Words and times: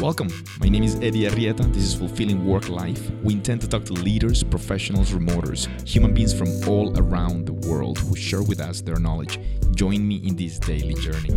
Welcome. 0.00 0.28
My 0.60 0.68
name 0.68 0.82
is 0.82 0.96
Eddie 0.96 1.28
Arrieta. 1.28 1.72
This 1.72 1.84
is 1.84 1.94
Fulfilling 1.94 2.44
Work 2.44 2.68
Life. 2.68 3.10
We 3.22 3.34
intend 3.34 3.60
to 3.60 3.68
talk 3.68 3.84
to 3.84 3.92
leaders, 3.92 4.42
professionals, 4.42 5.12
remoters, 5.12 5.68
human 5.86 6.12
beings 6.12 6.34
from 6.34 6.48
all 6.68 6.92
around 6.98 7.46
the 7.46 7.52
world 7.68 7.98
who 7.98 8.16
share 8.16 8.42
with 8.42 8.60
us 8.60 8.80
their 8.80 8.98
knowledge. 8.98 9.38
Join 9.74 10.06
me 10.06 10.16
in 10.16 10.36
this 10.36 10.58
daily 10.58 10.94
journey. 10.94 11.30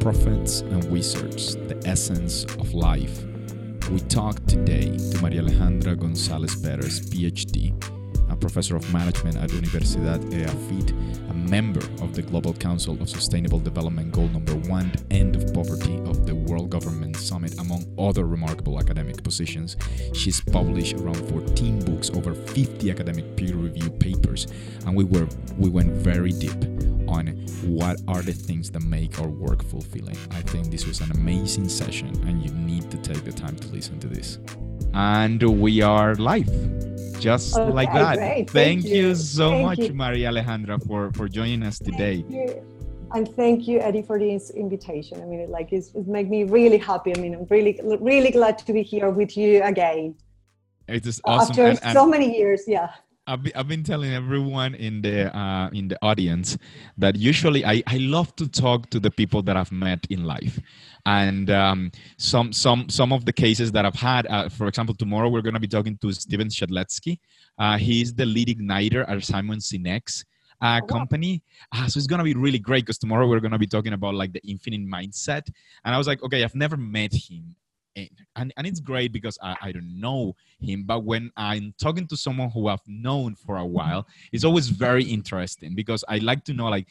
Prophets 0.00 0.60
and 0.60 0.84
wizards, 0.90 1.56
the 1.56 1.80
essence 1.86 2.44
of 2.44 2.74
life. 2.74 3.24
We 3.90 4.00
talk 4.00 4.44
today 4.46 4.96
to 4.96 5.22
Maria 5.22 5.42
Alejandra 5.42 5.98
Gonzalez 5.98 6.54
Perez, 6.56 7.00
PhD, 7.10 7.72
professor 8.40 8.74
of 8.74 8.92
management 8.92 9.36
at 9.36 9.50
Universidad 9.50 10.20
EAFIT, 10.32 10.90
a 11.30 11.34
member 11.34 11.80
of 12.02 12.14
the 12.14 12.22
Global 12.22 12.54
Council 12.54 13.00
of 13.00 13.08
Sustainable 13.08 13.60
Development 13.60 14.10
Goal 14.10 14.28
Number 14.28 14.54
One, 14.68 14.92
End 15.10 15.36
of 15.36 15.52
Poverty 15.52 15.96
of 16.06 16.26
the 16.26 16.34
World 16.34 16.70
Government 16.70 17.16
Summit, 17.16 17.58
among 17.60 17.84
other 17.98 18.24
remarkable 18.24 18.78
academic 18.78 19.22
positions. 19.22 19.76
She's 20.14 20.40
published 20.40 20.94
around 20.94 21.28
14 21.28 21.84
books, 21.84 22.10
over 22.10 22.34
50 22.34 22.90
academic 22.90 23.36
peer-reviewed 23.36 24.00
papers, 24.00 24.46
and 24.86 24.96
we 24.96 25.04
were 25.04 25.28
we 25.58 25.68
went 25.68 25.90
very 25.92 26.32
deep 26.32 26.64
on 27.08 27.26
what 27.64 28.00
are 28.08 28.22
the 28.22 28.32
things 28.32 28.70
that 28.70 28.82
make 28.82 29.20
our 29.20 29.28
work 29.28 29.64
fulfilling. 29.64 30.16
I 30.30 30.42
think 30.42 30.70
this 30.70 30.86
was 30.86 31.00
an 31.00 31.10
amazing 31.12 31.68
session, 31.68 32.08
and 32.26 32.42
you 32.42 32.52
need 32.52 32.90
to 32.90 32.96
take 32.98 33.24
the 33.24 33.32
time 33.32 33.56
to 33.56 33.68
listen 33.68 34.00
to 34.00 34.08
this. 34.08 34.38
And 34.94 35.42
we 35.60 35.82
are 35.82 36.14
live 36.14 36.89
just 37.20 37.56
okay, 37.56 37.72
like 37.72 37.92
that. 37.92 38.16
Thank, 38.18 38.50
thank 38.50 38.84
you. 38.84 39.08
you. 39.08 39.14
so 39.14 39.50
thank 39.50 39.66
much, 39.66 39.78
you. 39.78 39.92
Maria 39.92 40.30
Alejandra, 40.30 40.84
for 40.86 41.12
for 41.12 41.28
joining 41.28 41.62
us 41.62 41.78
today. 41.78 42.24
And 43.12 43.28
thank 43.34 43.66
you, 43.66 43.80
Eddie, 43.80 44.02
for 44.02 44.18
this 44.18 44.50
invitation. 44.50 45.20
I 45.20 45.26
mean, 45.26 45.40
it 45.40 45.50
like 45.50 45.72
it's, 45.72 45.88
it 45.94 46.06
made 46.06 46.30
me 46.30 46.44
really 46.44 46.78
happy. 46.78 47.12
I 47.16 47.18
mean, 47.20 47.34
I'm 47.34 47.46
really 47.50 47.78
really 48.00 48.30
glad 48.30 48.58
to 48.58 48.72
be 48.72 48.82
here 48.82 49.10
with 49.10 49.36
you 49.36 49.62
again. 49.62 50.14
It 50.88 51.06
is 51.06 51.20
uh, 51.24 51.30
awesome. 51.30 51.50
After 51.52 51.66
and, 51.66 51.78
and 51.82 51.92
so 51.92 52.06
many 52.06 52.36
years, 52.36 52.64
yeah. 52.66 52.90
I've 53.30 53.44
been, 53.44 53.52
I've 53.54 53.68
been 53.68 53.84
telling 53.84 54.12
everyone 54.12 54.74
in 54.74 55.02
the 55.02 55.34
uh, 55.36 55.70
in 55.72 55.86
the 55.86 55.98
audience 56.02 56.58
that 56.98 57.14
usually 57.14 57.64
I, 57.64 57.80
I 57.86 57.98
love 57.98 58.34
to 58.36 58.48
talk 58.48 58.90
to 58.90 58.98
the 58.98 59.10
people 59.10 59.40
that 59.42 59.56
I've 59.56 59.70
met 59.70 60.04
in 60.10 60.24
life, 60.24 60.58
and 61.06 61.48
um, 61.48 61.92
some 62.16 62.52
some 62.52 62.88
some 62.88 63.12
of 63.12 63.24
the 63.24 63.32
cases 63.32 63.70
that 63.72 63.86
I've 63.86 63.94
had. 63.94 64.26
Uh, 64.26 64.48
for 64.48 64.66
example, 64.66 64.96
tomorrow 64.96 65.28
we're 65.28 65.42
going 65.42 65.54
to 65.54 65.60
be 65.60 65.68
talking 65.68 65.96
to 65.98 66.12
Stephen 66.12 66.48
Shedletzky. 66.48 67.20
Uh, 67.56 67.78
he's 67.78 68.12
the 68.12 68.26
lead 68.26 68.48
igniter 68.48 69.08
at 69.08 69.22
Simon 69.22 69.60
Sinek's 69.60 70.24
uh, 70.60 70.80
company. 70.80 71.42
Uh, 71.72 71.86
so 71.86 71.98
it's 71.98 72.08
going 72.08 72.18
to 72.18 72.24
be 72.24 72.34
really 72.34 72.58
great 72.58 72.84
because 72.84 72.98
tomorrow 72.98 73.28
we're 73.28 73.40
going 73.40 73.52
to 73.52 73.58
be 73.58 73.66
talking 73.66 73.92
about 73.92 74.14
like 74.14 74.32
the 74.32 74.42
infinite 74.44 74.86
mindset. 74.86 75.48
And 75.84 75.94
I 75.94 75.98
was 75.98 76.08
like, 76.08 76.22
okay, 76.24 76.42
I've 76.42 76.56
never 76.56 76.76
met 76.76 77.14
him 77.14 77.54
Eh, 77.96 78.06
and, 78.36 78.52
and 78.56 78.66
it's 78.68 78.78
great 78.78 79.12
because 79.12 79.36
I, 79.42 79.56
I 79.60 79.72
don't 79.72 79.98
know 80.00 80.36
him 80.60 80.84
but 80.84 81.02
when 81.02 81.32
i'm 81.36 81.74
talking 81.76 82.06
to 82.06 82.16
someone 82.16 82.48
who 82.50 82.68
i've 82.68 82.86
known 82.86 83.34
for 83.34 83.56
a 83.56 83.66
while 83.66 84.06
it's 84.30 84.44
always 84.44 84.68
very 84.68 85.02
interesting 85.02 85.74
because 85.74 86.04
i 86.08 86.18
like 86.18 86.44
to 86.44 86.52
know 86.52 86.68
like 86.68 86.86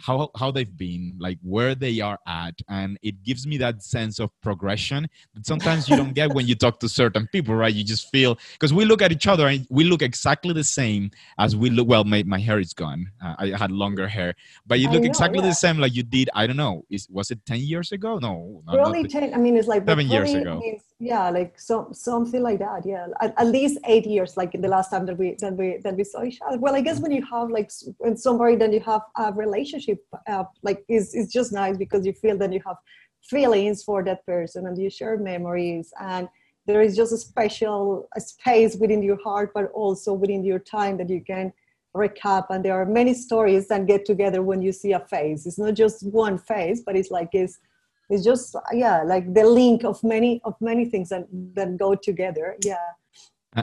how 0.00 0.30
how 0.36 0.50
they've 0.50 0.76
been 0.76 1.14
like 1.18 1.38
where 1.42 1.74
they 1.74 2.00
are 2.00 2.18
at 2.26 2.54
and 2.68 2.98
it 3.02 3.22
gives 3.22 3.46
me 3.46 3.56
that 3.56 3.82
sense 3.82 4.18
of 4.18 4.30
progression 4.40 5.08
that 5.34 5.46
sometimes 5.46 5.88
you 5.88 5.96
don't 5.96 6.14
get 6.14 6.32
when 6.32 6.46
you 6.46 6.54
talk 6.54 6.78
to 6.80 6.88
certain 6.88 7.26
people 7.32 7.54
right? 7.54 7.74
You 7.74 7.84
just 7.84 8.10
feel 8.10 8.38
because 8.52 8.72
we 8.72 8.84
look 8.84 9.02
at 9.02 9.12
each 9.12 9.26
other 9.26 9.46
and 9.46 9.66
we 9.70 9.84
look 9.84 10.02
exactly 10.02 10.52
the 10.52 10.64
same 10.64 11.10
as 11.38 11.56
we 11.56 11.70
look 11.70 11.88
well 11.88 12.04
my, 12.04 12.22
my 12.24 12.38
hair 12.38 12.58
is 12.58 12.72
gone. 12.72 13.10
Uh, 13.24 13.34
i 13.38 13.46
had 13.56 13.70
longer 13.70 14.06
hair 14.08 14.34
but 14.66 14.78
you 14.78 14.88
look 14.90 15.02
know, 15.02 15.08
exactly 15.08 15.40
yeah. 15.40 15.46
the 15.46 15.54
same 15.54 15.78
like 15.78 15.94
you 15.94 16.02
did 16.02 16.28
i 16.34 16.46
don't 16.46 16.56
know 16.56 16.84
is 16.90 17.08
was 17.10 17.30
it 17.30 17.44
10 17.46 17.58
years 17.60 17.92
ago? 17.92 18.18
No 18.18 18.62
probably 18.66 19.04
10 19.04 19.34
i 19.34 19.36
mean 19.36 19.56
it's 19.56 19.68
like 19.68 19.84
seven 19.86 20.08
years 20.08 20.32
ago. 20.34 20.60
yeah 20.98 21.30
like 21.30 21.58
so, 21.58 21.88
something 21.92 22.42
like 22.42 22.58
that 22.58 22.86
yeah. 22.86 23.06
At, 23.20 23.34
at, 23.36 23.48
least 23.48 23.78
eight 23.86 24.06
years 24.06 24.36
like 24.36 24.52
the 24.52 24.68
last 24.68 24.90
time 24.90 25.06
that 25.06 25.18
we 25.18 25.36
that 25.40 25.56
we 25.56 25.78
that 25.84 25.96
we 25.96 26.04
saw 26.04 26.22
each 26.22 26.38
other. 26.46 26.58
Well 26.58 26.74
i 26.74 26.80
guess 26.80 27.00
when 27.00 27.12
you 27.12 27.24
have 27.26 27.50
like 27.50 27.70
when 27.98 28.16
somebody 28.16 28.56
then 28.56 28.72
you 28.72 28.80
have 28.80 29.02
a 29.16 29.32
relationship 29.32 29.81
uh, 30.28 30.44
like 30.62 30.84
is 30.88 31.14
is 31.14 31.32
just 31.32 31.52
nice 31.52 31.76
because 31.76 32.04
you 32.06 32.12
feel 32.12 32.36
that 32.38 32.52
you 32.52 32.60
have 32.66 32.76
feelings 33.22 33.82
for 33.84 34.02
that 34.02 34.24
person 34.26 34.66
and 34.66 34.76
you 34.76 34.90
share 34.90 35.16
memories 35.16 35.92
and 36.00 36.28
there 36.66 36.82
is 36.82 36.96
just 36.96 37.12
a 37.12 37.16
special 37.16 38.08
a 38.16 38.20
space 38.20 38.76
within 38.76 39.02
your 39.02 39.18
heart 39.22 39.50
but 39.54 39.70
also 39.72 40.12
within 40.12 40.44
your 40.44 40.58
time 40.58 40.96
that 40.96 41.10
you 41.10 41.22
can 41.24 41.52
recap. 41.94 42.46
And 42.50 42.64
there 42.64 42.74
are 42.74 42.86
many 42.86 43.14
stories 43.14 43.68
that 43.68 43.86
get 43.86 44.04
together 44.04 44.42
when 44.42 44.62
you 44.62 44.72
see 44.72 44.92
a 44.92 45.00
face. 45.00 45.46
It's 45.46 45.58
not 45.58 45.74
just 45.74 46.06
one 46.06 46.38
face 46.38 46.82
but 46.84 46.96
it's 46.96 47.10
like 47.10 47.30
it's 47.32 47.58
it's 48.10 48.24
just 48.24 48.54
yeah 48.72 49.02
like 49.02 49.32
the 49.32 49.44
link 49.44 49.84
of 49.84 50.02
many 50.02 50.40
of 50.44 50.54
many 50.60 50.84
things 50.84 51.08
that 51.10 51.26
that 51.54 51.76
go 51.76 51.94
together. 51.94 52.56
Yeah. 52.64 52.76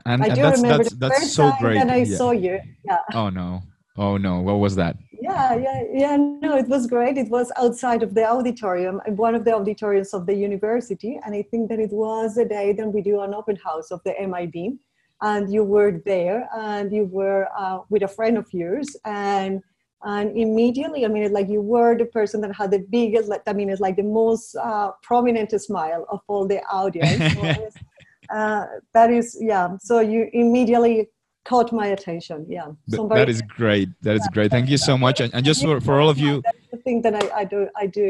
And, 0.05 0.21
I 0.23 0.29
do 0.29 0.43
that's, 0.43 0.61
remember 0.61 0.83
that's, 0.83 0.89
the 0.89 0.95
that's 0.97 1.19
first 1.19 1.33
so 1.33 1.51
great 1.59 1.77
and 1.77 1.91
I 1.91 1.97
yeah. 1.97 2.17
saw 2.17 2.31
you. 2.31 2.59
Yeah. 2.85 2.99
Oh 3.13 3.29
no 3.29 3.63
oh 3.99 4.17
no. 4.17 4.41
What 4.41 4.59
was 4.65 4.75
that? 4.75 4.97
Yeah 5.21 5.55
yeah 5.55 5.83
yeah 5.91 6.17
no 6.17 6.57
it 6.57 6.67
was 6.67 6.87
great. 6.87 7.17
It 7.17 7.29
was 7.29 7.51
outside 7.57 8.01
of 8.03 8.15
the 8.15 8.25
auditorium 8.25 9.01
one 9.27 9.35
of 9.35 9.43
the 9.45 9.53
auditoriums 9.53 10.13
of 10.13 10.25
the 10.25 10.33
university 10.33 11.19
and 11.23 11.35
I 11.35 11.43
think 11.51 11.69
that 11.69 11.79
it 11.79 11.91
was 11.91 12.35
the 12.35 12.45
day 12.45 12.73
that 12.73 12.87
we 12.87 13.01
do 13.01 13.21
an 13.21 13.33
open 13.33 13.57
house 13.57 13.91
of 13.91 14.01
the 14.05 14.13
MIB 14.31 14.79
and 15.21 15.51
you 15.51 15.63
were 15.63 16.01
there 16.05 16.49
and 16.55 16.91
you 16.91 17.05
were 17.05 17.47
uh, 17.57 17.79
with 17.89 18.03
a 18.03 18.07
friend 18.07 18.37
of 18.37 18.47
yours 18.53 18.95
and 19.05 19.61
and 20.03 20.37
immediately 20.37 21.03
i 21.03 21.09
mean 21.09 21.29
like 21.33 21.49
you 21.49 21.61
were 21.61 21.97
the 21.97 22.05
person 22.05 22.39
that 22.39 22.55
had 22.55 22.71
the 22.71 22.79
biggest 22.89 23.29
i 23.47 23.53
mean 23.53 23.69
it's 23.69 23.81
like 23.81 23.97
the 23.97 24.03
most 24.03 24.55
uh, 24.55 24.91
prominent 25.03 25.51
smile 25.61 26.05
of 26.09 26.21
all 26.27 26.47
the 26.47 26.61
audience 26.71 27.35
uh, 28.33 28.65
that 28.93 29.11
is 29.11 29.37
yeah 29.41 29.75
so 29.79 29.99
you 29.99 30.29
immediately 30.31 31.09
caught 31.49 31.69
my 31.81 31.87
attention 31.97 32.45
yeah 32.47 32.67
Somebody, 32.87 33.19
that 33.21 33.29
is 33.29 33.41
great 33.59 33.89
that 34.05 34.15
is 34.15 34.25
yeah, 34.25 34.35
great 34.35 34.51
thank 34.51 34.69
you 34.69 34.77
so 34.77 34.97
much 35.05 35.17
and, 35.21 35.33
and 35.35 35.43
just 35.45 35.59
for, 35.63 35.81
for 35.81 35.99
all 35.99 36.09
of 36.09 36.19
you 36.25 36.43
the 36.71 36.77
thing 36.85 37.01
that 37.05 37.15
I, 37.21 37.41
I 37.41 37.43
do 37.53 37.67
i 37.83 37.85
do 37.87 38.07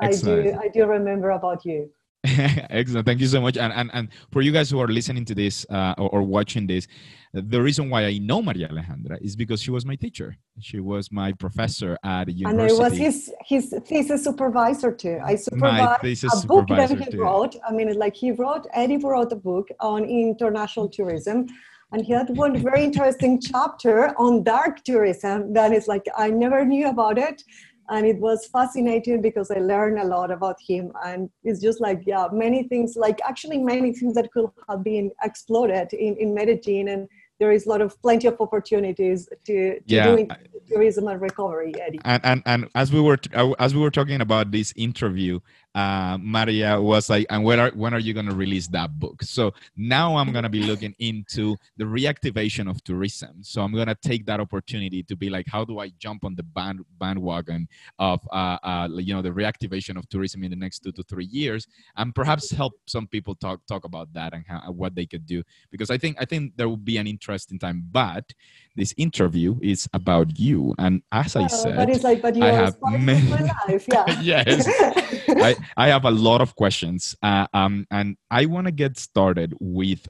i 0.00 0.10
do 0.10 0.34
i 0.64 0.68
do 0.68 0.80
remember 0.86 1.30
about 1.30 1.64
you 1.64 1.90
Excellent. 2.24 3.06
Thank 3.06 3.20
you 3.20 3.28
so 3.28 3.40
much. 3.40 3.56
And, 3.56 3.72
and, 3.72 3.90
and 3.92 4.08
for 4.32 4.42
you 4.42 4.50
guys 4.50 4.68
who 4.70 4.80
are 4.80 4.88
listening 4.88 5.24
to 5.26 5.34
this 5.36 5.64
uh, 5.70 5.94
or, 5.98 6.08
or, 6.10 6.22
watching 6.22 6.66
this, 6.66 6.88
the 7.32 7.62
reason 7.62 7.88
why 7.90 8.06
I 8.06 8.18
know 8.18 8.42
Maria 8.42 8.68
Alejandra 8.68 9.18
is 9.20 9.36
because 9.36 9.62
she 9.62 9.70
was 9.70 9.86
my 9.86 9.94
teacher. 9.94 10.36
She 10.58 10.80
was 10.80 11.12
my 11.12 11.32
professor 11.32 11.96
at 12.02 12.28
university. 12.28 12.44
And 12.44 12.60
I 12.60 12.88
was 12.88 12.98
his, 12.98 13.32
his 13.46 13.74
thesis 13.86 14.24
supervisor 14.24 14.90
too. 14.90 15.20
I 15.24 15.36
supervised 15.36 16.24
a 16.24 16.46
book 16.46 16.66
that 16.68 16.90
he 16.90 17.04
too. 17.04 17.20
wrote. 17.20 17.54
I 17.66 17.72
mean, 17.72 17.96
like 17.96 18.16
he 18.16 18.32
wrote, 18.32 18.66
Eddie 18.72 18.96
wrote 18.96 19.32
a 19.32 19.36
book 19.36 19.68
on 19.78 20.04
international 20.04 20.88
tourism. 20.88 21.46
And 21.92 22.04
he 22.04 22.12
had 22.12 22.28
one 22.36 22.58
very 22.58 22.84
interesting 22.84 23.40
chapter 23.40 24.14
on 24.18 24.42
dark 24.42 24.84
tourism 24.84 25.54
that 25.54 25.72
is 25.72 25.88
like, 25.88 26.04
I 26.16 26.28
never 26.28 26.64
knew 26.64 26.88
about 26.88 27.18
it 27.18 27.42
and 27.90 28.06
it 28.06 28.18
was 28.18 28.46
fascinating 28.46 29.22
because 29.22 29.50
I 29.50 29.58
learned 29.58 29.98
a 29.98 30.04
lot 30.04 30.30
about 30.30 30.56
him. 30.60 30.92
And 31.04 31.30
it's 31.44 31.60
just 31.60 31.80
like, 31.80 32.02
yeah, 32.06 32.28
many 32.30 32.64
things, 32.64 32.96
like 32.96 33.18
actually 33.26 33.58
many 33.58 33.92
things 33.94 34.14
that 34.14 34.30
could 34.30 34.50
have 34.68 34.84
been 34.84 35.10
explored 35.22 35.92
in, 35.92 36.16
in 36.16 36.34
Medellin. 36.34 36.88
And 36.88 37.08
there 37.38 37.50
is 37.50 37.66
a 37.66 37.68
lot 37.70 37.80
of 37.80 38.00
plenty 38.02 38.28
of 38.28 38.40
opportunities 38.40 39.28
to, 39.46 39.78
to 39.80 39.82
yeah. 39.86 40.04
doing 40.04 40.30
tourism 40.68 41.08
and 41.08 41.20
recovery, 41.20 41.72
Eddie. 41.80 42.00
And, 42.04 42.24
and, 42.24 42.42
and 42.44 42.68
as 42.74 42.92
we 42.92 43.00
were, 43.00 43.18
uh, 43.34 43.52
as 43.58 43.74
we 43.74 43.80
were 43.80 43.90
talking 43.90 44.20
about 44.20 44.50
this 44.50 44.72
interview, 44.76 45.40
uh, 45.74 46.18
Maria 46.20 46.80
was 46.80 47.10
like, 47.10 47.26
and 47.30 47.44
when 47.44 47.60
are, 47.60 47.70
when 47.70 47.94
are 47.94 47.98
you 47.98 48.14
going 48.14 48.26
to 48.26 48.34
release 48.34 48.66
that 48.68 48.98
book? 48.98 49.22
So 49.22 49.52
now 49.76 50.16
I'm 50.16 50.32
going 50.32 50.42
to 50.42 50.48
be 50.48 50.62
looking 50.62 50.94
into 50.98 51.56
the 51.76 51.84
reactivation 51.84 52.68
of 52.68 52.82
tourism. 52.84 53.42
So 53.42 53.62
I'm 53.62 53.72
going 53.72 53.86
to 53.86 53.94
take 53.94 54.26
that 54.26 54.40
opportunity 54.40 55.02
to 55.04 55.16
be 55.16 55.30
like, 55.30 55.46
how 55.46 55.64
do 55.64 55.78
I 55.78 55.90
jump 55.98 56.24
on 56.24 56.34
the 56.34 56.42
band, 56.42 56.80
bandwagon 56.98 57.68
of, 57.98 58.20
uh, 58.32 58.58
uh, 58.62 58.88
you 58.94 59.14
know, 59.14 59.22
the 59.22 59.30
reactivation 59.30 59.96
of 59.96 60.08
tourism 60.08 60.42
in 60.42 60.50
the 60.50 60.56
next 60.56 60.80
two 60.80 60.92
to 60.92 61.02
three 61.04 61.26
years 61.26 61.66
and 61.96 62.14
perhaps 62.14 62.50
help 62.50 62.72
some 62.86 63.06
people 63.06 63.34
talk, 63.34 63.60
talk 63.66 63.84
about 63.84 64.12
that 64.14 64.32
and 64.34 64.44
how, 64.48 64.72
what 64.72 64.94
they 64.94 65.06
could 65.06 65.26
do. 65.26 65.42
Because 65.70 65.90
I 65.90 65.98
think, 65.98 66.16
I 66.18 66.24
think 66.24 66.56
there 66.56 66.68
will 66.68 66.76
be 66.76 66.96
an 66.96 67.06
interesting 67.06 67.58
time, 67.58 67.86
but 67.92 68.32
this 68.74 68.94
interview 68.96 69.58
is 69.60 69.88
about 69.92 70.38
you. 70.38 70.74
And 70.78 71.02
as 71.12 71.36
I 71.36 71.46
said, 71.46 71.76
but 71.76 71.90
it's 71.90 72.04
like, 72.04 72.22
but 72.22 72.36
you 72.36 72.44
I 72.44 72.50
have 72.50 72.76
many, 72.82 73.28
life. 73.30 73.86
Yeah. 73.88 74.20
yes. 74.20 74.66
I, 75.28 75.56
I 75.76 75.88
have 75.88 76.04
a 76.04 76.10
lot 76.10 76.40
of 76.40 76.54
questions, 76.56 77.16
uh, 77.22 77.46
um, 77.52 77.86
and 77.90 78.16
I 78.30 78.46
want 78.46 78.66
to 78.66 78.72
get 78.72 78.98
started 78.98 79.54
with. 79.60 80.06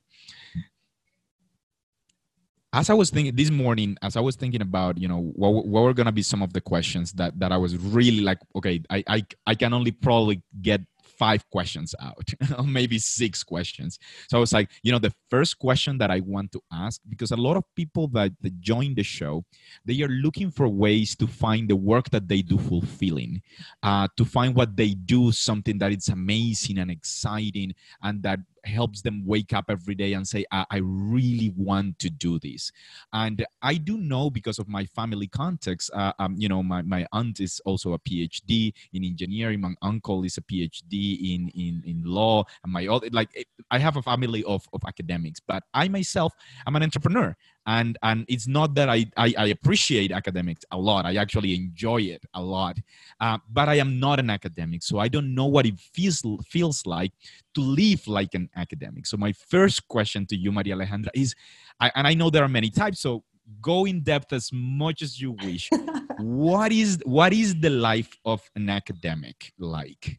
As 2.72 2.90
I 2.90 2.94
was 2.94 3.08
thinking 3.08 3.34
this 3.34 3.50
morning, 3.50 3.96
as 4.02 4.14
I 4.16 4.20
was 4.20 4.36
thinking 4.36 4.60
about, 4.60 4.98
you 4.98 5.08
know, 5.08 5.32
what, 5.34 5.66
what 5.66 5.82
were 5.84 5.94
gonna 5.94 6.12
be 6.12 6.22
some 6.22 6.42
of 6.42 6.52
the 6.52 6.60
questions 6.60 7.12
that 7.12 7.38
that 7.40 7.50
I 7.50 7.56
was 7.56 7.76
really 7.78 8.20
like, 8.20 8.38
okay, 8.54 8.82
I 8.90 9.02
I, 9.08 9.26
I 9.46 9.54
can 9.54 9.72
only 9.72 9.90
probably 9.90 10.42
get 10.60 10.82
five 11.18 11.48
questions 11.50 11.94
out, 12.00 12.32
maybe 12.64 12.98
six 12.98 13.42
questions. 13.42 13.98
So 14.30 14.36
I 14.36 14.40
was 14.40 14.52
like, 14.52 14.70
you 14.82 14.92
know, 14.92 14.98
the 14.98 15.12
first 15.28 15.58
question 15.58 15.98
that 15.98 16.10
I 16.10 16.20
want 16.20 16.52
to 16.52 16.60
ask, 16.72 17.00
because 17.08 17.30
a 17.32 17.36
lot 17.36 17.56
of 17.56 17.64
people 17.74 18.08
that, 18.08 18.32
that 18.40 18.60
join 18.60 18.94
the 18.94 19.02
show, 19.02 19.44
they 19.84 20.00
are 20.02 20.08
looking 20.08 20.50
for 20.50 20.68
ways 20.68 21.16
to 21.16 21.26
find 21.26 21.68
the 21.68 21.76
work 21.76 22.10
that 22.10 22.28
they 22.28 22.42
do 22.42 22.58
fulfilling, 22.58 23.42
uh, 23.82 24.08
to 24.16 24.24
find 24.24 24.54
what 24.54 24.76
they 24.76 24.90
do 24.90 25.32
something 25.32 25.78
that 25.78 25.92
is 25.92 26.08
amazing 26.08 26.78
and 26.78 26.90
exciting 26.90 27.74
and 28.02 28.22
that 28.22 28.38
helps 28.68 29.02
them 29.02 29.24
wake 29.26 29.52
up 29.52 29.66
every 29.68 29.94
day 29.94 30.12
and 30.12 30.26
say, 30.26 30.44
I, 30.52 30.64
I, 30.70 30.76
really 30.78 31.52
want 31.56 31.98
to 32.00 32.10
do 32.10 32.38
this. 32.38 32.70
And 33.12 33.44
I 33.62 33.74
do 33.74 33.96
know 33.96 34.30
because 34.30 34.58
of 34.58 34.68
my 34.68 34.84
family 34.84 35.26
context, 35.26 35.90
uh, 35.94 36.12
um, 36.18 36.34
you 36.38 36.48
know, 36.48 36.62
my, 36.62 36.82
my 36.82 37.06
aunt 37.12 37.40
is 37.40 37.60
also 37.64 37.94
a 37.94 37.98
PhD 37.98 38.72
in 38.92 39.04
engineering. 39.04 39.60
My 39.60 39.74
uncle 39.82 40.24
is 40.24 40.36
a 40.38 40.42
PhD 40.42 41.34
in, 41.34 41.48
in, 41.54 41.82
in 41.84 42.02
law. 42.04 42.44
And 42.62 42.72
my 42.72 42.86
other, 42.86 43.08
like, 43.10 43.30
I 43.70 43.78
have 43.78 43.96
a 43.96 44.02
family 44.02 44.44
of, 44.44 44.68
of 44.72 44.82
academics, 44.86 45.40
but 45.40 45.62
I 45.74 45.88
myself, 45.88 46.32
I'm 46.66 46.76
an 46.76 46.82
entrepreneur 46.82 47.36
and 47.68 47.98
and 48.02 48.24
it's 48.28 48.48
not 48.48 48.74
that 48.74 48.88
I, 48.88 49.04
I, 49.16 49.34
I 49.38 49.46
appreciate 49.48 50.10
academics 50.10 50.64
a 50.72 50.78
lot. 50.78 51.04
I 51.04 51.16
actually 51.16 51.54
enjoy 51.54 52.00
it 52.00 52.24
a 52.34 52.42
lot. 52.42 52.78
Uh, 53.20 53.38
but 53.50 53.68
i 53.68 53.74
am 53.74 54.00
not 54.00 54.20
an 54.20 54.30
academic 54.30 54.82
so 54.82 54.98
i 54.98 55.08
don't 55.08 55.34
know 55.34 55.46
what 55.46 55.66
it 55.66 55.78
feels 55.78 56.24
feels 56.46 56.86
like 56.86 57.12
to 57.54 57.60
live 57.60 58.06
like 58.06 58.34
an 58.34 58.48
academic. 58.56 59.06
So 59.06 59.16
my 59.16 59.32
first 59.32 59.86
question 59.88 60.26
to 60.26 60.36
you 60.36 60.50
maria 60.52 60.74
alejandra 60.76 61.10
is 61.14 61.34
I, 61.80 61.90
and 61.94 62.06
i 62.06 62.14
know 62.14 62.30
there 62.30 62.44
are 62.44 62.54
many 62.60 62.70
types 62.70 63.00
so 63.00 63.24
go 63.60 63.86
in 63.86 64.02
depth 64.02 64.32
as 64.32 64.50
much 64.52 65.02
as 65.02 65.20
you 65.20 65.32
wish. 65.32 65.70
What 66.20 66.72
is 66.72 66.98
what 67.04 67.32
is 67.32 67.54
the 67.60 67.70
life 67.70 68.12
of 68.24 68.42
an 68.56 68.68
academic 68.68 69.52
like 69.56 70.18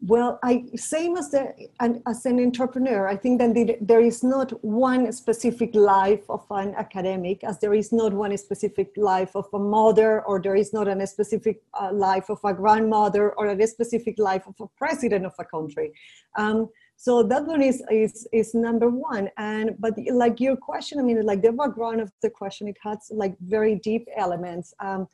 well, 0.00 0.38
I 0.44 0.64
same 0.76 1.16
as 1.16 1.30
the 1.30 1.54
and 1.80 2.02
as 2.06 2.24
an 2.24 2.38
entrepreneur, 2.38 3.08
I 3.08 3.16
think 3.16 3.40
that 3.40 3.78
there 3.80 4.00
is 4.00 4.22
not 4.22 4.52
one 4.64 5.10
specific 5.12 5.74
life 5.74 6.24
of 6.28 6.44
an 6.50 6.74
academic, 6.76 7.42
as 7.42 7.58
there 7.58 7.74
is 7.74 7.90
not 7.92 8.12
one 8.12 8.36
specific 8.36 8.92
life 8.96 9.34
of 9.34 9.46
a 9.52 9.58
mother, 9.58 10.22
or 10.24 10.40
there 10.40 10.54
is 10.54 10.72
not 10.72 10.86
a 10.86 11.06
specific 11.06 11.62
uh, 11.74 11.90
life 11.92 12.30
of 12.30 12.38
a 12.44 12.54
grandmother, 12.54 13.32
or 13.32 13.46
a 13.48 13.66
specific 13.66 14.18
life 14.18 14.46
of 14.46 14.54
a 14.60 14.68
president 14.76 15.26
of 15.26 15.34
a 15.40 15.44
country. 15.44 15.92
Um, 16.36 16.68
so 16.96 17.24
that 17.24 17.44
one 17.46 17.62
is 17.62 17.82
is 17.90 18.28
is 18.32 18.54
number 18.54 18.88
one. 18.90 19.30
And 19.36 19.76
but 19.80 19.94
like 20.12 20.38
your 20.38 20.56
question, 20.56 21.00
I 21.00 21.02
mean, 21.02 21.20
like 21.22 21.42
the 21.42 21.52
background 21.52 22.00
of 22.00 22.12
the 22.22 22.30
question, 22.30 22.68
it 22.68 22.76
has 22.82 23.10
like 23.10 23.36
very 23.40 23.74
deep 23.76 24.06
elements. 24.16 24.74
Um, 24.78 25.08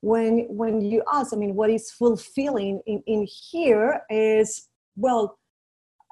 when 0.00 0.46
when 0.48 0.80
you 0.80 1.02
ask 1.12 1.32
i 1.32 1.36
mean 1.36 1.54
what 1.54 1.70
is 1.70 1.90
fulfilling 1.90 2.80
in, 2.86 3.02
in 3.06 3.26
here 3.50 4.02
is 4.10 4.68
well 4.96 5.38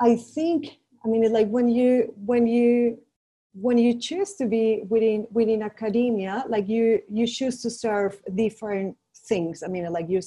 i 0.00 0.16
think 0.16 0.78
i 1.04 1.08
mean 1.08 1.31
like 1.32 1.48
when 1.48 1.69
you 1.69 2.12
when 2.16 2.46
you 2.46 2.98
when 3.54 3.78
you 3.78 3.98
choose 3.98 4.34
to 4.34 4.46
be 4.46 4.82
within 4.88 5.26
within 5.31 5.62
academia 5.62 6.44
like 6.48 6.69
you 6.69 7.00
you 7.08 7.26
choose 7.26 7.62
to 7.62 7.70
serve 7.70 8.20
different 8.34 8.96
things. 9.28 9.62
I 9.62 9.69
mean 9.69 9.90
like 9.92 10.08
you 10.08 10.20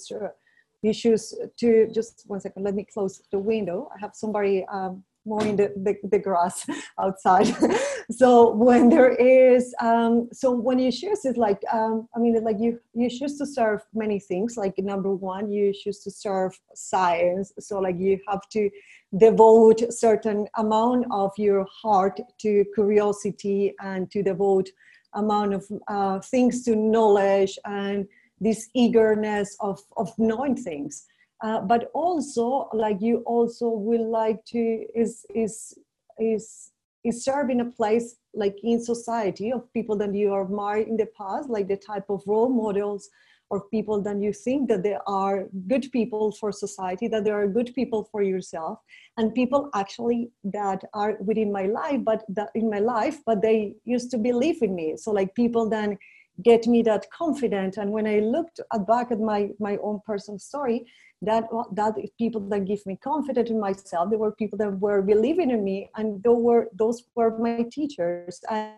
you 0.82 0.94
choose 0.94 1.34
to 1.60 1.88
just 1.94 2.24
one 2.28 2.40
second 2.40 2.64
let 2.64 2.76
me 2.76 2.86
close 2.86 3.22
the 3.32 3.40
window. 3.40 3.90
I 3.96 4.00
have 4.00 4.12
somebody 4.14 4.66
um, 4.72 5.04
mowing 5.28 5.56
the, 5.56 5.74
the, 5.76 5.96
the 6.08 6.20
grass 6.20 6.66
outside. 7.00 7.48
so 8.12 8.52
when 8.54 8.90
there 8.90 9.12
is, 9.12 9.74
um, 9.82 10.30
so 10.32 10.52
when 10.52 10.80
you 10.80 10.92
choose 10.92 11.26
it, 11.26 11.38
like, 11.38 11.62
um, 11.72 12.08
I 12.16 12.20
mean, 12.20 12.42
like 12.44 12.60
you, 12.60 12.80
you 12.94 13.10
choose 13.10 13.38
to 13.40 13.46
serve 13.46 13.82
many 13.94 14.20
things. 14.20 14.58
Like 14.58 14.78
number 14.78 15.14
one, 15.14 15.52
you 15.52 15.74
choose 15.74 16.00
to 16.00 16.12
serve 16.12 16.60
science. 16.74 17.52
So 17.60 17.80
like 17.80 18.00
you 18.00 18.20
have 18.28 18.48
to 18.52 18.70
devote 19.18 19.82
certain 19.94 20.48
amount 20.58 21.06
of 21.12 21.32
your 21.38 21.66
heart 21.82 22.20
to 22.40 22.66
curiosity 22.74 23.74
and 23.82 24.10
to 24.12 24.24
devote 24.24 24.70
amount 25.14 25.54
of 25.54 25.66
uh, 25.88 26.20
things 26.20 26.64
to 26.64 26.76
knowledge 26.76 27.58
and 27.66 28.08
this 28.40 28.70
eagerness 28.76 29.56
of, 29.60 29.80
of 29.98 30.12
knowing 30.18 30.56
things 30.56 31.06
uh, 31.44 31.62
but 31.62 31.90
also 31.94 32.70
like 32.74 32.98
you 33.02 33.18
also 33.26 33.70
will 33.70 34.10
like 34.10 34.44
to 34.46 34.86
is 34.96 35.26
is 35.36 35.78
is 36.20 36.72
is 37.04 37.24
serve 37.24 37.50
in 37.50 37.62
a 37.62 37.72
place 37.72 38.18
like 38.34 38.56
in 38.64 38.84
society 38.84 39.52
of 39.52 39.72
people 39.74 39.96
that 39.96 40.14
you 40.14 40.36
admire 40.36 40.82
in 40.82 40.98
the 40.98 41.08
past 41.18 41.50
like 41.50 41.68
the 41.68 41.78
type 41.78 42.10
of 42.10 42.22
role 42.26 42.50
models 42.50 43.10
or 43.50 43.62
people 43.70 44.02
that 44.02 44.20
you 44.22 44.34
think 44.34 44.68
that 44.68 44.84
they 44.84 44.98
are 45.08 45.48
good 45.68 45.90
people 45.92 46.32
for 46.32 46.52
society 46.52 47.08
that 47.08 47.24
they 47.24 47.32
are 47.32 47.48
good 47.48 47.74
people 47.74 48.08
for 48.12 48.22
yourself 48.22 48.80
and 49.18 49.34
people 49.34 49.70
actually 49.74 50.30
that 50.44 50.84
are 50.94 51.18
within 51.22 51.52
my 51.52 51.66
life 51.66 52.04
but 52.04 52.24
that 52.28 52.50
in 52.56 52.70
my 52.70 52.80
life 52.80 53.20
but 53.26 53.42
they 53.42 53.74
used 53.86 54.12
to 54.12 54.18
believe 54.18 54.62
in 54.62 54.76
me. 54.76 54.96
So 54.98 55.12
like 55.12 55.34
people 55.36 55.70
then 55.70 55.98
get 56.44 56.68
me 56.68 56.82
that 56.84 57.10
confident 57.10 57.78
and 57.78 57.92
when 57.92 58.06
i 58.06 58.20
looked 58.20 58.60
at 58.72 58.86
back 58.86 59.12
at 59.12 59.20
my 59.20 59.50
my 59.60 59.76
own 59.82 60.00
personal 60.06 60.38
story 60.38 60.86
that 61.22 61.46
that 61.72 61.96
people 62.18 62.42
that 62.42 62.66
give 62.66 62.86
me 62.86 62.96
confidence 63.04 63.50
in 63.50 63.60
myself 63.60 64.10
there 64.10 64.20
were 64.20 64.32
people 64.32 64.58
that 64.58 64.80
were 64.80 65.02
believing 65.02 65.50
in 65.50 65.64
me 65.64 65.90
and 65.96 66.22
those 66.24 66.38
were 66.38 66.70
those 66.74 67.04
were 67.16 67.38
my 67.38 67.64
teachers. 67.72 68.42
And 68.50 68.74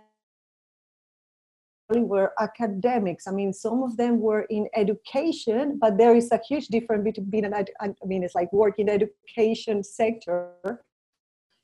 were 1.91 2.33
academics. 2.39 3.27
I 3.27 3.31
mean 3.31 3.51
some 3.51 3.81
of 3.81 3.97
them 3.97 4.19
were 4.19 4.44
in 4.51 4.69
education 4.75 5.80
but 5.81 5.97
there 5.97 6.15
is 6.15 6.31
a 6.31 6.39
huge 6.47 6.68
difference 6.68 7.03
between 7.03 7.30
being 7.31 7.45
an 7.45 7.53
i 7.56 8.06
mean 8.06 8.24
it's 8.24 8.36
like 8.36 8.53
working 8.53 8.88
education 8.88 9.83
sector 9.83 10.51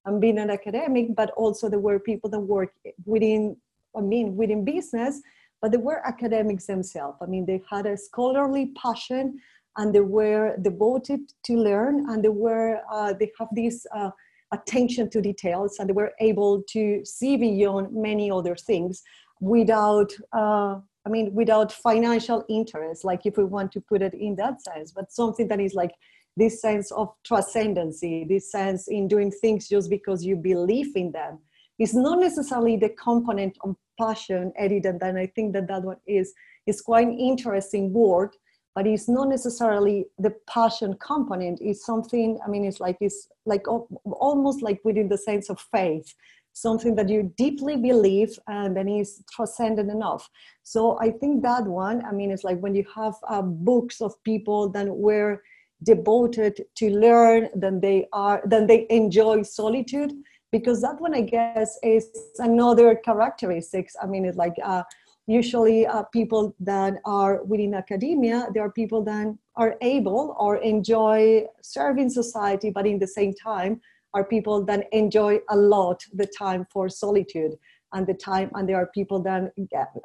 and 0.06 0.20
being 0.20 0.40
an 0.40 0.50
academic 0.50 1.16
but 1.16 1.30
also 1.38 1.70
there 1.70 1.80
were 1.80 2.00
people 2.00 2.28
that 2.32 2.40
work 2.40 2.74
within 3.06 3.56
i 3.96 4.02
mean 4.02 4.36
within 4.36 4.66
business 4.66 5.22
but 5.66 5.72
they 5.72 5.78
were 5.78 6.06
academics 6.06 6.68
themselves. 6.68 7.18
I 7.22 7.26
mean 7.26 7.46
they 7.46 7.60
had 7.70 7.88
a 7.88 7.98
scholarly 7.98 8.68
passion 8.76 9.40
and 9.78 9.94
they 9.94 10.02
were 10.02 10.56
devoted 10.62 11.20
to 11.44 11.54
learn 11.54 12.10
and 12.10 12.24
they 12.24 12.30
were 12.30 12.80
uh, 12.92 13.14
they 13.14 13.32
have 13.40 13.50
this 13.54 13.86
uh, 13.94 14.10
attention 14.52 15.10
to 15.10 15.22
details 15.22 15.78
and 15.80 15.90
they 15.90 15.94
were 15.94 16.14
able 16.20 16.64
to 16.70 17.04
see 17.04 17.36
beyond 17.38 17.94
many 17.94 18.30
other 18.32 18.56
things 18.56 19.02
without 19.40 20.12
uh, 20.34 20.80
i 21.06 21.10
mean 21.10 21.34
without 21.34 21.72
financial 21.72 22.44
interest 22.50 23.04
like 23.04 23.26
if 23.26 23.38
we 23.38 23.44
want 23.44 23.72
to 23.72 23.82
put 23.82 24.02
it 24.02 24.14
in 24.14 24.36
that 24.36 24.62
sense 24.62 24.92
but 24.92 25.12
something 25.12 25.48
that 25.48 25.60
is 25.60 25.74
like 25.74 25.92
this 26.38 26.62
sense 26.62 26.92
of 26.92 27.10
transcendency 27.24 28.26
this 28.28 28.52
sense 28.52 28.88
in 28.88 29.08
doing 29.08 29.32
things 29.32 29.68
just 29.68 29.90
because 29.90 30.24
you 30.26 30.36
believe 30.36 30.96
in 30.96 31.12
them. 31.12 31.40
Is 31.78 31.94
not 31.94 32.20
necessarily 32.20 32.78
the 32.78 32.90
component 32.90 33.58
of 33.62 33.76
passion 34.00 34.54
eddie 34.58 34.82
and 34.84 35.20
i 35.20 35.26
think 35.36 35.54
that 35.54 35.68
that 35.68 35.84
one 35.84 35.98
is 36.08 36.34
is 36.66 36.82
quite 36.82 37.08
an 37.08 37.20
interesting 37.20 37.92
word 37.94 38.32
but 38.76 38.86
it's 38.86 39.08
not 39.08 39.30
necessarily 39.30 40.06
the 40.20 40.34
passion 40.48 40.94
component 41.00 41.60
it's 41.62 41.86
something 41.86 42.38
i 42.46 42.50
mean 42.50 42.66
it's 42.66 42.80
like 42.80 42.98
it's 43.00 43.30
like 43.46 43.66
almost 44.06 44.62
like 44.62 44.80
within 44.84 45.10
the 45.10 45.18
sense 45.18 45.50
of 45.50 45.60
faith 45.72 46.14
something 46.56 46.96
that 46.96 47.10
you 47.10 47.34
deeply 47.38 47.76
believe 47.76 48.40
and 48.48 48.78
then 48.78 48.88
is 48.88 49.22
transcendent 49.30 49.92
enough. 49.92 50.30
So 50.64 50.98
i 51.00 51.12
think 51.12 51.44
that 51.44 51.66
one 51.66 52.04
i 52.06 52.12
mean 52.12 52.32
it's 52.32 52.44
like 52.44 52.60
when 52.60 52.74
you 52.74 52.86
have 52.96 53.16
uh, 53.28 53.42
books 53.42 54.02
of 54.02 54.12
people 54.24 54.70
that 54.70 54.88
were 54.88 55.44
devoted 55.84 56.64
to 56.76 56.90
learn 56.90 57.50
then 57.54 57.82
they 57.82 58.08
are 58.14 58.42
then 58.46 58.66
they 58.66 58.88
enjoy 58.90 59.44
solitude 59.44 60.14
because 60.52 60.82
that 60.82 61.00
one 61.02 61.14
i 61.14 61.22
guess 61.22 61.78
is 61.84 62.08
another 62.40 62.96
characteristics 62.96 63.94
i 64.02 64.06
mean 64.06 64.24
it's 64.26 64.38
like 64.38 64.56
uh, 64.64 64.84
usually 65.28 65.88
uh, 65.88 66.04
people 66.14 66.56
that 66.60 66.96
are 67.06 67.44
within 67.44 67.74
academia 67.74 68.48
they 68.54 68.60
are 68.60 68.72
people 68.72 69.04
that 69.04 69.36
are 69.56 69.76
able 69.82 70.36
or 70.40 70.58
enjoy 70.58 71.44
serving 71.62 72.10
society 72.10 72.70
but 72.70 72.86
in 72.86 73.00
the 73.00 73.08
same 73.08 73.34
time 73.34 73.82
are 74.14 74.24
people 74.24 74.64
that 74.64 74.88
enjoy 74.94 75.40
a 75.50 75.56
lot 75.56 76.04
the 76.14 76.28
time 76.38 76.66
for 76.72 76.88
solitude 76.88 77.54
and 77.96 78.06
the 78.08 78.14
time 78.14 78.50
and 78.54 78.68
there 78.68 78.78
are 78.78 78.88
people 78.88 79.22
that 79.22 79.52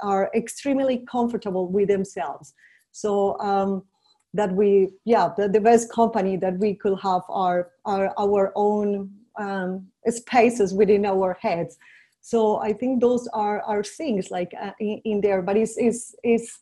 are 0.01 0.31
extremely 0.35 1.05
comfortable 1.11 1.67
with 1.69 1.89
themselves. 1.89 2.55
So 2.93 3.39
um, 3.41 3.85
that 4.33 4.53
we 4.53 4.91
yeah 5.05 5.29
the, 5.37 5.49
the 5.49 5.61
best 5.61 5.93
company 5.93 6.37
that 6.37 6.57
we 6.59 6.75
could 6.75 6.99
have 7.03 7.23
are, 7.29 7.71
are 7.85 8.15
our 8.17 8.53
own 8.55 9.11
um, 9.39 9.87
spaces 10.07 10.73
within 10.73 11.05
our 11.05 11.37
heads 11.41 11.77
so 12.21 12.59
i 12.59 12.73
think 12.73 13.01
those 13.01 13.29
are 13.33 13.61
are 13.63 13.83
things 13.83 14.31
like 14.31 14.53
uh, 14.61 14.73
in, 14.81 15.01
in, 15.05 15.21
there 15.21 15.43
but 15.43 15.57
it's 15.57 15.77
it's 15.77 16.15
it's 16.23 16.61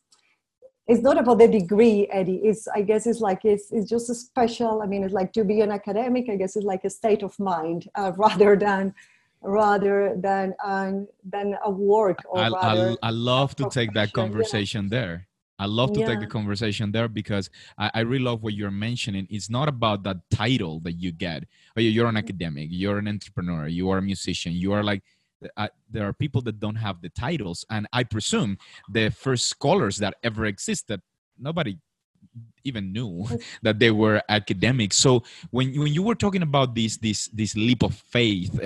it's 0.87 1.03
not 1.03 1.19
about 1.19 1.39
the 1.39 1.49
degree 1.49 2.09
eddie 2.13 2.41
it's 2.45 2.69
i 2.69 2.81
guess 2.81 3.07
it's 3.07 3.21
like 3.21 3.45
it's, 3.45 3.71
it's 3.73 3.89
just 3.89 4.09
a 4.11 4.15
special 4.15 4.83
i 4.83 4.87
mean 4.87 5.03
it's 5.05 5.15
like 5.15 5.33
to 5.33 5.45
be 5.45 5.61
an 5.61 5.73
academic 5.73 6.29
i 6.31 6.37
guess 6.37 6.57
it's 6.57 6.65
like 6.65 6.85
a 6.85 6.91
state 6.91 7.23
of 7.23 7.39
mind 7.39 7.89
uh, 7.97 8.13
rather 8.17 8.57
than 8.57 8.95
rather 9.43 10.17
than 10.17 10.53
um, 10.65 11.07
than 11.25 11.57
a 11.65 11.71
work 11.71 12.19
or 12.29 12.41
I, 12.41 12.49
rather 12.49 12.97
I, 13.03 13.09
I 13.09 13.11
love 13.11 13.55
to 13.57 13.69
take 13.69 13.93
that 13.95 14.13
conversation 14.13 14.85
yeah. 14.85 14.99
there 14.99 15.29
I 15.59 15.67
love 15.67 15.93
to 15.95 16.01
Yeah. 16.01 16.07
take 16.07 16.21
the 16.21 16.27
conversation 16.27 16.93
there 16.93 17.09
because 17.09 17.51
I, 17.77 17.91
I 17.95 18.01
really 18.01 18.23
love 18.25 18.43
what 18.45 18.55
you're 18.55 18.71
mentioning. 18.71 19.27
It's 19.29 19.51
not 19.51 19.69
about 19.69 20.05
that 20.05 20.19
title 20.31 20.79
that 20.81 20.93
you 20.93 21.11
get. 21.11 21.45
Oh, 21.77 21.81
you- 21.81 21.91
you're 21.91 22.07
an 22.07 22.17
academic, 22.17 22.69
you're 22.71 22.99
an 22.99 23.09
entrepreneur, 23.09 23.67
you 23.67 23.91
are 23.91 23.99
a 23.99 24.03
musician, 24.03 24.53
you 24.53 24.73
are 24.73 24.85
like. 24.85 25.03
Uh, 25.57 25.69
there 25.91 26.07
are 26.07 26.13
people 26.13 26.43
that 26.43 26.59
don't 26.59 26.77
have 26.77 27.01
the 27.01 27.09
titles, 27.11 27.65
and 27.71 27.87
I 27.93 28.05
presume 28.05 28.59
the 28.91 29.11
first 29.11 29.47
scholars 29.47 29.99
that 29.99 30.15
ever 30.23 30.47
existed, 30.47 31.01
nobody 31.39 31.79
even 32.65 32.93
knew 32.93 33.27
that 33.63 33.79
they 33.79 33.91
were 33.91 34.23
academics. 34.29 34.97
So 34.97 35.23
when 35.51 35.79
when 35.79 35.93
you 35.93 36.03
were 36.03 36.15
talking 36.15 36.43
about 36.43 36.75
this 36.75 36.97
this 36.99 37.29
this 37.29 37.57
leap 37.57 37.83
of 37.83 37.95
faith, 37.95 38.61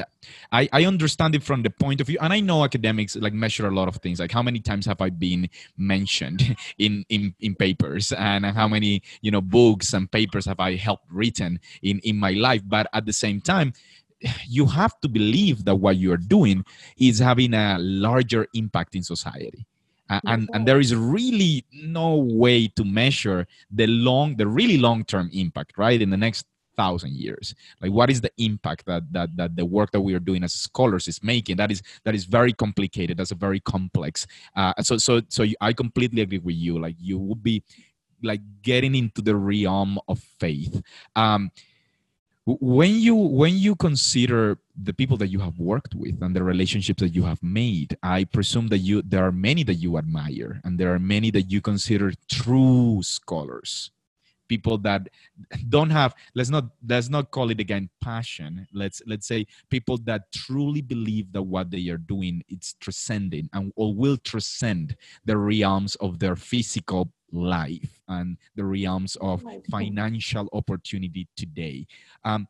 I, 0.50 0.68
I 0.72 0.84
understand 0.84 1.34
it 1.34 1.42
from 1.42 1.62
the 1.62 1.70
point 1.70 2.00
of 2.00 2.06
view, 2.06 2.18
and 2.20 2.32
I 2.32 2.40
know 2.40 2.64
academics 2.64 3.16
like 3.16 3.32
measure 3.32 3.66
a 3.66 3.70
lot 3.70 3.88
of 3.88 3.96
things, 3.96 4.20
like 4.20 4.32
how 4.32 4.42
many 4.42 4.60
times 4.60 4.86
have 4.86 5.00
I 5.00 5.10
been 5.10 5.48
mentioned 5.76 6.56
in 6.78 7.04
in, 7.08 7.34
in 7.40 7.54
papers, 7.54 8.12
and 8.12 8.44
how 8.44 8.68
many 8.68 9.02
you 9.20 9.30
know 9.30 9.40
books 9.40 9.92
and 9.92 10.10
papers 10.10 10.46
have 10.46 10.60
I 10.60 10.76
helped 10.76 11.10
written 11.10 11.60
in 11.82 12.00
in 12.00 12.18
my 12.18 12.32
life. 12.32 12.62
But 12.66 12.88
at 12.92 13.06
the 13.06 13.12
same 13.12 13.40
time, 13.40 13.72
you 14.48 14.66
have 14.66 14.98
to 15.00 15.08
believe 15.08 15.64
that 15.64 15.76
what 15.76 15.96
you 15.96 16.12
are 16.12 16.16
doing 16.36 16.64
is 16.98 17.18
having 17.18 17.54
a 17.54 17.78
larger 17.78 18.46
impact 18.54 18.94
in 18.94 19.02
society. 19.02 19.66
Uh, 20.10 20.20
and 20.26 20.50
and 20.52 20.66
there 20.66 20.80
is 20.80 20.94
really 20.94 21.64
no 21.72 22.16
way 22.16 22.68
to 22.68 22.84
measure 22.84 23.46
the 23.70 23.86
long 23.86 24.36
the 24.36 24.46
really 24.46 24.76
long 24.76 25.04
term 25.04 25.30
impact 25.32 25.78
right 25.78 26.02
in 26.02 26.10
the 26.10 26.16
next 26.16 26.44
thousand 26.76 27.12
years. 27.14 27.54
Like 27.80 27.92
what 27.92 28.10
is 28.10 28.20
the 28.20 28.30
impact 28.36 28.84
that 28.86 29.04
that 29.12 29.34
that 29.36 29.56
the 29.56 29.64
work 29.64 29.90
that 29.92 30.00
we 30.00 30.12
are 30.14 30.18
doing 30.20 30.44
as 30.44 30.52
scholars 30.52 31.08
is 31.08 31.22
making? 31.22 31.56
That 31.56 31.70
is 31.70 31.82
that 32.04 32.14
is 32.14 32.24
very 32.26 32.52
complicated. 32.52 33.16
That's 33.16 33.30
a 33.30 33.36
very 33.36 33.60
complex 33.60 34.26
uh, 34.56 34.74
so 34.82 34.98
so 34.98 35.22
so 35.28 35.44
you- 35.44 35.56
i 35.60 35.72
completely 35.72 36.20
agree 36.22 36.38
with 36.38 36.56
you. 36.56 36.78
Like 36.78 36.96
you 36.98 37.18
would 37.18 37.42
be 37.42 37.62
like 38.22 38.40
getting 38.62 38.94
into 38.94 39.22
the 39.22 39.36
realm 39.36 39.98
of 40.08 40.18
faith. 40.38 40.82
Um 41.16 41.50
when 42.44 42.96
you 42.96 43.14
when 43.14 43.56
you 43.56 43.76
consider 43.76 44.58
the 44.82 44.92
people 44.92 45.16
that 45.16 45.28
you 45.28 45.38
have 45.38 45.58
worked 45.60 45.94
with 45.94 46.20
and 46.22 46.34
the 46.34 46.42
relationships 46.42 47.00
that 47.00 47.14
you 47.14 47.22
have 47.22 47.40
made 47.40 47.96
i 48.02 48.24
presume 48.24 48.66
that 48.66 48.78
you 48.78 49.00
there 49.02 49.24
are 49.24 49.30
many 49.30 49.62
that 49.62 49.74
you 49.74 49.96
admire 49.96 50.60
and 50.64 50.76
there 50.76 50.92
are 50.92 50.98
many 50.98 51.30
that 51.30 51.50
you 51.50 51.60
consider 51.60 52.12
true 52.28 53.00
scholars. 53.02 53.90
People 54.48 54.76
that 54.78 55.08
don't 55.70 55.88
have 55.88 56.14
let's 56.34 56.50
not 56.50 56.64
let's 56.86 57.08
not 57.08 57.30
call 57.30 57.50
it 57.50 57.58
again 57.58 57.88
passion. 58.02 58.66
Let's 58.74 59.00
let's 59.06 59.26
say 59.26 59.46
people 59.70 59.96
that 60.04 60.30
truly 60.30 60.82
believe 60.82 61.32
that 61.32 61.42
what 61.42 61.70
they 61.70 61.88
are 61.88 61.96
doing 61.96 62.42
it's 62.48 62.74
transcending 62.74 63.48
and 63.54 63.72
or 63.76 63.94
will 63.94 64.18
transcend 64.18 64.96
the 65.24 65.38
realms 65.38 65.94
of 65.96 66.18
their 66.18 66.36
physical 66.36 67.10
life 67.32 68.00
and 68.08 68.36
the 68.54 68.64
realms 68.64 69.16
of 69.20 69.44
financial 69.70 70.48
opportunity 70.52 71.28
today 71.36 71.86
um, 72.24 72.46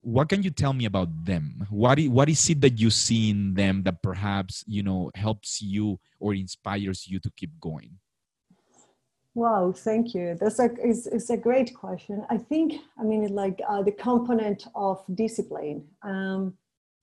what 0.00 0.28
can 0.28 0.42
you 0.42 0.50
tell 0.50 0.72
me 0.72 0.84
about 0.84 1.08
them 1.24 1.66
what 1.70 1.98
is, 1.98 2.08
what 2.08 2.28
is 2.28 2.50
it 2.50 2.60
that 2.60 2.78
you 2.78 2.90
see 2.90 3.30
in 3.30 3.54
them 3.54 3.82
that 3.82 4.02
perhaps 4.02 4.64
you 4.66 4.82
know 4.82 5.10
helps 5.14 5.62
you 5.62 5.98
or 6.20 6.34
inspires 6.34 7.06
you 7.08 7.18
to 7.18 7.30
keep 7.36 7.50
going 7.60 7.90
Wow, 9.36 9.70
thank 9.76 10.14
you. 10.14 10.34
That's 10.40 10.58
a 10.60 10.70
it's, 10.82 11.06
it's 11.06 11.28
a 11.28 11.36
great 11.36 11.74
question. 11.74 12.24
I 12.30 12.38
think 12.38 12.80
I 12.98 13.02
mean 13.02 13.28
like 13.34 13.60
uh, 13.68 13.82
the 13.82 13.92
component 13.92 14.66
of 14.74 15.04
discipline 15.14 15.84
um, 16.02 16.54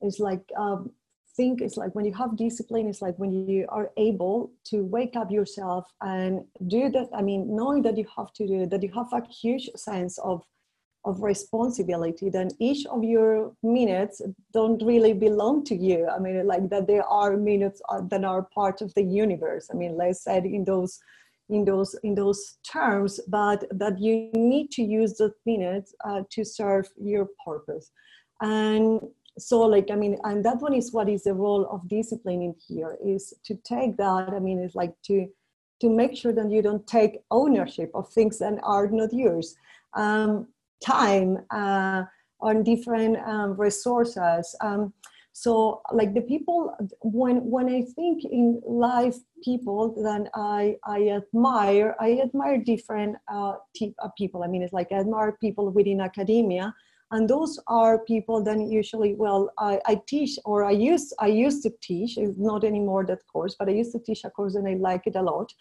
is 0.01 0.19
like 0.19 0.41
um, 0.57 0.89
think 1.35 1.61
it's 1.61 1.77
like 1.77 1.95
when 1.95 2.05
you 2.05 2.13
have 2.13 2.37
discipline, 2.37 2.87
it's 2.87 3.01
like 3.01 3.17
when 3.17 3.31
you 3.31 3.65
are 3.69 3.91
able 3.97 4.51
to 4.65 4.83
wake 4.83 5.15
up 5.15 5.31
yourself 5.31 5.85
and 6.01 6.43
do 6.67 6.89
that. 6.89 7.09
I 7.15 7.21
mean, 7.21 7.55
knowing 7.55 7.81
that 7.83 7.97
you 7.97 8.05
have 8.17 8.31
to 8.33 8.47
do 8.47 8.65
that, 8.65 8.83
you 8.83 8.91
have 8.93 9.11
a 9.13 9.25
huge 9.27 9.69
sense 9.75 10.17
of 10.19 10.43
of 11.05 11.21
responsibility. 11.21 12.29
Then 12.29 12.49
each 12.59 12.85
of 12.85 13.03
your 13.03 13.51
minutes 13.61 14.21
don't 14.53 14.81
really 14.81 15.11
belong 15.11 15.65
to 15.65 15.75
you. 15.75 16.07
I 16.07 16.17
mean, 16.17 16.47
like 16.47 16.69
that 16.69 16.87
there 16.87 17.03
are 17.03 17.35
minutes 17.35 17.81
uh, 17.89 18.01
that 18.09 18.23
are 18.23 18.47
part 18.55 18.81
of 18.81 18.93
the 18.93 19.03
universe. 19.03 19.69
I 19.69 19.75
mean, 19.75 19.97
let's 19.97 20.23
say 20.23 20.37
in 20.37 20.63
those 20.63 20.99
in 21.49 21.65
those 21.65 21.93
in 22.03 22.15
those 22.15 22.57
terms 22.71 23.19
but 23.27 23.65
that 23.71 23.99
you 23.99 24.29
need 24.33 24.71
to 24.71 24.81
use 24.81 25.17
those 25.17 25.33
minutes 25.45 25.93
uh, 26.05 26.21
to 26.31 26.45
serve 26.45 26.87
your 26.97 27.27
purpose 27.45 27.91
and 28.41 29.01
so 29.37 29.61
like 29.61 29.89
i 29.91 29.95
mean 29.95 30.17
and 30.23 30.45
that 30.45 30.57
one 30.57 30.73
is 30.73 30.93
what 30.93 31.09
is 31.09 31.23
the 31.23 31.33
role 31.33 31.65
of 31.71 31.87
discipline 31.87 32.41
in 32.41 32.55
here 32.67 32.97
is 33.05 33.33
to 33.43 33.55
take 33.63 33.97
that 33.97 34.29
i 34.29 34.39
mean 34.39 34.59
it's 34.59 34.75
like 34.75 34.93
to 35.03 35.27
to 35.83 35.89
make 35.89 36.15
sure 36.15 36.31
that 36.31 36.49
you 36.49 36.61
don't 36.61 36.87
take 36.87 37.19
ownership 37.29 37.91
of 37.93 38.07
things 38.09 38.39
that 38.39 38.53
are 38.63 38.87
not 38.87 39.11
yours. 39.11 39.55
Um, 39.95 40.47
time 40.85 41.39
uh, 41.51 42.03
on 42.39 42.63
different 42.63 43.17
um, 43.27 43.53
resources 43.53 44.55
um, 44.61 44.93
so 45.31 45.81
like 45.91 46.13
the 46.13 46.21
people 46.21 46.75
when 47.01 47.37
when 47.49 47.67
i 47.67 47.81
think 47.95 48.23
in 48.23 48.61
life 48.67 49.17
people 49.43 49.95
then 50.03 50.29
i 50.35 50.75
i 50.85 51.09
admire 51.09 51.95
i 51.99 52.19
admire 52.21 52.57
different 52.57 53.15
uh, 53.31 53.53
uh, 54.03 54.09
people. 54.17 54.43
I 54.43 54.47
mean 54.47 54.61
it's 54.61 54.73
like 54.73 54.91
i 54.91 54.99
admire 54.99 55.37
people 55.41 55.69
within 55.69 56.01
academia 56.01 56.73
and 57.13 57.29
those 57.29 57.59
are 57.67 57.99
people 58.05 58.43
then 58.43 58.59
usually 58.69 59.13
well 59.13 59.51
I, 59.57 59.79
I 59.85 60.01
teach 60.07 60.37
or 60.45 60.65
i 60.65 60.71
used 60.71 61.13
i 61.19 61.27
used 61.27 61.61
to 61.63 61.71
teach 61.81 62.17
it's 62.17 62.37
not 62.37 62.63
anymore 62.63 63.05
that 63.05 63.25
course 63.31 63.55
but 63.57 63.69
i 63.69 63.71
used 63.71 63.91
to 63.93 63.99
teach 63.99 64.23
a 64.25 64.31
course 64.31 64.55
and 64.55 64.67
i 64.67 64.73
like 64.73 65.07
it 65.07 65.15
a 65.15 65.21
lot. 65.21 65.53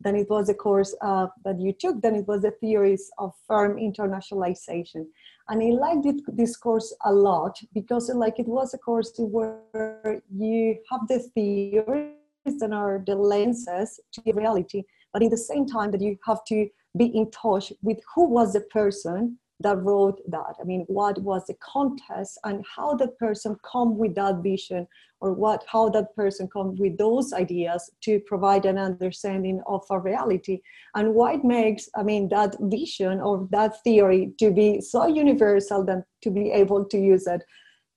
Then 0.00 0.14
it 0.14 0.30
was 0.30 0.48
a 0.48 0.54
course 0.54 0.94
uh, 1.02 1.26
that 1.44 1.58
you 1.60 1.72
took 1.72 2.00
then 2.02 2.14
it 2.14 2.28
was 2.28 2.42
the 2.42 2.52
theories 2.52 3.10
of 3.18 3.32
firm 3.48 3.78
internationalization. 3.78 5.06
And 5.48 5.60
I 5.60 5.70
liked 5.84 6.06
it, 6.06 6.20
this 6.28 6.56
course 6.56 6.94
a 7.04 7.12
lot 7.12 7.58
because 7.74 8.08
like 8.14 8.38
it 8.38 8.46
was 8.46 8.74
a 8.74 8.78
course 8.78 9.12
where 9.18 10.22
you 10.32 10.76
have 10.90 11.08
the 11.08 11.18
theories 11.34 12.58
that 12.60 12.72
are 12.72 13.02
the 13.04 13.16
lenses 13.16 13.98
to 14.12 14.32
reality, 14.32 14.84
but 15.12 15.22
in 15.22 15.30
the 15.30 15.44
same 15.50 15.66
time 15.66 15.90
that 15.90 16.00
you 16.00 16.16
have 16.24 16.44
to 16.44 16.68
be 16.96 17.06
in 17.06 17.28
touch 17.32 17.72
with 17.82 17.98
who 18.14 18.28
was 18.28 18.52
the 18.52 18.60
person 18.60 19.36
that 19.60 19.82
wrote 19.82 20.20
that. 20.30 20.54
I 20.60 20.64
mean, 20.64 20.84
what 20.88 21.20
was 21.22 21.46
the 21.46 21.54
context 21.54 22.38
and 22.44 22.64
how 22.76 22.94
that 22.94 23.18
person 23.18 23.56
come 23.64 23.98
with 23.98 24.14
that 24.14 24.36
vision 24.42 24.86
or 25.20 25.32
what 25.32 25.64
how 25.66 25.88
that 25.88 26.14
person 26.14 26.48
come 26.52 26.76
with 26.76 26.96
those 26.96 27.32
ideas 27.32 27.90
to 28.02 28.20
provide 28.20 28.66
an 28.66 28.78
understanding 28.78 29.60
of 29.66 29.82
a 29.90 29.98
reality 29.98 30.60
and 30.94 31.14
what 31.14 31.44
makes 31.44 31.88
i 31.96 32.02
mean 32.02 32.28
that 32.28 32.56
vision 32.60 33.20
or 33.20 33.48
that 33.50 33.82
theory 33.82 34.32
to 34.38 34.50
be 34.50 34.80
so 34.80 35.06
universal 35.06 35.84
that 35.84 36.04
to 36.22 36.30
be 36.30 36.50
able 36.50 36.84
to 36.84 36.98
use 36.98 37.26
it 37.26 37.42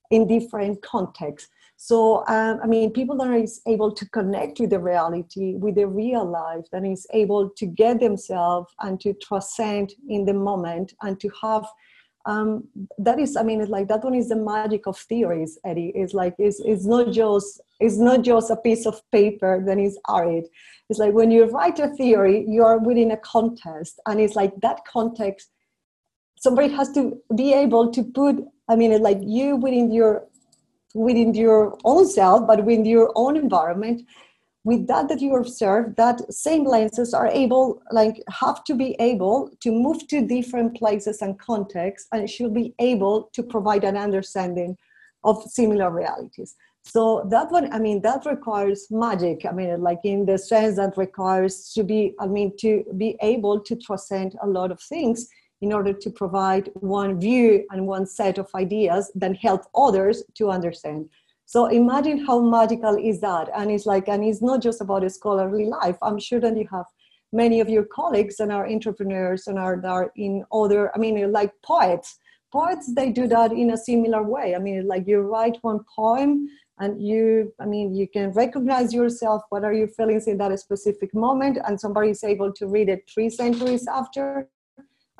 in 0.09 0.27
different 0.27 0.81
contexts 0.81 1.49
so 1.83 2.23
um, 2.27 2.59
i 2.63 2.67
mean 2.67 2.91
people 2.91 3.17
that 3.17 3.27
are 3.27 3.43
able 3.65 3.91
to 3.91 4.07
connect 4.09 4.59
with 4.59 4.69
the 4.69 4.79
reality 4.79 5.55
with 5.55 5.73
the 5.73 5.87
real 5.87 6.23
life 6.23 6.65
that 6.71 6.85
is 6.85 7.07
able 7.11 7.49
to 7.49 7.65
get 7.65 7.99
themselves 7.99 8.71
and 8.81 9.01
to 9.01 9.13
transcend 9.13 9.91
in 10.07 10.23
the 10.23 10.33
moment 10.33 10.93
and 11.01 11.19
to 11.19 11.27
have 11.41 11.65
um, 12.27 12.63
that 12.99 13.17
is 13.19 13.35
i 13.35 13.41
mean 13.41 13.65
like 13.67 13.87
that 13.87 14.03
one 14.03 14.13
is 14.13 14.29
the 14.29 14.35
magic 14.35 14.85
of 14.85 14.95
theories 14.95 15.57
eddie. 15.65 15.91
It's 15.95 16.13
like 16.13 16.35
it's, 16.37 16.59
it's 16.59 16.85
not 16.85 17.11
just 17.11 17.59
it's 17.79 17.97
not 17.97 18.21
just 18.21 18.51
a 18.51 18.57
piece 18.57 18.85
of 18.85 19.01
paper 19.11 19.63
that 19.65 19.79
is 19.79 19.97
arid. 20.07 20.45
It's 20.87 20.99
like 20.99 21.13
when 21.13 21.31
you 21.31 21.45
write 21.45 21.79
a 21.79 21.87
theory 21.87 22.45
you 22.47 22.63
are 22.63 22.77
within 22.77 23.09
a 23.09 23.17
context 23.17 23.99
and 24.05 24.21
it's 24.21 24.35
like 24.35 24.53
that 24.61 24.85
context 24.85 25.49
somebody 26.37 26.69
has 26.69 26.91
to 26.91 27.17
be 27.35 27.53
able 27.53 27.91
to 27.91 28.03
put 28.03 28.35
i 28.69 28.75
mean 28.75 28.91
like 29.01 29.19
you 29.21 29.55
within 29.55 29.91
your 29.91 30.27
within 30.93 31.33
your 31.33 31.77
own 31.83 32.07
self 32.07 32.47
but 32.47 32.65
within 32.65 32.85
your 32.85 33.11
own 33.15 33.37
environment. 33.37 34.03
With 34.63 34.85
that 34.87 35.09
that 35.09 35.21
you 35.21 35.35
observe 35.37 35.95
that 35.95 36.31
same 36.31 36.65
lenses 36.65 37.15
are 37.15 37.27
able 37.27 37.81
like 37.91 38.21
have 38.29 38.63
to 38.65 38.75
be 38.75 38.95
able 38.99 39.49
to 39.61 39.71
move 39.71 40.07
to 40.09 40.21
different 40.21 40.77
places 40.77 41.23
and 41.23 41.39
contexts 41.39 42.07
and 42.11 42.29
should 42.29 42.53
be 42.53 42.75
able 42.77 43.31
to 43.33 43.41
provide 43.41 43.83
an 43.83 43.97
understanding 43.97 44.77
of 45.23 45.41
similar 45.49 45.89
realities. 45.89 46.55
So 46.83 47.27
that 47.31 47.51
one 47.51 47.73
i 47.73 47.79
mean 47.79 48.01
that 48.03 48.25
requires 48.25 48.87
magic. 48.91 49.45
I 49.47 49.51
mean 49.51 49.81
like 49.81 50.01
in 50.03 50.25
the 50.25 50.37
sense 50.37 50.75
that 50.75 50.95
requires 50.95 51.73
to 51.73 51.83
be 51.83 52.13
i 52.19 52.27
mean 52.27 52.55
to 52.57 52.83
be 52.97 53.17
able 53.21 53.59
to 53.61 53.75
transcend 53.75 54.35
a 54.43 54.47
lot 54.47 54.71
of 54.71 54.79
things 54.79 55.27
in 55.61 55.71
order 55.71 55.93
to 55.93 56.09
provide 56.09 56.69
one 56.75 57.19
view 57.19 57.65
and 57.71 57.87
one 57.87 58.05
set 58.05 58.37
of 58.37 58.49
ideas 58.55 59.11
that 59.15 59.37
help 59.37 59.61
others 59.75 60.23
to 60.35 60.49
understand. 60.49 61.07
So 61.45 61.65
imagine 61.65 62.25
how 62.25 62.39
magical 62.39 62.95
is 62.95 63.19
that. 63.21 63.49
And 63.55 63.69
it's 63.71 63.85
like 63.85 64.07
and 64.07 64.23
it's 64.23 64.41
not 64.41 64.61
just 64.61 64.81
about 64.81 65.03
a 65.03 65.09
scholarly 65.09 65.65
life. 65.65 65.97
I'm 66.01 66.19
sure 66.19 66.39
that 66.39 66.57
you 66.57 66.67
have 66.71 66.85
many 67.33 67.59
of 67.59 67.69
your 67.69 67.83
colleagues 67.83 68.39
and 68.39 68.51
are 68.51 68.67
entrepreneurs 68.67 69.47
and 69.47 69.57
are, 69.57 69.85
are 69.85 70.11
in 70.15 70.43
other 70.51 70.93
i 70.95 70.97
mean 70.97 71.31
like 71.31 71.53
poets. 71.61 72.17
Poets 72.51 72.93
they 72.93 73.09
do 73.11 73.27
that 73.27 73.51
in 73.51 73.71
a 73.71 73.77
similar 73.77 74.23
way. 74.23 74.55
I 74.55 74.59
mean 74.59 74.87
like 74.87 75.07
you 75.07 75.19
write 75.19 75.57
one 75.61 75.81
poem 75.95 76.47
and 76.79 77.01
you 77.01 77.53
i 77.59 77.65
mean 77.65 77.93
you 77.93 78.07
can 78.07 78.31
recognize 78.31 78.93
yourself 78.93 79.41
what 79.49 79.63
are 79.63 79.73
your 79.73 79.87
feelings 79.87 80.27
in 80.27 80.37
that 80.37 80.57
specific 80.59 81.13
moment 81.13 81.57
and 81.65 81.79
somebody 81.79 82.09
is 82.09 82.23
able 82.23 82.51
to 82.51 82.67
read 82.67 82.89
it 82.89 83.09
three 83.13 83.29
centuries 83.29 83.87
after 83.87 84.47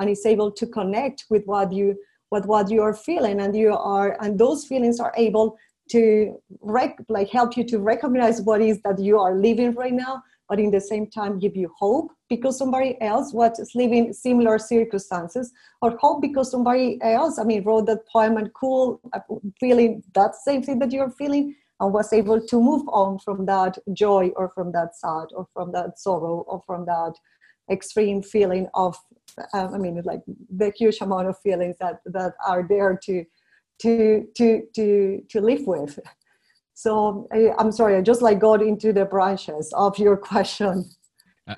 and 0.01 0.09
is 0.09 0.25
able 0.25 0.51
to 0.51 0.65
connect 0.65 1.25
with 1.29 1.45
what 1.45 1.71
you 1.71 1.95
what 2.29 2.45
what 2.47 2.71
you 2.71 2.81
are 2.81 2.93
feeling. 2.93 3.39
And 3.39 3.55
you 3.55 3.73
are 3.73 4.17
and 4.19 4.37
those 4.37 4.65
feelings 4.65 4.99
are 4.99 5.13
able 5.15 5.57
to 5.91 6.35
rec- 6.61 6.99
like 7.07 7.29
help 7.29 7.55
you 7.55 7.63
to 7.65 7.77
recognize 7.79 8.41
what 8.41 8.61
is 8.61 8.81
that 8.81 8.99
you 8.99 9.19
are 9.19 9.35
living 9.35 9.73
right 9.75 9.93
now 9.93 10.23
but 10.49 10.59
in 10.59 10.69
the 10.69 10.81
same 10.81 11.07
time 11.07 11.39
give 11.39 11.55
you 11.55 11.71
hope 11.79 12.11
because 12.29 12.57
somebody 12.57 13.01
else 13.01 13.33
was 13.33 13.71
living 13.73 14.13
similar 14.13 14.59
circumstances 14.59 15.51
or 15.81 15.97
hope 15.97 16.21
because 16.21 16.51
somebody 16.51 16.99
else 17.01 17.39
i 17.39 17.43
mean 17.43 17.63
wrote 17.63 17.85
that 17.87 18.07
poem 18.07 18.37
and 18.37 18.53
cool 18.53 19.01
uh, 19.13 19.19
feeling 19.59 20.03
that 20.13 20.35
same 20.35 20.61
thing 20.61 20.77
that 20.79 20.91
you're 20.91 21.09
feeling 21.09 21.55
and 21.79 21.93
was 21.93 22.13
able 22.13 22.39
to 22.39 22.61
move 22.61 22.87
on 22.89 23.17
from 23.19 23.45
that 23.45 23.77
joy 23.93 24.31
or 24.35 24.49
from 24.49 24.71
that 24.71 24.95
sad 24.95 25.27
or 25.35 25.47
from 25.53 25.71
that 25.71 25.97
sorrow 25.97 26.45
or 26.47 26.61
from 26.65 26.85
that 26.85 27.13
extreme 27.69 28.21
feeling 28.21 28.67
of 28.73 28.97
um, 29.53 29.73
i 29.73 29.77
mean 29.77 30.01
like 30.05 30.21
the 30.57 30.71
huge 30.77 30.97
amount 31.01 31.27
of 31.27 31.37
feelings 31.39 31.75
that 31.79 31.99
that 32.05 32.33
are 32.45 32.65
there 32.67 32.99
to 33.03 33.25
to 33.81 34.27
to 34.35 34.61
to 34.75 35.21
to 35.29 35.41
live 35.41 35.65
with. 35.65 35.97
So 36.73 37.27
I, 37.31 37.51
i'm 37.59 37.71
sorry 37.71 37.95
i 37.97 38.01
just 38.01 38.21
like 38.21 38.39
got 38.39 38.61
into 38.61 38.91
the 38.93 39.05
branches 39.05 39.71
of 39.73 39.97
your 39.99 40.17
question 40.31 40.89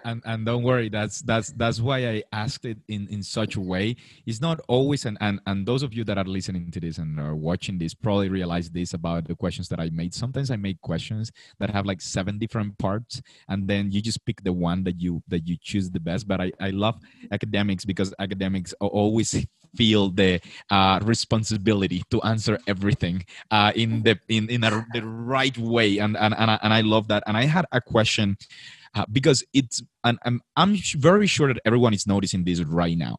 and 0.05 0.21
and 0.25 0.45
don't 0.45 0.63
worry 0.63 0.87
that's 0.89 1.21
that's 1.21 1.51
that's 1.53 1.79
why 1.81 2.07
i 2.07 2.23
asked 2.31 2.65
it 2.65 2.77
in 2.87 3.07
in 3.09 3.21
such 3.21 3.55
a 3.55 3.61
way. 3.61 3.95
It's 4.25 4.41
not 4.41 4.59
always 4.67 5.05
and 5.05 5.17
and, 5.19 5.39
and 5.45 5.65
those 5.65 5.83
of 5.83 5.93
you 5.93 6.03
that 6.05 6.17
are 6.17 6.23
listening 6.23 6.71
to 6.71 6.79
this 6.79 6.97
and 6.97 7.19
are 7.19 7.35
watching 7.35 7.77
this 7.77 7.93
probably 7.93 8.29
realize 8.29 8.69
this 8.69 8.93
about 8.93 9.27
the 9.27 9.35
questions 9.35 9.67
that 9.69 9.79
i 9.79 9.89
made. 9.89 10.13
Sometimes 10.13 10.51
i 10.51 10.55
make 10.55 10.79
questions 10.81 11.31
that 11.59 11.69
have 11.69 11.85
like 11.85 12.01
seven 12.01 12.37
different 12.39 12.77
parts 12.77 13.21
and 13.49 13.67
then 13.67 13.91
you 13.91 14.01
just 14.01 14.25
pick 14.25 14.41
the 14.43 14.53
one 14.53 14.83
that 14.85 15.01
you 15.01 15.21
that 15.27 15.47
you 15.47 15.57
choose 15.61 15.89
the 15.89 15.99
best. 15.99 16.27
But 16.27 16.39
i 16.39 16.51
i 16.59 16.69
love 16.69 16.99
academics 17.31 17.83
because 17.85 18.13
academics 18.19 18.73
always 18.79 19.45
feel 19.75 20.09
the 20.11 20.39
uh, 20.69 20.99
responsibility 21.03 22.03
to 22.11 22.21
answer 22.21 22.59
everything 22.67 23.25
uh, 23.51 23.71
in 23.75 24.03
the 24.03 24.19
in 24.29 24.49
in 24.49 24.63
a, 24.63 24.85
the 24.93 25.01
right 25.03 25.57
way. 25.57 25.97
And 25.97 26.15
and 26.17 26.33
and 26.37 26.51
I, 26.51 26.59
and 26.63 26.73
I 26.73 26.81
love 26.81 27.07
that. 27.09 27.23
And 27.27 27.35
i 27.35 27.45
had 27.45 27.65
a 27.71 27.81
question 27.81 28.37
uh, 28.95 29.05
because 29.11 29.43
it's 29.53 29.81
and 30.03 30.19
I'm, 30.25 30.41
I'm 30.55 30.77
very 30.97 31.27
sure 31.27 31.47
that 31.47 31.61
everyone 31.65 31.93
is 31.93 32.07
noticing 32.07 32.43
this 32.43 32.61
right 32.61 32.97
now 32.97 33.15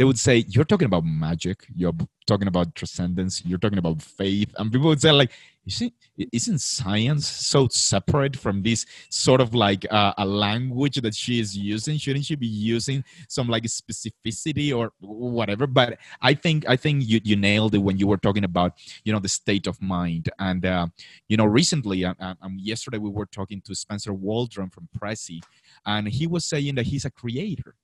they 0.00 0.04
would 0.04 0.18
say 0.18 0.46
you're 0.48 0.64
talking 0.64 0.86
about 0.86 1.04
magic. 1.04 1.66
You're 1.76 1.92
talking 2.26 2.48
about 2.48 2.74
transcendence. 2.74 3.44
You're 3.44 3.58
talking 3.58 3.76
about 3.76 4.00
faith. 4.00 4.50
And 4.56 4.72
people 4.72 4.88
would 4.88 5.02
say 5.02 5.10
like 5.12 5.30
you 5.66 5.72
see 5.72 5.92
isn't 6.32 6.62
science 6.62 7.28
so 7.28 7.68
separate 7.68 8.34
from 8.34 8.62
this 8.62 8.86
sort 9.10 9.42
of 9.42 9.54
like 9.54 9.84
uh, 9.90 10.14
a 10.16 10.24
language 10.24 11.02
that 11.02 11.14
she 11.14 11.38
is 11.38 11.54
using? 11.54 11.98
Shouldn't 11.98 12.24
she 12.24 12.34
be 12.34 12.46
using 12.46 13.04
some 13.28 13.46
like 13.46 13.64
specificity 13.64 14.74
or 14.74 14.90
whatever? 15.00 15.66
But 15.66 15.98
i 16.22 16.32
think 16.32 16.64
i 16.66 16.76
think 16.76 17.06
you, 17.06 17.20
you 17.22 17.36
nailed 17.36 17.74
it 17.74 17.78
when 17.86 17.98
you 17.98 18.06
were 18.06 18.16
talking 18.26 18.44
about 18.44 18.72
you 19.04 19.12
know 19.12 19.18
the 19.18 19.28
state 19.28 19.66
of 19.66 19.82
mind. 19.82 20.30
And 20.38 20.64
uh, 20.64 20.86
you 21.28 21.36
know 21.36 21.44
recently 21.44 22.06
um, 22.06 22.16
um, 22.20 22.56
yesterday 22.58 22.96
we 22.96 23.10
were 23.10 23.26
talking 23.26 23.60
to 23.66 23.74
spencer 23.74 24.14
waldron 24.14 24.70
from 24.70 24.88
prezi 24.98 25.42
and 25.84 26.08
he 26.08 26.26
was 26.26 26.46
saying 26.46 26.76
that 26.76 26.86
he's 26.86 27.04
a 27.04 27.10
creator 27.10 27.74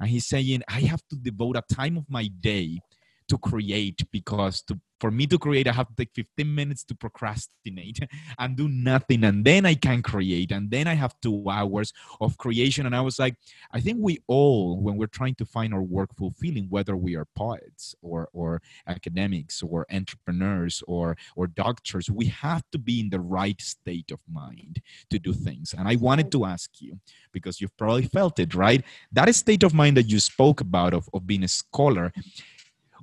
and 0.00 0.08
he's 0.08 0.26
saying 0.26 0.62
i 0.68 0.80
have 0.80 1.02
to 1.08 1.16
devote 1.16 1.56
a 1.56 1.74
time 1.74 1.96
of 1.96 2.04
my 2.08 2.28
day 2.40 2.78
to 3.28 3.38
create 3.38 4.00
because 4.10 4.62
to, 4.62 4.78
for 5.00 5.10
me 5.10 5.26
to 5.26 5.38
create 5.38 5.66
i 5.68 5.72
have 5.72 5.88
to 5.88 5.94
take 5.96 6.10
15 6.14 6.54
minutes 6.54 6.84
to 6.84 6.94
procrastinate 6.94 7.98
and 8.38 8.56
do 8.56 8.68
nothing. 8.68 9.24
And 9.24 9.44
then 9.44 9.66
i 9.66 9.74
can 9.74 10.02
create 10.02 10.52
and 10.52 10.70
then 10.70 10.86
i 10.86 10.94
have 10.94 11.14
two 11.20 11.48
hours 11.48 11.92
of 12.20 12.38
creation. 12.38 12.86
And 12.86 12.94
i 12.94 13.00
was 13.00 13.18
like 13.18 13.36
i 13.72 13.80
think 13.80 13.98
we 14.00 14.18
all 14.26 14.80
when 14.80 14.96
we're 14.96 15.06
trying 15.06 15.34
to 15.36 15.46
find 15.46 15.74
our 15.74 15.82
work 15.82 16.14
fulfilling 16.16 16.66
whether 16.70 16.96
we 16.96 17.16
are 17.16 17.26
poets 17.34 17.94
or 18.02 18.28
or 18.32 18.62
academics 18.86 19.62
or 19.62 19.86
entrepreneurs 19.92 20.82
or 20.86 21.16
or 21.36 21.46
doctors 21.46 22.10
we 22.10 22.26
have 22.26 22.62
to 22.72 22.78
be 22.78 23.00
in 23.00 23.10
the 23.10 23.20
right 23.20 23.60
state 23.60 24.10
of 24.10 24.20
mind 24.30 24.80
to 25.10 25.18
do 25.18 25.32
things. 25.32 25.74
And 25.76 25.88
i 25.88 25.96
wanted 25.96 26.30
to 26.32 26.44
ask 26.44 26.70
you 26.80 26.98
because 27.32 27.60
you've 27.60 27.76
probably 27.76 28.06
felt 28.06 28.38
it 28.38 28.54
right? 28.54 28.82
That 29.12 29.34
state 29.34 29.62
of 29.62 29.74
mind 29.74 29.96
that 29.96 30.08
you 30.08 30.20
spoke 30.20 30.60
about 30.60 30.94
of, 30.94 31.08
of 31.12 31.26
being 31.26 31.44
a 31.44 31.48
scholar 31.48 32.12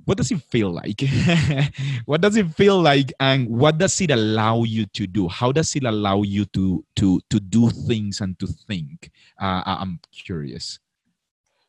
what 0.04 0.18
does 0.18 0.30
it 0.30 0.42
feel 0.50 0.70
like? 0.70 1.02
What 2.06 2.20
does 2.20 2.36
it 2.36 2.50
feel 2.54 2.80
like 2.80 3.12
and 3.20 3.48
what 3.48 3.78
does 3.78 4.00
it 4.00 4.10
allow 4.10 4.64
you 4.64 4.86
to 4.86 5.06
do? 5.06 5.28
How 5.28 5.52
does 5.52 5.74
it 5.76 5.84
allow 5.84 6.22
you 6.22 6.44
to 6.46 6.84
to 6.96 7.20
to 7.30 7.40
do 7.40 7.70
things 7.70 8.20
and 8.20 8.38
to 8.40 8.46
think? 8.46 9.10
Uh, 9.40 9.62
i'm 9.66 10.00
curious. 10.12 10.78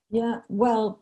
Yeah 0.09 0.41
well 0.49 1.01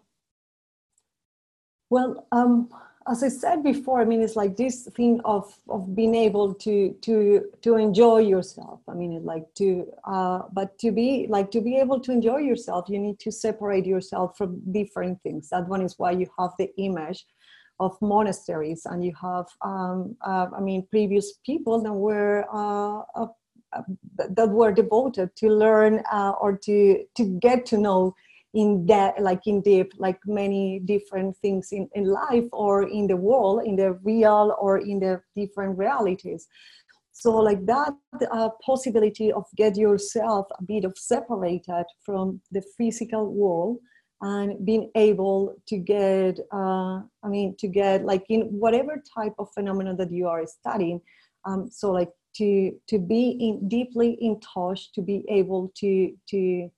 well 1.89 2.28
um 2.32 2.70
as 3.12 3.24
I 3.24 3.28
said 3.28 3.62
before, 3.62 4.00
I 4.00 4.06
mean, 4.06 4.21
it's 4.21 4.38
like 4.38 4.56
this 4.56 4.88
thing 4.95 5.19
of 5.26 5.54
of 5.69 5.95
being 5.95 6.15
able 6.15 6.54
to 6.65 6.93
to 7.02 7.45
to 7.62 7.76
enjoy 7.76 8.19
yourself. 8.19 8.80
I 8.88 8.93
mean, 8.93 9.24
like 9.26 9.54
to 9.56 9.91
uh, 10.06 10.43
but 10.54 10.78
to 10.80 10.91
be 10.91 11.28
like 11.30 11.52
to 11.52 11.62
be 11.62 11.76
able 11.78 12.00
to 12.00 12.12
enjoy 12.12 12.38
yourself, 12.38 12.86
you 12.88 13.00
need 13.00 13.19
to 13.19 13.32
separate 13.32 13.86
yourself 13.86 14.38
from 14.38 14.62
different 14.71 15.21
things. 15.24 15.50
That 15.50 15.67
one 15.67 15.82
is 15.82 16.00
why 16.00 16.12
you 16.12 16.28
have 16.39 16.52
the 16.58 16.69
image 16.78 17.26
of 17.80 18.02
monasteries, 18.02 18.86
and 18.86 19.04
you 19.04 19.13
have, 19.19 19.47
um, 19.63 20.15
uh, 20.21 20.47
I 20.56 20.62
mean, 20.62 20.88
previous 20.89 21.34
people 21.45 21.82
that 21.84 21.93
were. 21.93 22.45
Uh, 22.52 23.04
uh 23.19 23.28
that 24.38 24.50
were 24.50 24.74
devoted 24.74 25.34
to 25.38 25.47
learn 25.47 26.04
uh, 26.12 26.34
or 26.41 26.58
to 26.58 27.06
to 27.15 27.24
get 27.39 27.65
to 27.65 27.78
know 27.78 28.13
in 28.54 28.86
that 28.86 29.22
like 29.22 29.42
in 29.46 29.62
deep 29.62 29.94
like 29.98 30.20
many 30.26 30.80
different 30.80 31.38
things 31.38 31.70
in, 31.72 31.88
in 31.94 32.06
life 32.06 32.44
or 32.52 32.84
in 32.84 33.08
the 33.08 33.16
world 33.16 33.64
in 33.66 33.76
the 33.76 33.94
real 34.04 34.56
or 34.60 34.78
in 34.78 35.00
the 35.00 35.22
different 35.36 35.78
realities. 35.78 36.48
So 37.14 37.36
like 37.38 37.66
that 37.66 37.94
uh, 38.32 38.50
possibility 38.66 39.32
of 39.32 39.46
get 39.56 39.78
yourself 39.78 40.48
a 40.60 40.64
bit 40.64 40.86
of 40.86 40.98
separated 40.98 41.86
from 42.06 42.42
the 42.52 42.64
physical 42.78 43.32
world 43.32 43.78
and 44.22 44.64
being 44.66 44.90
able 44.96 45.56
to 45.68 45.78
get 45.78 46.40
uh, 46.54 47.02
i 47.24 47.28
mean 47.28 47.56
to 47.58 47.68
get 47.68 48.06
like 48.06 48.24
in 48.30 48.42
whatever 48.44 49.02
type 49.18 49.34
of 49.40 49.52
phenomenon 49.54 49.98
that 49.98 50.12
you 50.12 50.28
are 50.28 50.46
studying 50.46 51.02
um, 51.46 51.70
so 51.72 51.92
like 51.92 52.12
to 52.36 52.72
to 52.88 53.00
be 53.00 53.32
in 53.40 53.68
deeply 53.68 54.12
in 54.22 54.40
touch 54.40 54.92
to 54.94 55.02
be 55.02 55.26
able 55.28 55.72
to 55.76 56.14
to 56.30 56.70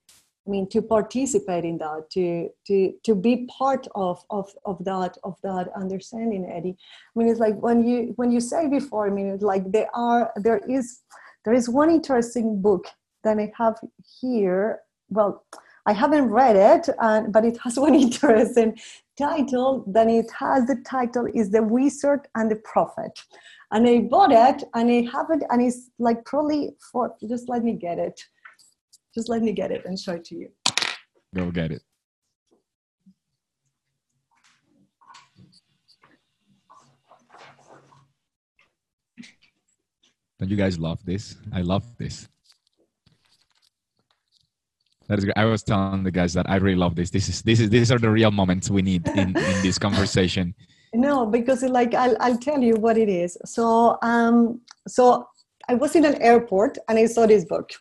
I 0.45 0.49
mean, 0.49 0.67
to 0.69 0.81
participate 0.81 1.63
in 1.63 1.77
that, 1.77 2.09
to 2.11 2.49
to 2.67 2.93
to 3.03 3.15
be 3.15 3.47
part 3.57 3.87
of 3.95 4.23
of 4.29 4.51
of 4.65 4.83
that 4.83 5.17
of 5.23 5.37
that 5.43 5.69
understanding, 5.75 6.49
Eddie. 6.51 6.75
I 7.15 7.19
mean, 7.19 7.29
it's 7.29 7.39
like 7.39 7.57
when 7.61 7.87
you 7.87 8.13
when 8.17 8.31
you 8.31 8.41
say 8.41 8.67
before. 8.67 9.07
I 9.07 9.09
mean, 9.09 9.27
it's 9.27 9.43
like 9.43 9.71
there 9.71 9.89
are 9.93 10.33
there 10.35 10.59
is 10.69 11.01
there 11.45 11.53
is 11.53 11.69
one 11.69 11.89
interesting 11.89 12.61
book 12.61 12.87
that 13.23 13.39
I 13.39 13.53
have 13.57 13.79
here. 14.21 14.79
Well, 15.09 15.45
I 15.85 15.93
haven't 15.93 16.29
read 16.29 16.55
it, 16.55 16.89
uh, 16.99 17.21
but 17.29 17.45
it 17.45 17.57
has 17.63 17.79
one 17.87 17.95
interesting 17.95 18.77
title. 19.17 19.83
Then 19.87 20.09
it 20.09 20.31
has 20.39 20.65
the 20.67 20.81
title 20.85 21.27
is 21.33 21.51
The 21.51 21.63
Wizard 21.63 22.27
and 22.35 22.49
the 22.49 22.55
Prophet. 22.57 23.19
And 23.71 23.87
I 23.87 24.01
bought 24.01 24.31
it 24.31 24.63
and 24.75 24.89
I 24.89 25.09
haven't, 25.11 25.43
and 25.49 25.61
it's 25.61 25.89
like 25.97 26.23
probably 26.25 26.75
for, 26.91 27.15
just 27.27 27.49
let 27.49 27.63
me 27.63 27.73
get 27.73 27.97
it. 27.97 28.21
Just 29.13 29.29
let 29.29 29.41
me 29.41 29.51
get 29.53 29.71
it 29.71 29.85
and 29.85 29.97
show 29.99 30.13
it 30.13 30.25
to 30.25 30.35
you. 30.35 30.49
Go 31.35 31.51
get 31.51 31.71
it. 31.71 31.81
Don't 40.39 40.49
you 40.49 40.57
guys 40.57 40.77
love 40.77 40.99
this? 41.05 41.37
I 41.53 41.61
love 41.61 41.85
this. 41.97 42.27
That 45.07 45.19
is 45.19 45.25
great. 45.25 45.37
I 45.37 45.45
was 45.45 45.63
telling 45.63 46.03
the 46.03 46.11
guys 46.11 46.33
that 46.33 46.49
I 46.49 46.55
really 46.57 46.75
love 46.75 46.95
this. 46.95 47.09
This 47.09 47.29
is 47.29 47.41
this 47.41 47.59
is 47.59 47.69
these 47.69 47.91
are 47.91 47.99
the 47.99 48.09
real 48.09 48.31
moments 48.31 48.69
we 48.69 48.81
need 48.81 49.07
in, 49.09 49.37
in 49.37 49.61
this 49.61 49.77
conversation. 49.77 50.53
No, 50.95 51.25
because 51.25 51.63
like 51.63 51.95
I'll 51.95 52.15
I'll 52.19 52.37
tell 52.37 52.61
you 52.61 52.75
what 52.75 52.99
it 52.99 53.09
is. 53.09 53.35
So 53.45 53.97
um 54.03 54.61
so 54.87 55.27
I 55.67 55.73
was 55.73 55.95
in 55.95 56.05
an 56.05 56.21
airport 56.21 56.77
and 56.87 56.99
I 56.99 57.05
saw 57.05 57.25
this 57.25 57.45
book. 57.45 57.71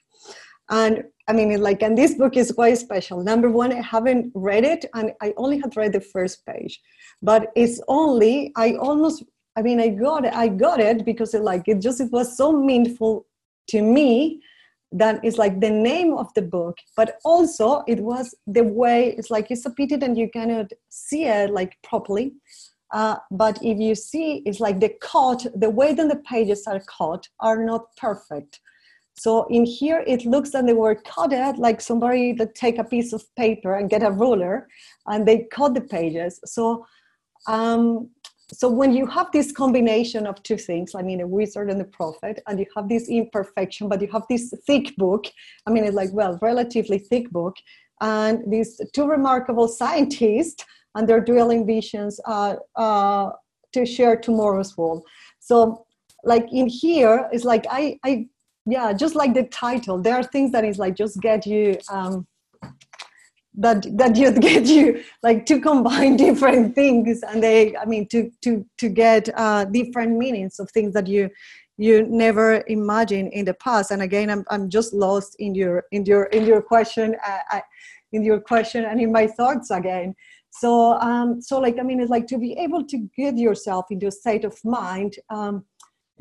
And 0.71 1.05
I 1.33 1.45
mean, 1.47 1.61
like, 1.69 1.83
and 1.83 1.97
this 1.97 2.15
book 2.15 2.37
is 2.37 2.53
quite 2.53 2.79
special. 2.79 3.23
Number 3.23 3.51
one, 3.51 3.73
I 3.73 3.83
haven't 3.83 4.33
read 4.35 4.65
it, 4.65 4.85
and 4.95 5.07
I 5.21 5.29
only 5.37 5.59
had 5.59 5.77
read 5.77 5.93
the 5.93 6.01
first 6.15 6.37
page, 6.47 6.75
but 7.23 7.43
it's 7.57 7.81
only 7.89 8.53
I 8.57 8.75
almost. 8.75 9.25
I 9.59 9.63
mean, 9.63 9.81
I 9.81 9.89
got 9.89 10.25
it. 10.29 10.35
I 10.35 10.49
got 10.49 10.81
it 10.81 11.05
because 11.05 11.35
it 11.35 11.43
like 11.43 11.65
it 11.73 11.79
just 11.81 12.01
it 12.01 12.11
was 12.13 12.37
so 12.37 12.53
meaningful 12.53 13.27
to 13.73 13.83
me 13.83 14.41
that 15.03 15.21
it's 15.25 15.39
like 15.39 15.61
the 15.61 15.71
name 15.71 16.11
of 16.23 16.29
the 16.35 16.43
book, 16.43 16.77
but 16.97 17.09
also 17.25 17.83
it 17.87 18.01
was 18.01 18.35
the 18.47 18.65
way 18.65 19.15
it's 19.19 19.31
like 19.31 19.51
it's 19.51 19.67
a 19.67 19.71
pity 19.71 19.97
that 19.97 20.17
you 20.17 20.29
cannot 20.31 20.69
see 20.91 21.25
it 21.25 21.51
like 21.51 21.73
properly 21.83 22.27
Uh, 22.93 23.17
but 23.31 23.59
if 23.63 23.79
you 23.79 23.95
see, 23.95 24.43
it's 24.47 24.61
like 24.61 24.79
the 24.81 24.91
cut, 25.01 25.47
the 25.57 25.71
way 25.71 25.95
that 25.95 26.09
the 26.09 26.23
pages 26.33 26.67
are 26.67 26.83
cut 26.99 27.29
are 27.41 27.65
not 27.65 27.83
perfect. 27.97 28.61
So 29.15 29.47
in 29.51 29.65
here, 29.65 30.03
it 30.07 30.25
looks 30.25 30.51
they 30.51 30.73
were 30.73 30.95
cut 30.95 31.33
it 31.33 31.59
like 31.59 31.81
somebody 31.81 32.33
that 32.33 32.55
take 32.55 32.79
a 32.79 32.85
piece 32.85 33.13
of 33.13 33.23
paper 33.37 33.77
and 33.77 33.91
get 33.91 34.03
a 34.03 34.11
ruler 34.11 34.69
and 35.07 35.27
they 35.27 35.47
cut 35.53 35.75
the 35.75 35.81
pages. 35.81 36.41
So, 36.45 36.87
um, 37.47 38.11
so 38.53 38.69
when 38.69 38.93
you 38.93 39.07
have 39.07 39.31
this 39.33 39.51
combination 39.51 40.27
of 40.27 40.43
two 40.43 40.57
things, 40.57 40.95
I 40.95 41.03
mean, 41.03 41.21
a 41.21 41.27
wizard 41.27 41.71
and 41.71 41.81
a 41.81 41.85
prophet, 41.85 42.43
and 42.47 42.59
you 42.59 42.67
have 42.77 42.89
this 42.89 43.09
imperfection, 43.09 43.89
but 43.89 44.03
you 44.03 44.09
have 44.09 44.25
this 44.29 44.53
thick 44.67 44.95
book. 44.97 45.25
I 45.67 45.71
mean, 45.71 45.85
it's 45.85 45.97
like, 45.97 46.11
well, 46.13 46.39
relatively 46.43 46.99
thick 46.99 47.31
book, 47.31 47.57
and 48.03 48.53
these 48.53 48.79
two 48.93 49.07
remarkable 49.07 49.69
scientists 49.69 50.65
and 50.95 51.09
their 51.09 51.21
dueling 51.21 51.67
visions 51.67 52.21
uh, 52.27 52.57
uh, 52.77 53.31
to 53.73 53.87
share 53.87 54.17
tomorrow's 54.17 54.77
world. 54.77 55.03
So, 55.41 55.87
like 56.25 56.47
in 56.53 56.69
here, 56.69 57.29
it's 57.33 57.45
like 57.45 57.65
I, 57.71 57.99
I 58.05 58.29
yeah 58.67 58.93
just 58.93 59.15
like 59.15 59.35
the 59.35 59.45
title. 59.45 59.99
There 59.99 60.15
are 60.15 60.23
things 60.23 60.53
that 60.53 60.65
is 60.65 60.79
like 60.79 60.97
just 60.97 61.21
get 61.21 61.47
you 61.47 61.79
um 61.91 62.27
that 63.55 63.85
that 63.99 64.15
just 64.15 64.41
get 64.49 64.67
you 64.67 65.03
like 65.23 65.47
to 65.47 65.61
combine 65.61 66.17
different 66.27 66.75
things 66.75 67.23
and 67.29 67.43
they 67.43 67.77
i 67.77 67.85
mean 67.85 68.07
to 68.09 68.31
to 68.43 68.65
to 68.79 68.89
get 68.89 69.29
uh 69.37 69.65
different 69.67 70.17
meanings 70.17 70.59
of 70.59 70.71
things 70.71 70.95
that 70.95 71.07
you 71.07 71.29
you 71.79 72.07
never 72.07 72.63
imagined 72.69 73.33
in 73.33 73.45
the 73.45 73.55
past. 73.55 73.91
And 73.91 74.03
again 74.03 74.31
i'm, 74.31 74.45
I'm 74.51 74.69
just 74.71 74.93
lost 74.93 75.37
in 75.39 75.55
your 75.55 75.85
in 75.91 76.05
your 76.07 76.25
in 76.25 76.47
your 76.47 76.63
question 76.63 77.17
uh, 77.27 77.39
I, 77.51 77.63
in 78.13 78.23
your 78.23 78.41
question 78.41 78.85
and 78.85 79.01
in 79.01 79.11
my 79.11 79.27
thoughts 79.27 79.71
again. 79.71 80.15
So 80.51 80.93
um 81.01 81.41
so 81.41 81.59
like 81.59 81.79
i 81.79 81.83
mean 81.83 81.99
it's 82.01 82.11
like 82.11 82.27
to 82.29 82.39
be 82.39 82.53
able 82.59 82.85
to 82.85 82.99
get 83.17 83.39
yourself 83.39 83.87
into 83.91 84.07
a 84.07 84.11
state 84.11 84.45
of 84.45 84.55
mind 84.65 85.17
um 85.31 85.65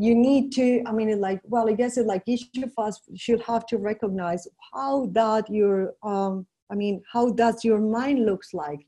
you 0.02 0.16
need 0.16 0.52
to 0.52 0.82
i 0.88 0.92
mean 0.92 1.10
like 1.22 1.40
well 1.44 1.70
i 1.70 1.74
guess 1.74 1.96
it 1.96 2.08
like 2.08 2.24
each 2.26 2.46
of 2.64 2.74
us 2.86 3.00
should 3.16 3.42
have 3.44 3.66
to 3.68 3.78
recognize 3.78 4.48
how 4.74 5.06
that 5.12 5.48
your 5.50 5.94
um 6.02 6.46
i 6.72 6.76
mean 6.76 7.02
how 7.14 7.30
does 7.30 7.64
your 7.64 7.80
mind 7.80 8.26
looks 8.26 8.54
like. 8.54 8.82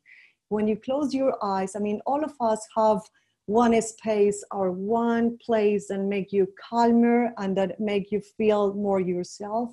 When 0.49 0.67
you 0.67 0.75
close 0.87 1.13
your 1.13 1.33
eyes 1.43 1.75
i 1.75 1.79
mean 1.79 1.99
all 2.05 2.23
of 2.23 2.33
us 2.39 2.61
have 2.77 3.01
one 3.45 3.79
space 3.81 4.43
or 4.51 4.71
one 4.71 5.37
place 5.45 5.89
and 5.89 6.09
make 6.15 6.31
you 6.31 6.47
calmer 6.69 7.19
and 7.37 7.57
that 7.57 7.79
make 7.79 8.11
you 8.11 8.21
feel 8.37 8.73
more 8.73 9.01
yourself 9.13 9.69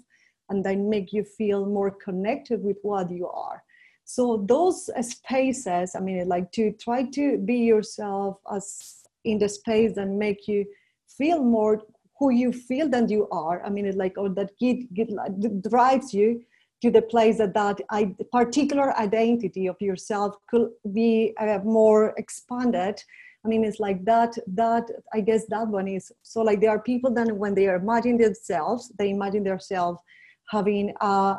and 0.48 0.64
then 0.64 0.90
make 0.90 1.12
you 1.12 1.24
feel 1.24 1.64
more 1.64 1.92
connected 2.07 2.64
with 2.64 2.79
what 2.83 3.09
you 3.11 3.29
are. 3.29 3.62
So 4.05 4.44
those 4.53 4.90
spaces 5.14 5.94
i 5.96 6.00
mean 6.00 6.29
like 6.35 6.48
to 6.59 6.64
try 6.87 7.00
to 7.18 7.38
be 7.50 7.59
yourself 7.72 8.38
as 8.57 8.66
in 9.24 9.38
the 9.38 9.48
space 9.48 9.96
and 9.96 10.18
make 10.18 10.48
you 10.48 10.64
feel 11.18 11.42
more 11.42 11.83
who 12.18 12.31
you 12.31 12.53
feel 12.53 12.88
than 12.88 13.09
you 13.09 13.27
are. 13.31 13.64
I 13.64 13.70
mean, 13.70 13.87
it's 13.87 13.96
like, 13.96 14.18
or 14.18 14.29
that 14.31 14.51
get, 14.59 14.92
get, 14.92 15.09
drives 15.62 16.12
you 16.12 16.42
to 16.83 16.90
the 16.90 17.03
place 17.03 17.38
that 17.38 17.55
that 17.55 17.81
I, 17.90 18.14
particular 18.31 18.96
identity 18.99 19.66
of 19.66 19.77
yourself 19.81 20.37
could 20.49 20.68
be 20.92 21.35
uh, 21.40 21.59
more 21.64 22.14
expanded. 22.16 23.03
I 23.44 23.49
mean, 23.49 23.64
it's 23.64 23.81
like 23.81 24.05
that, 24.05 24.37
that, 24.49 24.85
I 25.14 25.20
guess 25.20 25.46
that 25.46 25.68
one 25.68 25.88
is, 25.88 26.12
so 26.23 26.42
like 26.42 26.61
there 26.61 26.70
are 26.70 26.83
people 26.83 27.12
that 27.14 27.35
when 27.35 27.55
they 27.55 27.68
are 27.68 27.77
imagining 27.77 28.18
themselves, 28.18 28.92
they 28.99 29.11
imagine 29.11 29.44
themselves 29.44 29.99
having 30.51 30.92
uh, 31.01 31.37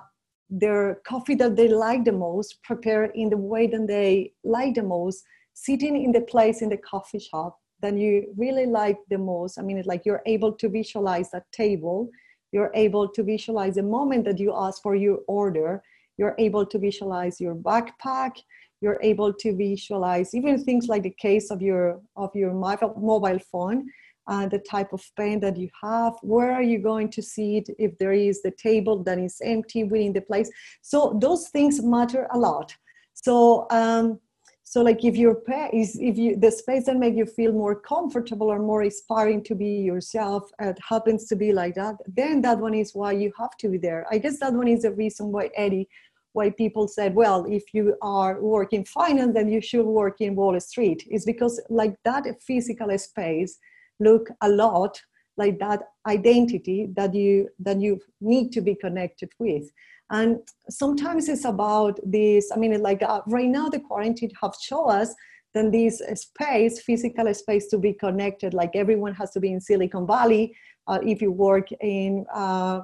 their 0.50 1.00
coffee 1.06 1.36
that 1.36 1.56
they 1.56 1.68
like 1.68 2.06
the 2.06 2.12
most, 2.12 2.62
prepared 2.64 3.12
in 3.14 3.30
the 3.30 3.38
way 3.38 3.68
that 3.68 3.88
they 3.88 4.34
like 4.44 4.74
the 4.76 4.84
most, 4.84 5.24
sitting 5.54 6.04
in 6.04 6.12
the 6.12 6.22
place 6.22 6.62
in 6.62 6.70
the 6.70 6.78
coffee 6.78 7.20
shop 7.20 7.61
then 7.82 7.98
you 7.98 8.34
really 8.38 8.66
like 8.66 8.98
the 9.10 9.18
most. 9.18 9.58
I 9.58 9.62
mean 9.62 9.78
it's 9.78 9.88
like 9.88 10.06
you're 10.06 10.24
able 10.26 10.54
to 10.54 10.70
visualize 10.70 11.32
that 11.32 11.52
table. 11.52 12.10
You're 12.52 12.72
able 12.74 13.08
to 13.08 13.24
visualize 13.24 13.76
the 13.76 13.84
moment 13.84 14.26
that 14.26 14.40
you 14.40 14.54
ask 14.56 14.82
for 14.82 14.96
your 14.96 15.20
order. 15.28 15.82
You're 16.18 16.36
able 16.38 16.66
to 16.66 16.78
visualize 16.78 17.40
your 17.40 17.56
backpack. 17.56 18.34
You're 18.82 19.00
able 19.02 19.32
to 19.34 19.56
visualize 19.56 20.34
even 20.34 20.64
things 20.64 20.88
like 20.88 21.04
the 21.04 21.16
case 21.28 21.52
of 21.52 21.62
your 21.62 22.02
of 22.16 22.36
your 22.36 22.54
mobile 22.54 23.40
phone 23.52 23.90
uh, 24.28 24.48
the 24.48 24.60
type 24.60 24.94
of 24.94 25.04
pen 25.18 25.40
that 25.42 25.58
you 25.58 25.70
have. 25.82 26.14
Where 26.22 26.54
are 26.54 26.64
you 26.64 26.80
going 26.80 27.10
to 27.12 27.22
see 27.22 27.58
it 27.58 27.70
if 27.78 27.98
there 27.98 28.14
is 28.14 28.42
the 28.42 28.52
table 28.52 29.04
that 29.04 29.20
is 29.20 29.42
empty 29.44 29.84
within 29.84 30.14
the 30.14 30.22
place? 30.22 30.50
So 30.82 31.18
those 31.22 31.50
things 31.50 31.82
matter 31.82 32.28
a 32.32 32.38
lot. 32.38 32.76
So 33.14 33.68
um, 33.72 34.20
so 34.72 34.82
like 34.82 35.04
if 35.04 35.18
your 35.18 35.36
is 35.74 36.00
if 36.00 36.18
you 36.18 36.38
the 36.38 36.50
space 36.50 36.86
that 36.86 36.96
make 36.96 37.14
you 37.14 37.26
feel 37.26 37.52
more 37.52 37.76
comfortable 37.76 38.48
or 38.50 38.58
more 38.58 38.84
inspiring 38.84 39.44
to 39.44 39.54
be 39.54 39.72
yourself 39.90 40.50
it 40.62 40.80
happens 40.92 41.26
to 41.26 41.36
be 41.36 41.52
like 41.52 41.76
that 41.76 41.96
then 42.08 42.42
that 42.42 42.58
one 42.58 42.74
is 42.74 42.96
why 42.96 43.12
you 43.12 43.34
have 43.38 43.58
to 43.58 43.68
be 43.68 43.78
there. 43.78 44.06
I 44.10 44.18
guess 44.18 44.40
that 44.40 44.54
one 44.54 44.70
is 44.70 44.84
the 44.84 44.94
reason 44.94 45.30
why 45.34 45.50
eddie 45.58 45.90
why 46.32 46.52
people 46.52 46.88
said 46.88 47.14
well 47.14 47.46
if 47.50 47.74
you 47.74 47.98
are 48.02 48.42
working 48.42 48.86
finance 48.86 49.34
then 49.34 49.50
you 49.50 49.60
should 49.60 49.86
work 49.86 50.22
in 50.22 50.36
wall 50.36 50.58
street. 50.62 51.06
Is 51.12 51.26
because 51.26 51.60
like 51.70 51.96
that 52.06 52.24
physical 52.42 52.98
space 52.98 53.60
look 54.00 54.30
a 54.40 54.48
lot 54.48 55.02
like 55.36 55.60
that 55.60 55.82
identity 56.08 56.88
that 56.96 57.14
you 57.14 57.50
that 57.60 57.82
you 57.82 58.00
need 58.22 58.54
to 58.54 58.62
be 58.62 58.76
connected 58.76 59.32
with 59.38 59.70
and 60.12 60.40
sometimes 60.70 61.28
it's 61.30 61.46
about 61.46 62.00
this 62.04 62.52
i 62.54 62.58
mean 62.58 62.82
like 62.82 63.02
uh, 63.02 63.22
right 63.28 63.48
now 63.48 63.68
the 63.70 63.80
quarantine 63.80 64.32
have 64.42 64.54
shown 64.62 64.90
us 64.92 65.14
then 65.54 65.72
this 65.72 66.02
space 66.16 66.82
physical 66.82 67.34
space 67.34 67.68
to 67.68 67.78
be 67.78 67.94
connected 67.94 68.54
like 68.54 68.76
everyone 68.76 69.14
has 69.14 69.32
to 69.32 69.40
be 69.40 69.52
in 69.52 69.60
silicon 69.60 70.06
valley 70.06 70.56
uh, 70.88 71.00
if 71.06 71.22
you 71.22 71.32
work 71.32 71.72
in 71.80 72.26
uh, 72.34 72.82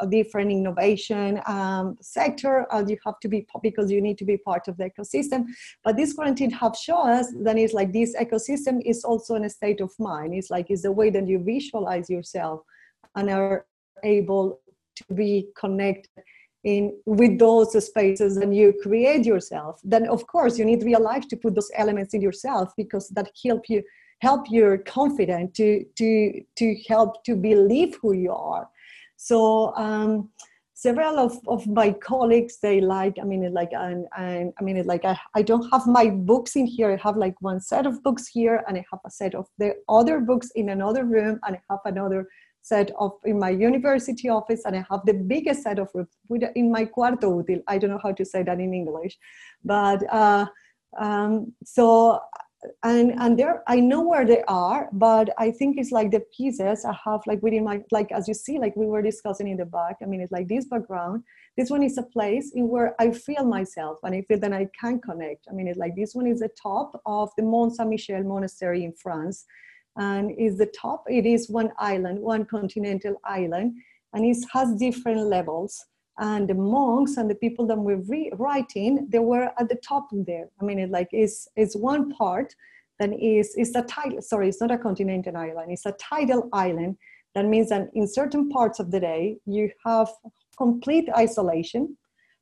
a 0.00 0.06
different 0.06 0.50
innovation 0.50 1.40
um, 1.46 1.96
sector 2.00 2.66
uh, 2.72 2.84
you 2.86 2.98
have 3.04 3.18
to 3.20 3.28
be 3.28 3.46
because 3.62 3.90
you 3.90 4.00
need 4.00 4.18
to 4.18 4.24
be 4.24 4.36
part 4.36 4.66
of 4.68 4.76
the 4.76 4.90
ecosystem. 4.90 5.44
But 5.84 5.96
this 5.96 6.12
quarantine 6.12 6.50
have 6.50 6.76
shown 6.76 7.08
us 7.08 7.32
then 7.38 7.56
it's 7.58 7.72
like 7.72 7.92
this 7.92 8.16
ecosystem 8.16 8.80
is 8.84 9.04
also 9.04 9.36
in 9.36 9.44
a 9.44 9.50
state 9.50 9.80
of 9.80 9.92
mind. 9.98 10.34
It's 10.34 10.50
like 10.50 10.66
it's 10.70 10.82
the 10.82 10.92
way 10.92 11.10
that 11.10 11.28
you 11.28 11.38
visualize 11.38 12.10
yourself 12.10 12.62
and 13.14 13.30
are 13.30 13.64
able 14.02 14.60
to 14.96 15.14
be 15.14 15.48
connected 15.56 16.10
in 16.66 16.82
with 17.06 17.38
those 17.38 17.70
spaces 17.90 18.36
and 18.36 18.54
you 18.60 18.74
create 18.82 19.24
yourself 19.24 19.80
then 19.84 20.04
of 20.08 20.26
course 20.26 20.58
you 20.58 20.64
need 20.64 20.82
real 20.82 21.02
life 21.12 21.26
to 21.28 21.36
put 21.36 21.54
those 21.54 21.70
elements 21.76 22.12
in 22.12 22.20
yourself 22.20 22.72
because 22.76 23.08
that 23.10 23.28
help 23.44 23.62
you 23.68 23.82
help 24.20 24.46
your 24.50 24.78
confident 24.78 25.54
to 25.54 25.84
to 25.96 26.40
to 26.56 26.76
help 26.88 27.22
to 27.24 27.36
believe 27.36 27.96
who 28.00 28.12
you 28.12 28.32
are. 28.32 28.68
So 29.16 29.74
um 29.76 30.30
several 30.74 31.18
of, 31.18 31.38
of 31.48 31.66
my 31.66 31.90
colleagues 31.90 32.58
they 32.60 32.82
like 32.82 33.16
i 33.18 33.24
mean 33.24 33.50
like 33.54 33.72
and, 33.72 34.06
and 34.18 34.52
i 34.60 34.62
mean 34.62 34.84
like 34.84 35.06
I, 35.06 35.18
I 35.34 35.40
don't 35.40 35.66
have 35.72 35.86
my 35.86 36.10
books 36.10 36.54
in 36.54 36.66
here. 36.66 36.92
I 36.92 36.96
have 37.02 37.16
like 37.16 37.34
one 37.40 37.60
set 37.60 37.86
of 37.86 38.02
books 38.02 38.26
here 38.26 38.62
and 38.68 38.76
i 38.76 38.84
have 38.90 39.00
a 39.06 39.10
set 39.10 39.34
of 39.34 39.46
the 39.56 39.74
other 39.88 40.20
books 40.20 40.50
in 40.54 40.68
another 40.68 41.04
room 41.04 41.40
and 41.44 41.56
i 41.56 41.60
have 41.70 41.80
another 41.86 42.28
set 42.66 42.90
of 42.98 43.12
in 43.24 43.38
my 43.38 43.50
university 43.50 44.28
office 44.28 44.62
and 44.64 44.74
I 44.76 44.84
have 44.90 45.02
the 45.06 45.14
biggest 45.14 45.62
set 45.62 45.78
of 45.78 45.88
in 46.54 46.72
my 46.72 46.84
cuarto 46.84 47.28
útil. 47.38 47.62
I 47.68 47.78
don't 47.78 47.90
know 47.90 48.00
how 48.02 48.12
to 48.12 48.24
say 48.24 48.42
that 48.42 48.58
in 48.60 48.74
English, 48.74 49.16
but 49.64 50.02
uh, 50.12 50.46
um, 50.98 51.52
so 51.64 52.20
and 52.82 53.12
and 53.20 53.38
there 53.38 53.62
I 53.68 53.78
know 53.78 54.02
where 54.02 54.26
they 54.26 54.42
are, 54.48 54.88
but 54.92 55.30
I 55.38 55.50
think 55.52 55.78
it's 55.78 55.92
like 55.92 56.10
the 56.10 56.24
pieces 56.36 56.84
I 56.84 56.94
have 57.04 57.20
like 57.26 57.40
within 57.42 57.64
my 57.64 57.82
like 57.92 58.10
as 58.10 58.26
you 58.26 58.34
see 58.34 58.58
like 58.58 58.74
we 58.74 58.86
were 58.86 59.02
discussing 59.02 59.48
in 59.48 59.58
the 59.58 59.70
back. 59.78 59.96
I 60.02 60.06
mean 60.06 60.20
it's 60.20 60.32
like 60.32 60.48
this 60.48 60.66
background. 60.66 61.22
This 61.56 61.70
one 61.70 61.84
is 61.84 61.98
a 61.98 62.02
place 62.02 62.52
in 62.54 62.68
where 62.68 62.94
I 62.98 63.12
feel 63.12 63.44
myself 63.44 63.98
and 64.02 64.14
I 64.14 64.22
feel 64.22 64.40
that 64.40 64.52
I 64.52 64.68
can 64.80 65.00
connect. 65.00 65.46
I 65.48 65.52
mean 65.52 65.68
it's 65.68 65.78
like 65.78 65.94
this 65.94 66.14
one 66.14 66.26
is 66.26 66.40
the 66.40 66.50
top 66.60 67.00
of 67.06 67.30
the 67.36 67.44
Mont 67.44 67.76
Saint 67.76 67.90
Michel 67.90 68.24
monastery 68.24 68.82
in 68.84 68.92
France 68.92 69.44
and 69.96 70.30
is 70.38 70.58
the 70.58 70.66
top. 70.66 71.04
It 71.08 71.26
is 71.26 71.48
one 71.48 71.72
island, 71.78 72.20
one 72.20 72.44
continental 72.44 73.20
island, 73.24 73.76
and 74.12 74.24
it 74.24 74.36
has 74.52 74.74
different 74.74 75.26
levels. 75.26 75.84
And 76.18 76.48
the 76.48 76.54
monks 76.54 77.18
and 77.18 77.30
the 77.30 77.34
people 77.34 77.66
that 77.66 77.78
were 77.78 77.98
re- 77.98 78.32
writing, 78.34 79.06
they 79.10 79.18
were 79.18 79.50
at 79.58 79.68
the 79.68 79.76
top 79.76 80.08
there. 80.12 80.48
I 80.60 80.64
mean, 80.64 80.78
it 80.78 80.90
like 80.90 81.08
is 81.12 81.48
is 81.56 81.76
one 81.76 82.10
part 82.10 82.54
that 82.98 83.10
is 83.12 83.54
is 83.56 83.74
a 83.74 83.82
tidal. 83.82 84.22
Sorry, 84.22 84.48
it's 84.48 84.60
not 84.60 84.70
a 84.70 84.78
continental 84.78 85.36
island. 85.36 85.72
It's 85.72 85.86
a 85.86 85.92
tidal 85.92 86.48
island. 86.52 86.96
That 87.34 87.44
means 87.44 87.68
that 87.68 87.90
in 87.92 88.08
certain 88.08 88.48
parts 88.48 88.80
of 88.80 88.90
the 88.90 89.00
day 89.00 89.36
you 89.44 89.70
have 89.84 90.08
complete 90.56 91.08
isolation, 91.14 91.98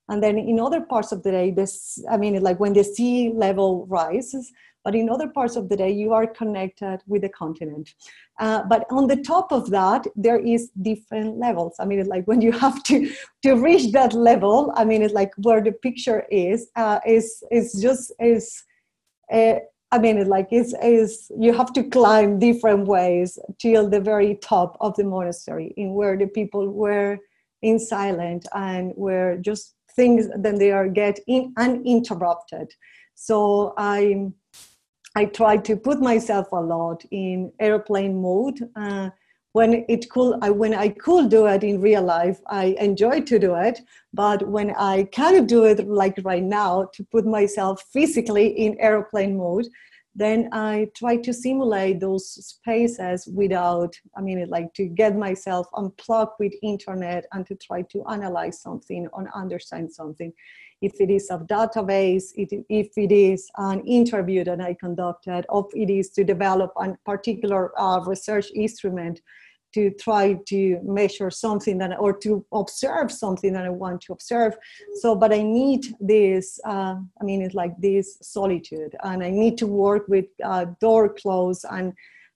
and 0.09 0.23
then 0.23 0.39
in 0.39 0.61
other 0.61 0.81
parts 0.81 1.11
of 1.11 1.25
the 1.25 1.33
day, 1.33 1.51
this 1.51 1.99
I 2.09 2.17
mean, 2.17 2.41
like 2.43 2.61
when 2.61 2.75
the 2.75 2.85
sea 2.85 3.33
level 3.35 3.87
rises, 3.87 4.53
but 4.85 4.95
in 4.95 5.09
other 5.09 5.29
parts 5.29 5.57
of 5.57 5.69
the 5.69 5.77
day 5.77 5.91
you 5.91 6.13
are 6.13 6.27
connected 6.27 7.01
with 7.07 7.23
the 7.23 7.29
continent 7.29 7.95
uh, 8.41 8.63
but 8.65 8.87
on 8.91 9.07
the 9.07 9.17
top 9.17 9.53
of 9.53 9.71
that 9.71 10.07
there 10.15 10.39
is 10.39 10.71
different 10.83 11.39
levels 11.39 11.75
i 11.81 11.85
mean 11.85 11.99
it's 11.99 12.09
like 12.09 12.27
when 12.27 12.41
you 12.41 12.53
have 12.53 12.83
to 12.83 13.11
to 13.43 13.55
reach 13.55 13.93
that 13.93 14.13
level 14.13 14.73
i 14.77 14.85
mean 14.85 15.03
it's 15.03 15.15
like 15.15 15.33
where 15.39 15.63
the 15.63 15.73
picture 15.73 16.27
is 16.31 16.69
uh, 16.77 17.01
is 17.07 17.43
is 17.51 17.73
just 17.81 18.13
is 18.21 18.65
uh, 19.33 19.55
I 19.95 19.99
mean, 19.99 20.19
it 20.19 20.27
like 20.27 20.49
it's, 20.51 20.75
is 20.83 21.31
you 21.39 21.53
have 21.53 21.73
to 21.75 21.85
climb 21.85 22.41
different 22.41 22.89
ways 22.89 23.39
till 23.61 23.89
the 23.89 24.01
very 24.01 24.35
top 24.37 24.77
of 24.81 24.97
the 24.97 25.05
monastery, 25.05 25.73
in 25.77 25.95
where 25.95 26.17
the 26.17 26.27
people 26.27 26.69
were 26.69 27.19
in 27.63 27.79
silent 27.79 28.45
and 28.55 28.93
where 28.97 29.37
just 29.37 29.77
things 29.95 30.29
then 30.37 30.57
they 30.59 30.73
are 30.73 30.89
get 30.89 31.21
in 31.29 31.55
uninterrupted. 31.57 32.73
So 33.15 33.73
I 33.79 34.33
I 35.15 35.27
try 35.27 35.57
to 35.59 35.77
put 35.77 36.01
myself 36.01 36.51
a 36.53 36.61
lot 36.61 37.05
in 37.11 37.53
airplane 37.61 38.21
mode. 38.21 38.59
Uh, 38.75 39.11
when 39.53 39.85
it 39.89 40.11
could 40.11 40.37
I, 40.43 40.51
when 40.51 40.75
I 40.75 40.89
could 40.89 41.29
do 41.29 41.47
it 41.47 41.63
in 41.63 41.81
real 41.81 42.03
life, 42.03 42.41
I 42.49 42.77
enjoy 42.81 43.21
to 43.21 43.39
do 43.39 43.55
it. 43.55 43.81
But 44.13 44.49
when 44.49 44.73
I 44.77 45.05
can't 45.05 45.49
do 45.49 45.65
it 45.65 45.87
like 45.87 46.19
right 46.25 46.43
now, 46.43 46.91
to 46.95 47.05
put 47.05 47.25
myself 47.25 47.85
physically 47.93 48.49
in 48.49 48.77
airplane 48.81 49.37
mode, 49.37 49.69
then 50.17 50.49
I 50.53 50.89
try 50.97 51.17
to 51.19 51.33
simulate 51.33 52.01
those 52.01 52.29
spaces 52.29 53.27
without, 53.27 53.95
I 54.17 54.21
mean, 54.21 54.45
like 54.49 54.73
to 54.75 54.87
get 54.87 55.17
myself 55.17 55.67
unplugged 55.75 56.35
with 56.39 56.53
internet 56.63 57.27
and 57.33 57.47
to 57.47 57.55
try 57.57 57.83
to 57.83 58.05
analyze 58.09 58.61
something 58.61 59.09
and 59.17 59.29
understand 59.35 59.93
something. 59.93 60.33
If 60.87 61.01
it 61.01 61.11
is 61.11 61.27
a 61.31 61.39
database, 61.39 62.27
if 62.37 62.91
it 63.07 63.13
is 63.13 63.41
an 63.57 63.81
interview 63.87 64.45
that 64.45 64.61
I 64.61 64.73
conducted, 64.75 65.47
or 65.49 65.69
it 65.75 65.91
is 65.91 66.11
to 66.17 66.25
develop 66.25 66.71
a 66.77 66.87
particular 67.05 67.63
uh, 67.81 68.01
research 68.13 68.49
instrument, 68.55 69.21
to 69.75 69.91
try 69.91 70.39
to 70.47 70.79
measure 70.85 71.31
something 71.31 71.79
that 71.79 71.99
or 71.99 72.13
to 72.17 72.47
observe 72.53 73.11
something 73.11 73.53
that 73.53 73.65
i 73.65 73.69
want 73.69 74.01
to 74.01 74.13
observe. 74.13 74.57
So 75.01 75.15
but 75.17 75.33
i 75.33 75.43
need 75.43 75.83
this 76.01 76.61
uh, 76.65 76.97
i 77.21 77.25
mean 77.25 77.43
it's 77.43 77.55
like 77.63 77.75
this 77.79 78.07
solitude 78.23 78.95
and 79.03 79.23
i 79.23 79.31
need 79.31 79.59
to 79.59 79.67
work 79.67 80.05
with 80.09 80.27
uh, 80.45 80.67
door 80.81 81.09
closed 81.21 81.65
and 81.71 81.93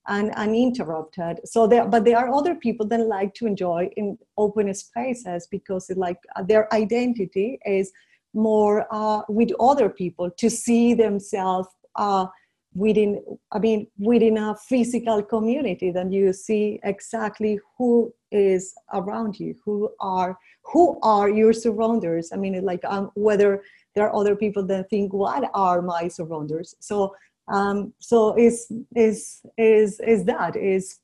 and 0.09 0.31
uninterrupted 0.45 1.39
so 1.45 1.67
there 1.67 1.87
but 1.87 2.05
there 2.05 2.19
are 2.19 2.33
other 2.33 2.55
people 2.55 2.87
that 2.87 3.01
like 3.01 3.35
to 3.35 3.47
enjoy 3.47 3.89
in 3.97 4.17
open 4.39 4.73
spaces 4.75 5.47
because 5.51 5.91
it 5.91 5.99
like 5.99 6.19
their 6.47 6.65
identity 6.73 7.59
is 7.67 7.93
more 8.35 8.87
uh, 8.91 9.23
with 9.29 9.51
other 9.61 9.89
people 9.89 10.31
to 10.39 10.51
see 10.51 10.95
themselves 10.95 11.69
uh, 11.97 12.27
within 12.75 13.23
i 13.53 13.59
mean 13.59 13.87
within 13.99 14.37
a 14.37 14.55
physical 14.69 15.23
community 15.23 15.91
then 15.91 16.13
you 16.13 16.33
see 16.33 16.79
exactly 16.85 17.59
who 17.77 18.13
is 18.31 18.75
around 18.93 19.41
you 19.41 19.55
who 19.65 19.91
are 20.01 20.37
who 20.73 20.99
are 21.03 21.29
your 21.31 21.53
surrounders. 21.53 22.31
I 22.33 22.37
mean 22.37 22.63
like 22.65 22.85
um, 22.85 23.11
whether 23.15 23.63
there 23.95 24.07
are 24.07 24.15
other 24.15 24.37
people 24.37 24.65
that 24.67 24.91
think 24.91 25.13
what 25.13 25.51
are 25.55 25.83
my 25.83 26.09
surrounders? 26.09 26.75
So 26.81 27.15
um 27.53 27.95
so 27.99 28.37
is 28.37 28.71
is 28.95 29.41
is 29.57 30.01
is 30.01 30.25
that 30.27 30.55
is 30.57 30.99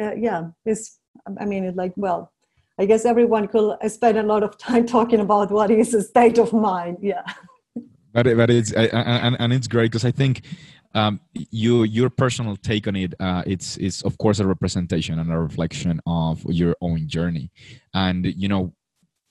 uh, 0.00 0.14
yeah 0.16 0.48
is 0.64 0.98
i 1.40 1.44
mean 1.44 1.62
it's 1.64 1.76
like 1.76 1.92
well 1.94 2.32
i 2.78 2.86
guess 2.86 3.04
everyone 3.04 3.48
could 3.48 3.76
spend 3.90 4.18
a 4.18 4.22
lot 4.22 4.42
of 4.42 4.56
time 4.58 4.86
talking 4.96 5.20
about 5.20 5.50
what 5.50 5.70
is 5.70 5.94
a 5.94 6.02
state 6.02 6.38
of 6.38 6.52
mind 6.52 6.98
yeah. 7.00 7.22
But, 8.12 8.34
but 8.34 8.48
it's 8.48 8.72
and, 8.72 9.36
and 9.38 9.52
it's 9.52 9.68
great 9.68 9.90
because 9.90 10.04
i 10.04 10.10
think 10.10 10.42
um, 10.94 11.20
you 11.34 11.84
your 11.84 12.08
personal 12.08 12.56
take 12.56 12.88
on 12.88 12.96
it 12.96 13.12
uh, 13.20 13.42
it's 13.46 13.76
is 13.76 14.00
of 14.02 14.16
course 14.16 14.40
a 14.40 14.46
representation 14.46 15.18
and 15.18 15.30
a 15.30 15.38
reflection 15.38 16.00
of 16.06 16.42
your 16.48 16.74
own 16.80 17.06
journey. 17.06 17.50
And 17.92 18.24
you 18.24 18.48
know 18.48 18.72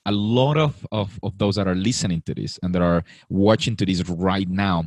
a 0.06 0.12
lot 0.12 0.58
of, 0.58 0.86
of, 0.92 1.20
of 1.24 1.36
those 1.40 1.56
that 1.56 1.68
are 1.68 1.74
listening 1.74 2.22
to 2.28 2.36
this 2.36 2.60
and 2.62 2.76
that 2.76 2.82
are 2.84 3.04
watching 3.28 3.76
to 3.76 3.86
this 3.86 4.08
right 4.08 4.48
now 4.48 4.86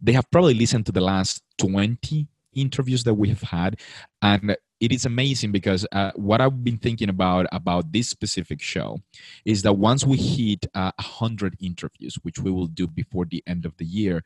they 0.00 0.12
have 0.12 0.30
probably 0.30 0.54
listened 0.54 0.84
to 0.86 0.92
the 0.92 1.00
last 1.00 1.42
20 1.58 2.28
interviews 2.54 3.02
that 3.04 3.14
we 3.14 3.28
have 3.28 3.42
had 3.42 3.80
and 4.22 4.56
it 4.80 4.92
is 4.92 5.04
amazing 5.04 5.52
because 5.52 5.86
uh, 5.92 6.10
what 6.14 6.40
i've 6.40 6.64
been 6.64 6.78
thinking 6.78 7.08
about 7.08 7.46
about 7.52 7.92
this 7.92 8.08
specific 8.08 8.60
show 8.60 8.98
is 9.44 9.62
that 9.62 9.74
once 9.74 10.04
we 10.04 10.16
hit 10.16 10.66
uh, 10.74 10.92
100 10.98 11.56
interviews 11.60 12.16
which 12.22 12.38
we 12.38 12.50
will 12.50 12.66
do 12.66 12.86
before 12.86 13.24
the 13.24 13.42
end 13.46 13.64
of 13.64 13.76
the 13.78 13.84
year 13.84 14.22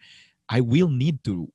i 0.48 0.60
will 0.60 0.88
need 0.88 1.22
to 1.24 1.48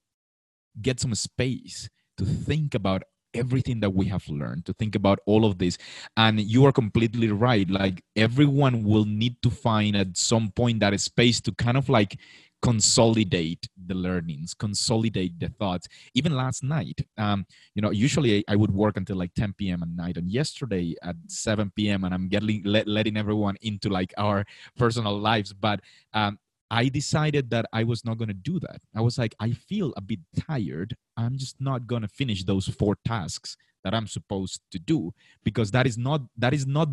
get 0.82 1.00
some 1.00 1.16
space 1.16 1.90
to 2.18 2.26
think 2.26 2.74
about 2.74 3.04
everything 3.34 3.80
that 3.82 3.92
we 3.92 4.08
have 4.08 4.28
learned 4.28 4.66
to 4.66 4.74
think 4.74 4.96
about 4.96 5.20
all 5.26 5.46
of 5.46 5.58
this. 5.58 5.78
And 6.16 6.40
you 6.40 6.66
are 6.66 6.72
completely 6.72 7.30
right 7.32 7.70
like 7.70 8.04
everyone 8.16 8.84
will 8.84 9.06
need 9.06 9.42
to 9.44 9.50
find 9.50 9.96
at 9.96 10.18
some 10.18 10.50
point 10.52 10.80
that 10.80 11.00
space 11.00 11.40
to 11.42 11.52
kind 11.54 11.78
of 11.78 11.90
like 11.90 12.20
consolidate 12.62 13.68
the 13.86 13.94
learnings 13.94 14.54
consolidate 14.54 15.40
the 15.40 15.50
thoughts 15.60 15.88
even 16.16 16.36
last 16.36 16.64
night 16.64 17.00
um, 17.18 17.46
you 17.76 17.82
know 17.82 17.92
usually 17.92 18.44
I, 18.48 18.56
would 18.56 18.72
work 18.72 18.98
until 18.98 19.18
like 19.18 19.34
10 19.36 19.54
p.m 19.58 19.84
at 19.84 19.90
night 19.90 20.18
and 20.18 20.30
yesterday 20.30 20.96
at 21.04 21.16
7 21.28 21.72
p.m 21.76 22.04
and 22.04 22.14
i'm 22.14 22.28
getting 22.28 22.64
let, 22.66 22.88
letting 22.88 23.16
everyone 23.16 23.56
into 23.62 23.90
like 23.90 24.14
our 24.18 24.44
personal 24.76 25.18
lives 25.18 25.54
but 25.54 25.82
um, 26.14 26.40
I 26.70 26.90
decided 26.90 27.50
that 27.52 27.66
I 27.72 27.84
was 27.86 28.04
not 28.04 28.18
going 28.18 28.28
to 28.28 28.34
do 28.34 28.60
that. 28.60 28.82
I 28.94 29.00
was 29.00 29.18
like, 29.18 29.34
I 29.40 29.52
feel 29.52 29.94
a 29.96 30.02
bit 30.02 30.20
tired. 30.38 30.98
I'm 31.16 31.38
just 31.38 31.56
not 31.62 31.88
going 31.88 32.02
to 32.02 32.10
finish 32.10 32.44
those 32.44 32.68
four 32.68 32.98
tasks 33.06 33.56
that 33.84 33.94
I'm 33.94 34.08
supposed 34.08 34.62
to 34.72 34.80
do 34.80 35.14
because 35.44 35.72
that 35.72 35.88
is 35.88 35.98
not 35.98 36.22
that 36.38 36.54
is 36.54 36.68
not 36.68 36.90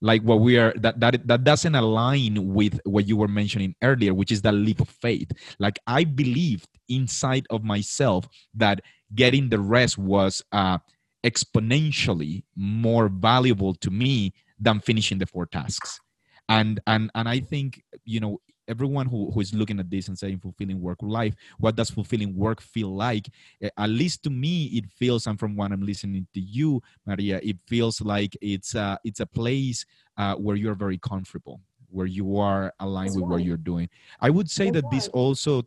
like 0.00 0.22
what 0.22 0.40
we 0.40 0.58
are 0.58 0.72
that 0.76 1.00
that 1.00 1.26
that 1.26 1.44
doesn't 1.44 1.74
align 1.74 2.54
with 2.54 2.80
what 2.84 3.06
you 3.06 3.16
were 3.16 3.28
mentioning 3.28 3.74
earlier, 3.82 4.14
which 4.14 4.32
is 4.32 4.42
that 4.42 4.52
leap 4.54 4.80
of 4.80 4.88
faith. 4.88 5.30
Like 5.58 5.78
I 5.86 6.04
believed 6.04 6.68
inside 6.88 7.46
of 7.50 7.64
myself 7.64 8.28
that 8.54 8.80
getting 9.14 9.48
the 9.48 9.58
rest 9.60 9.98
was 9.98 10.42
uh, 10.52 10.78
exponentially 11.24 12.44
more 12.56 13.08
valuable 13.08 13.74
to 13.74 13.90
me 13.90 14.32
than 14.58 14.80
finishing 14.80 15.18
the 15.18 15.26
four 15.26 15.46
tasks 15.46 16.00
and 16.48 16.80
and 16.86 17.10
and 17.14 17.28
i 17.28 17.38
think 17.38 17.82
you 18.04 18.20
know 18.20 18.40
everyone 18.68 19.06
who, 19.06 19.30
who 19.30 19.40
is 19.40 19.54
looking 19.54 19.80
at 19.80 19.90
this 19.90 20.08
and 20.08 20.18
saying 20.18 20.38
fulfilling 20.38 20.80
work 20.80 20.98
life 21.00 21.34
what 21.58 21.76
does 21.76 21.90
fulfilling 21.90 22.34
work 22.36 22.60
feel 22.60 22.94
like? 22.94 23.28
Eh, 23.62 23.70
at 23.76 23.90
least 23.90 24.22
to 24.22 24.30
me 24.30 24.66
it 24.66 24.84
feels 24.90 25.26
and 25.26 25.38
from 25.38 25.56
what 25.56 25.72
i'm 25.72 25.84
listening 25.84 26.26
to 26.34 26.40
you 26.40 26.80
maria 27.06 27.40
it 27.42 27.56
feels 27.66 28.00
like 28.00 28.36
it's 28.40 28.74
a, 28.74 28.98
it's 29.04 29.20
a 29.20 29.26
place 29.26 29.84
uh, 30.16 30.34
where 30.34 30.56
you're 30.56 30.74
very 30.74 30.98
comfortable 30.98 31.60
where 31.90 32.06
you 32.06 32.38
are 32.38 32.72
aligned 32.80 33.08
That's 33.08 33.16
with 33.16 33.24
right. 33.24 33.30
what 33.30 33.44
you're 33.44 33.56
doing. 33.56 33.88
I 34.20 34.30
would 34.30 34.50
say 34.50 34.66
That's 34.66 34.82
that 34.82 34.84
right. 34.84 34.92
this 34.92 35.08
also 35.08 35.62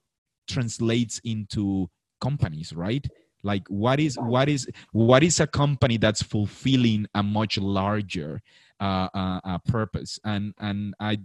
translates 0.47 1.19
into 1.23 1.89
companies 2.19 2.73
right? 2.73 3.05
Like 3.43 3.67
what 3.69 3.99
is 3.99 4.17
what 4.19 4.49
is 4.49 4.69
what 4.91 5.23
is 5.23 5.39
a 5.39 5.47
company 5.47 5.97
that's 5.97 6.21
fulfilling 6.21 7.07
a 7.15 7.23
much 7.23 7.57
larger 7.57 8.41
uh, 8.79 9.09
uh, 9.13 9.39
uh, 9.43 9.57
purpose? 9.65 10.19
And 10.23 10.53
and 10.59 10.93
i 10.99 11.17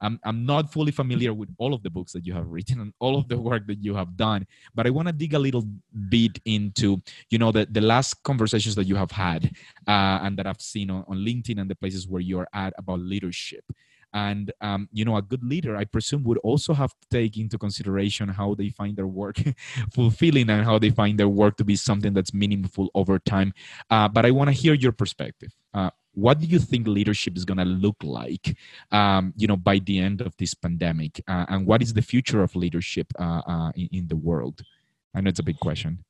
I'm, 0.00 0.18
I'm 0.24 0.46
not 0.46 0.72
fully 0.72 0.92
familiar 0.92 1.34
with 1.34 1.50
all 1.58 1.74
of 1.74 1.82
the 1.82 1.90
books 1.90 2.12
that 2.12 2.26
you 2.26 2.32
have 2.34 2.46
written 2.46 2.80
and 2.80 2.92
all 3.00 3.16
of 3.16 3.28
the 3.28 3.38
work 3.38 3.66
that 3.66 3.82
you 3.82 3.94
have 3.94 4.16
done, 4.16 4.46
but 4.74 4.86
I 4.86 4.90
want 4.90 5.08
to 5.08 5.12
dig 5.12 5.34
a 5.34 5.38
little 5.38 5.66
bit 6.08 6.38
into, 6.44 7.02
you 7.30 7.38
know, 7.38 7.52
the, 7.52 7.66
the 7.70 7.80
last 7.80 8.22
conversations 8.22 8.74
that 8.76 8.84
you 8.84 8.96
have 8.96 9.10
had 9.10 9.52
uh, 9.86 10.20
and 10.22 10.36
that 10.38 10.46
I've 10.46 10.60
seen 10.60 10.90
on, 10.90 11.04
on 11.08 11.18
LinkedIn 11.18 11.60
and 11.60 11.70
the 11.70 11.74
places 11.74 12.08
where 12.08 12.20
you're 12.22 12.48
at 12.52 12.72
about 12.78 13.00
leadership. 13.00 13.64
And 14.12 14.50
um, 14.60 14.88
you 14.92 15.04
know 15.04 15.16
a 15.16 15.22
good 15.22 15.44
leader 15.44 15.76
i 15.76 15.84
presume 15.84 16.24
would 16.24 16.38
also 16.38 16.74
have 16.74 16.90
to 16.90 17.08
take 17.12 17.36
into 17.36 17.56
consideration 17.56 18.28
how 18.28 18.56
they 18.56 18.68
find 18.68 18.96
their 18.96 19.06
work 19.06 19.36
fulfilling 19.92 20.50
and 20.50 20.64
how 20.64 20.80
they 20.80 20.90
find 20.90 21.16
their 21.16 21.28
work 21.28 21.56
to 21.58 21.64
be 21.64 21.76
something 21.76 22.12
that's 22.12 22.34
meaningful 22.34 22.90
over 22.96 23.20
time. 23.20 23.54
Uh, 23.88 24.08
but 24.08 24.26
i 24.26 24.32
want 24.32 24.48
to 24.48 24.52
hear 24.52 24.74
your 24.74 24.90
perspective. 24.90 25.54
Uh, 25.72 25.90
what 26.14 26.40
do 26.40 26.46
you 26.46 26.58
think 26.58 26.86
leadership 26.86 27.36
is 27.36 27.44
going 27.44 27.58
to 27.58 27.64
look 27.64 27.96
like 28.02 28.56
um, 28.90 29.32
you 29.36 29.46
know 29.46 29.56
by 29.56 29.78
the 29.78 29.98
end 29.98 30.20
of 30.20 30.36
this 30.36 30.54
pandemic? 30.54 31.22
Uh, 31.28 31.46
and 31.48 31.66
what 31.66 31.82
is 31.82 31.92
the 31.92 32.02
future 32.02 32.42
of 32.42 32.54
leadership 32.56 33.06
uh, 33.18 33.42
uh, 33.46 33.72
in, 33.74 33.88
in, 33.92 34.08
the 34.08 34.16
world? 34.16 34.62
I 35.14 35.20
know 35.20 35.28
it's 35.28 35.38
a 35.38 35.44
big 35.44 35.60
question. 35.60 36.04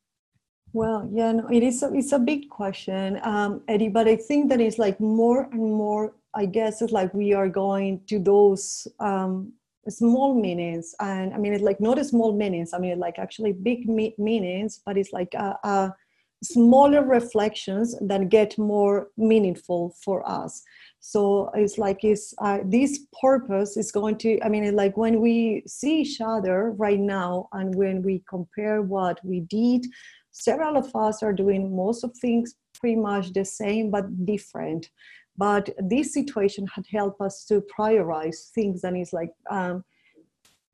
Well 0.72 1.08
yeah 1.12 1.32
no, 1.32 1.48
it 1.48 1.62
is 1.62 1.82
a, 1.82 1.92
it's 1.92 2.12
a 2.12 2.18
big 2.18 2.48
question. 2.48 3.20
Um, 3.22 3.62
eddie 3.68 3.88
but 3.88 4.06
i 4.08 4.16
think 4.16 4.48
that 4.50 4.60
it's 4.60 4.78
like 4.78 5.00
more 5.00 5.48
and 5.52 5.74
more 5.74 6.14
i 6.34 6.46
guess 6.46 6.80
it's 6.80 6.92
like 6.92 7.12
we 7.12 7.32
are 7.32 7.48
going 7.48 8.00
to 8.06 8.18
those 8.18 8.86
um, 9.00 9.52
small 9.88 10.34
meanings. 10.34 10.94
And 11.00 11.34
i 11.34 11.38
mean 11.38 11.52
it's 11.54 11.64
like 11.64 11.80
not 11.80 11.98
a 11.98 12.04
small 12.04 12.32
meanings 12.32 12.72
i 12.72 12.78
mean 12.78 12.98
like 12.98 13.18
actually 13.18 13.52
big 13.52 13.88
me- 13.88 14.14
meanings 14.18 14.80
but 14.84 14.96
it's 14.96 15.12
like 15.12 15.34
a, 15.34 15.58
a 15.64 15.94
smaller 16.42 17.04
reflections 17.04 17.96
that 18.00 18.28
get 18.28 18.56
more 18.58 19.08
meaningful 19.16 19.94
for 20.02 20.28
us. 20.28 20.62
So 21.00 21.50
it's 21.54 21.78
like 21.78 22.04
is 22.04 22.34
uh, 22.38 22.58
this 22.64 23.06
purpose 23.20 23.78
is 23.78 23.90
going 23.90 24.18
to 24.18 24.38
i 24.44 24.50
mean 24.50 24.76
like 24.76 24.98
when 24.98 25.20
we 25.20 25.62
see 25.66 26.02
each 26.02 26.20
other 26.20 26.72
right 26.72 27.00
now 27.00 27.48
and 27.52 27.74
when 27.74 28.02
we 28.02 28.22
compare 28.28 28.82
what 28.82 29.18
we 29.24 29.40
did 29.40 29.86
several 30.30 30.76
of 30.76 30.94
us 30.94 31.22
are 31.22 31.32
doing 31.32 31.74
most 31.74 32.04
of 32.04 32.14
things 32.16 32.54
pretty 32.74 32.96
much 32.96 33.32
the 33.32 33.44
same 33.44 33.90
but 33.90 34.26
different. 34.26 34.90
But 35.36 35.70
this 35.78 36.12
situation 36.12 36.66
had 36.74 36.84
helped 36.90 37.20
us 37.20 37.44
to 37.46 37.62
prioritize 37.76 38.50
things 38.50 38.84
and 38.84 38.96
it's 38.96 39.12
like 39.12 39.30
um, 39.50 39.84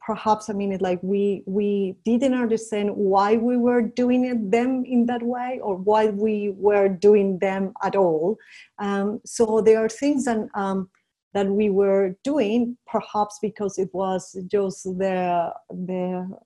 perhaps 0.06 0.48
i 0.48 0.52
mean 0.52 0.72
it 0.72 0.80
like 0.80 1.00
we 1.02 1.42
we 1.46 1.96
didn't 2.04 2.34
understand 2.34 2.88
why 2.94 3.36
we 3.36 3.56
were 3.56 3.82
doing 3.82 4.24
it 4.24 4.50
them 4.50 4.84
in 4.84 5.06
that 5.06 5.22
way 5.22 5.58
or 5.62 5.74
why 5.76 6.06
we 6.06 6.54
were 6.56 6.88
doing 6.88 7.38
them 7.38 7.72
at 7.82 7.96
all. 7.96 8.36
Um, 8.78 9.20
so 9.24 9.60
there 9.60 9.84
are 9.84 9.88
things 9.88 10.24
that 10.26 10.48
um, 10.54 10.88
that 11.34 11.48
we 11.48 11.68
were 11.70 12.16
doing 12.22 12.78
perhaps 12.86 13.38
because 13.42 13.78
it 13.78 13.90
was 13.92 14.22
just 14.50 14.84
the 14.84 15.52
the 15.68 16.02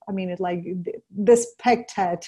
i 0.08 0.12
mean 0.12 0.30
it 0.30 0.40
like 0.40 0.62
the, 0.64 1.32
expected 1.32 2.20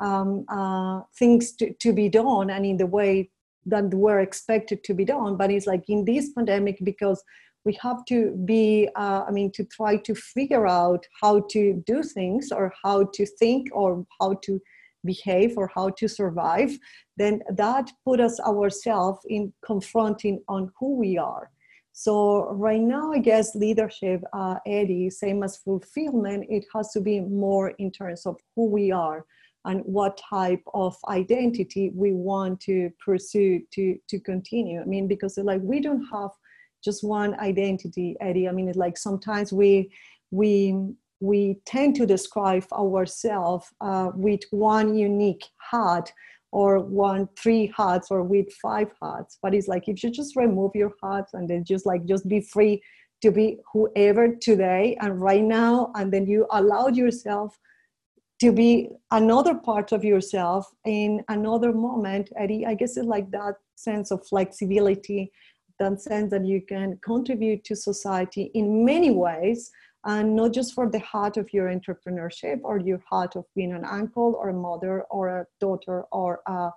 um, 0.00 0.44
uh, 0.48 1.02
things 1.18 1.52
to, 1.52 1.72
to 1.74 1.92
be 1.92 2.08
done 2.08 2.50
and 2.50 2.64
in 2.64 2.76
the 2.76 2.86
way 2.86 3.30
that 3.66 3.92
were 3.92 4.20
expected 4.20 4.82
to 4.84 4.94
be 4.94 5.04
done. 5.04 5.36
But 5.36 5.50
it's 5.50 5.66
like 5.66 5.84
in 5.88 6.04
this 6.04 6.30
pandemic 6.32 6.78
because 6.82 7.22
we 7.64 7.78
have 7.82 8.04
to 8.04 8.32
be 8.44 8.88
uh, 8.96 9.24
i 9.26 9.30
mean 9.30 9.50
to 9.52 9.64
try 9.64 9.96
to 9.96 10.14
figure 10.14 10.66
out 10.66 11.06
how 11.20 11.40
to 11.50 11.82
do 11.86 12.02
things 12.02 12.50
or 12.52 12.72
how 12.82 13.04
to 13.12 13.26
think 13.26 13.68
or 13.72 14.04
how 14.20 14.34
to 14.42 14.60
behave 15.04 15.56
or 15.56 15.70
how 15.74 15.88
to 15.90 16.08
survive 16.08 16.76
then 17.16 17.40
that 17.56 17.90
put 18.04 18.20
us 18.20 18.40
ourselves 18.40 19.20
in 19.28 19.52
confronting 19.64 20.42
on 20.48 20.70
who 20.78 20.96
we 20.96 21.18
are. 21.18 21.50
So 21.92 22.52
right 22.52 22.80
now 22.80 23.12
i 23.12 23.18
guess 23.18 23.56
leadership 23.56 24.22
uh, 24.32 24.56
eddie 24.66 25.10
same 25.10 25.42
as 25.42 25.56
fulfillment 25.56 26.46
it 26.48 26.64
has 26.72 26.92
to 26.92 27.00
be 27.00 27.18
more 27.20 27.70
in 27.78 27.90
terms 27.90 28.24
of 28.24 28.36
who 28.54 28.66
we 28.66 28.92
are 28.92 29.24
and 29.64 29.80
what 29.84 30.20
type 30.30 30.62
of 30.74 30.96
identity 31.08 31.90
we 31.94 32.12
want 32.12 32.60
to 32.60 32.90
pursue 33.04 33.60
to 33.72 33.98
to 34.08 34.20
continue. 34.20 34.80
I 34.80 34.84
mean 34.84 35.08
because 35.08 35.38
like 35.38 35.60
we 35.62 35.80
don't 35.80 36.06
have 36.12 36.30
just 36.82 37.04
one 37.04 37.38
identity 37.40 38.16
eddie. 38.20 38.48
I 38.48 38.52
mean 38.52 38.68
it's 38.68 38.78
like 38.78 38.96
sometimes 38.96 39.52
we 39.52 39.90
we 40.30 40.94
we 41.20 41.58
tend 41.66 41.96
to 41.96 42.06
describe 42.06 42.64
ourselves 42.72 43.66
uh, 43.80 44.10
with 44.14 44.40
one 44.50 44.94
unique 44.94 45.44
hat 45.70 46.12
or 46.52 46.78
one 46.78 47.28
three 47.36 47.72
hats 47.76 48.10
or 48.10 48.22
with 48.22 48.50
five 48.54 48.90
hats 49.02 49.38
but 49.42 49.54
it's 49.54 49.68
like 49.68 49.86
if 49.86 50.02
you 50.02 50.10
just 50.10 50.34
remove 50.36 50.70
your 50.74 50.92
hats 51.02 51.34
and 51.34 51.48
then 51.48 51.62
just 51.64 51.84
like 51.84 52.04
just 52.06 52.26
be 52.26 52.40
free 52.40 52.80
to 53.20 53.30
be 53.30 53.58
whoever 53.72 54.34
today 54.40 54.96
and 55.00 55.20
right 55.20 55.42
now 55.42 55.90
and 55.96 56.12
then 56.12 56.26
you 56.26 56.46
allowed 56.52 56.96
yourself 56.96 57.58
to 58.40 58.52
be 58.52 58.88
another 59.10 59.54
part 59.54 59.92
of 59.92 60.04
yourself 60.04 60.66
in 60.86 61.22
another 61.28 61.72
moment 61.72 62.30
eddie 62.38 62.64
i 62.64 62.72
guess 62.72 62.96
it's 62.96 63.06
like 63.06 63.30
that 63.30 63.54
sense 63.74 64.10
of 64.10 64.26
flexibility 64.26 65.30
that 65.78 66.00
sense 66.00 66.30
that 66.30 66.46
you 66.46 66.60
can 66.60 66.98
contribute 67.02 67.64
to 67.64 67.76
society 67.76 68.50
in 68.54 68.84
many 68.84 69.10
ways 69.10 69.70
and 70.04 70.34
not 70.36 70.52
just 70.52 70.74
for 70.74 70.88
the 70.90 71.00
heart 71.00 71.36
of 71.36 71.52
your 71.52 71.68
entrepreneurship 71.68 72.60
or 72.62 72.78
your 72.78 73.02
heart 73.08 73.36
of 73.36 73.44
being 73.54 73.72
an 73.72 73.84
uncle 73.84 74.36
or 74.40 74.50
a 74.50 74.54
mother 74.54 75.02
or 75.10 75.28
a 75.28 75.46
daughter 75.60 76.04
or 76.12 76.40
a, 76.46 76.70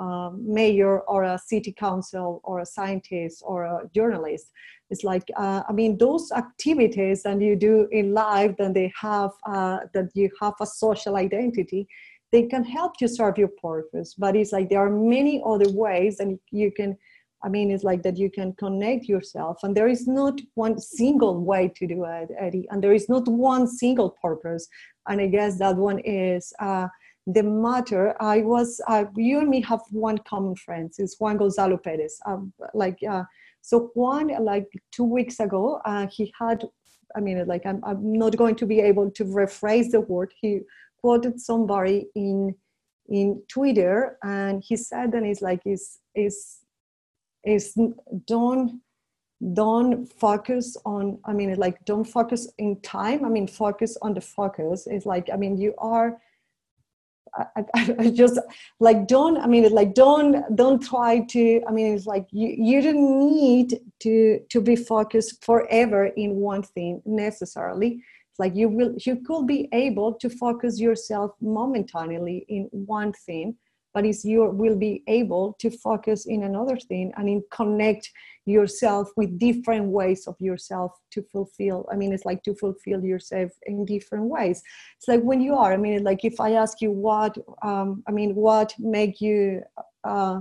a 0.00 0.30
mayor 0.36 1.00
or 1.00 1.22
a 1.24 1.38
city 1.38 1.72
council 1.72 2.40
or 2.44 2.60
a 2.60 2.66
scientist 2.66 3.42
or 3.46 3.64
a 3.64 3.88
journalist. 3.94 4.50
It's 4.90 5.04
like 5.04 5.24
uh, 5.36 5.62
i 5.68 5.72
mean 5.72 5.96
those 5.98 6.30
activities 6.32 7.22
that 7.22 7.40
you 7.40 7.56
do 7.56 7.88
in 7.90 8.12
life 8.12 8.56
that 8.58 8.74
they 8.74 8.92
have 9.00 9.30
uh, 9.46 9.78
that 9.94 10.10
you 10.14 10.28
have 10.40 10.54
a 10.60 10.66
social 10.66 11.16
identity 11.16 11.88
they 12.34 12.42
can 12.42 12.64
help 12.64 12.94
you 13.00 13.06
serve 13.06 13.38
your 13.38 13.52
purpose. 13.62 14.14
But 14.18 14.34
it's 14.34 14.50
like 14.50 14.68
there 14.68 14.80
are 14.80 14.90
many 14.90 15.40
other 15.46 15.70
ways 15.70 16.18
and 16.18 16.36
you 16.50 16.72
can 16.72 16.98
I 17.44 17.48
mean, 17.48 17.70
it's 17.70 17.84
like 17.84 18.02
that 18.02 18.16
you 18.16 18.30
can 18.30 18.54
connect 18.54 19.04
yourself, 19.14 19.56
and 19.62 19.76
there 19.76 19.90
is 19.96 20.08
not 20.08 20.40
one 20.54 20.78
single 20.78 21.36
way 21.50 21.72
to 21.76 21.86
do 21.86 22.04
it, 22.04 22.30
Eddie, 22.38 22.66
and 22.70 22.82
there 22.82 22.94
is 22.94 23.08
not 23.08 23.28
one 23.28 23.66
single 23.68 24.10
purpose. 24.22 24.66
And 25.08 25.20
I 25.20 25.26
guess 25.26 25.58
that 25.58 25.76
one 25.76 25.98
is 25.98 26.52
uh, 26.58 26.88
the 27.26 27.42
matter. 27.42 28.14
I 28.20 28.40
was, 28.40 28.80
uh, 28.88 29.04
you 29.16 29.40
and 29.40 29.48
me 29.48 29.60
have 29.62 29.82
one 29.90 30.18
common 30.32 30.56
friend. 30.56 30.90
It's 30.96 31.16
Juan 31.20 31.36
Gonzalo 31.36 31.76
Perez. 31.76 32.18
Um, 32.24 32.52
like, 32.72 32.98
uh, 33.14 33.24
so 33.60 33.90
Juan, 33.94 34.28
like 34.42 34.68
two 34.90 35.04
weeks 35.04 35.40
ago, 35.40 35.80
uh, 35.84 36.06
he 36.16 36.32
had, 36.40 36.64
I 37.16 37.20
mean, 37.20 37.46
like, 37.46 37.66
I'm, 37.66 37.80
I'm 37.84 38.12
not 38.24 38.36
going 38.36 38.56
to 38.56 38.66
be 38.66 38.80
able 38.80 39.10
to 39.10 39.24
rephrase 39.24 39.90
the 39.90 40.00
word. 40.00 40.32
He 40.40 40.60
quoted 41.00 41.40
somebody 41.40 42.08
in 42.14 42.54
in 43.08 43.42
Twitter, 43.48 44.16
and 44.22 44.62
he 44.66 44.76
said, 44.76 45.12
and 45.12 45.26
it's 45.26 45.42
like, 45.42 45.60
is 45.66 45.98
is 46.14 46.63
is 47.44 47.76
don't 48.26 48.80
don't 49.52 50.06
focus 50.18 50.76
on 50.86 51.18
i 51.26 51.32
mean 51.32 51.54
like 51.56 51.84
don't 51.84 52.04
focus 52.04 52.50
in 52.58 52.80
time. 52.80 53.24
I 53.24 53.28
mean 53.28 53.46
focus 53.46 53.96
on 54.00 54.14
the 54.14 54.20
focus. 54.20 54.86
It's 54.86 55.06
like 55.06 55.28
i 55.32 55.36
mean 55.36 55.56
you 55.58 55.74
are 55.78 56.18
I, 57.36 57.64
I, 57.98 58.10
just 58.10 58.38
like 58.80 59.08
don't 59.08 59.36
i 59.38 59.46
mean 59.46 59.70
like 59.72 59.94
don't 59.94 60.56
don't 60.56 60.80
try 60.80 61.20
to 61.20 61.62
i 61.68 61.72
mean 61.72 61.94
it's 61.94 62.06
like 62.06 62.26
you 62.30 62.54
you 62.56 62.80
don't 62.80 63.34
need 63.34 63.80
to 64.00 64.40
to 64.50 64.60
be 64.60 64.76
focused 64.76 65.44
forever 65.44 66.06
in 66.06 66.36
one 66.36 66.62
thing 66.62 67.02
necessarily. 67.04 68.02
It's 68.30 68.38
like 68.38 68.56
you 68.56 68.68
will 68.68 68.94
you 69.04 69.16
could 69.16 69.46
be 69.46 69.68
able 69.72 70.14
to 70.14 70.28
focus 70.30 70.80
yourself 70.80 71.32
momentarily 71.40 72.46
in 72.48 72.68
one 72.72 73.12
thing 73.12 73.56
but 73.94 74.04
is 74.04 74.24
you 74.24 74.44
will 74.44 74.76
be 74.76 75.02
able 75.06 75.56
to 75.60 75.70
focus 75.70 76.26
in 76.26 76.42
another 76.42 76.76
thing 76.76 77.12
and 77.16 77.28
in 77.28 77.42
connect 77.50 78.10
yourself 78.44 79.08
with 79.16 79.38
different 79.38 79.86
ways 79.86 80.26
of 80.26 80.36
yourself 80.38 80.92
to 81.10 81.22
fulfill 81.32 81.88
i 81.90 81.96
mean 81.96 82.12
it's 82.12 82.26
like 82.26 82.42
to 82.42 82.54
fulfill 82.54 83.02
yourself 83.02 83.50
in 83.66 83.84
different 83.86 84.24
ways. 84.24 84.62
It's 84.98 85.08
like 85.08 85.22
when 85.22 85.40
you 85.40 85.54
are 85.54 85.72
i 85.72 85.76
mean 85.76 86.04
like 86.04 86.24
if 86.24 86.40
i 86.40 86.52
ask 86.52 86.80
you 86.80 86.90
what 86.90 87.36
um, 87.62 88.02
i 88.08 88.12
mean 88.12 88.34
what 88.34 88.74
make 88.78 89.20
you 89.20 89.62
uh, 90.04 90.40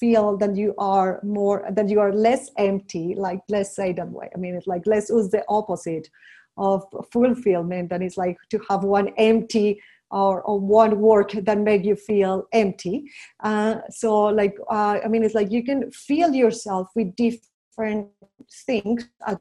feel 0.00 0.36
that 0.38 0.56
you 0.56 0.74
are 0.78 1.20
more 1.22 1.64
that 1.70 1.88
you 1.88 2.00
are 2.00 2.12
less 2.12 2.50
empty 2.58 3.14
like 3.16 3.40
let's 3.48 3.74
say 3.74 3.92
that 3.92 4.10
way. 4.10 4.28
I 4.34 4.38
mean 4.38 4.54
it's 4.54 4.66
like 4.66 4.82
let's 4.86 5.10
use 5.10 5.28
the 5.30 5.44
opposite 5.48 6.08
of 6.56 6.84
fulfillment 7.12 7.92
and 7.92 8.02
it's 8.02 8.16
like 8.16 8.36
to 8.50 8.60
have 8.68 8.84
one 8.84 9.08
empty 9.16 9.80
or, 10.12 10.42
or 10.42 10.60
one 10.60 11.00
work 11.00 11.32
that 11.32 11.58
make 11.58 11.84
you 11.84 11.96
feel 11.96 12.46
empty 12.52 13.10
uh, 13.42 13.76
so 13.90 14.24
like 14.26 14.56
uh, 14.70 14.98
i 15.04 15.08
mean 15.08 15.22
it's 15.24 15.34
like 15.34 15.50
you 15.50 15.64
can 15.64 15.90
feel 15.90 16.32
yourself 16.34 16.88
with 16.94 17.14
different 17.16 18.08
things 18.66 19.08
at 19.26 19.40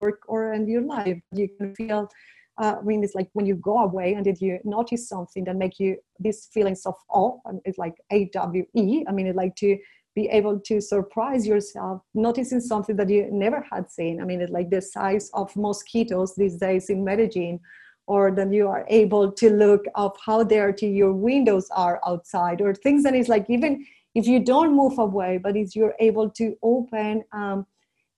work 0.00 0.20
or 0.26 0.52
in 0.52 0.66
your 0.66 0.82
life 0.82 1.20
you 1.32 1.48
can 1.58 1.74
feel 1.74 2.08
uh, 2.56 2.76
I 2.78 2.82
mean, 2.82 3.02
it's 3.02 3.14
like 3.14 3.28
when 3.32 3.46
you 3.46 3.56
go 3.56 3.78
away 3.78 4.14
and 4.14 4.24
did 4.24 4.40
you 4.40 4.60
notice 4.64 5.08
something 5.08 5.44
that 5.44 5.56
make 5.56 5.80
you 5.80 5.96
these 6.20 6.48
feelings 6.52 6.86
of 6.86 6.94
awe, 7.08 7.38
and 7.46 7.60
it's 7.64 7.78
like 7.78 7.94
AWE. 8.12 9.04
I 9.08 9.12
mean, 9.12 9.26
it's 9.26 9.36
like 9.36 9.56
to 9.56 9.76
be 10.14 10.28
able 10.28 10.60
to 10.60 10.80
surprise 10.80 11.46
yourself, 11.46 12.02
noticing 12.14 12.60
something 12.60 12.94
that 12.96 13.10
you 13.10 13.28
never 13.32 13.66
had 13.72 13.90
seen. 13.90 14.20
I 14.20 14.24
mean, 14.24 14.40
it's 14.40 14.52
like 14.52 14.70
the 14.70 14.80
size 14.80 15.30
of 15.34 15.54
mosquitoes 15.56 16.36
these 16.36 16.56
days 16.56 16.90
in 16.90 17.02
Medellin, 17.02 17.58
or 18.06 18.30
then 18.30 18.52
you 18.52 18.68
are 18.68 18.84
able 18.88 19.32
to 19.32 19.50
look 19.50 19.84
up 19.94 20.16
how 20.24 20.42
dirty 20.42 20.88
your 20.88 21.12
windows 21.12 21.68
are 21.70 22.00
outside 22.06 22.60
or 22.60 22.74
things. 22.74 23.02
That 23.02 23.14
is 23.14 23.28
like 23.28 23.46
even 23.48 23.84
if 24.14 24.26
you 24.26 24.40
don't 24.40 24.74
move 24.74 24.98
away 24.98 25.38
but 25.38 25.56
if 25.56 25.74
you're 25.74 25.94
able 25.98 26.30
to 26.30 26.56
open 26.62 27.24
um, 27.32 27.66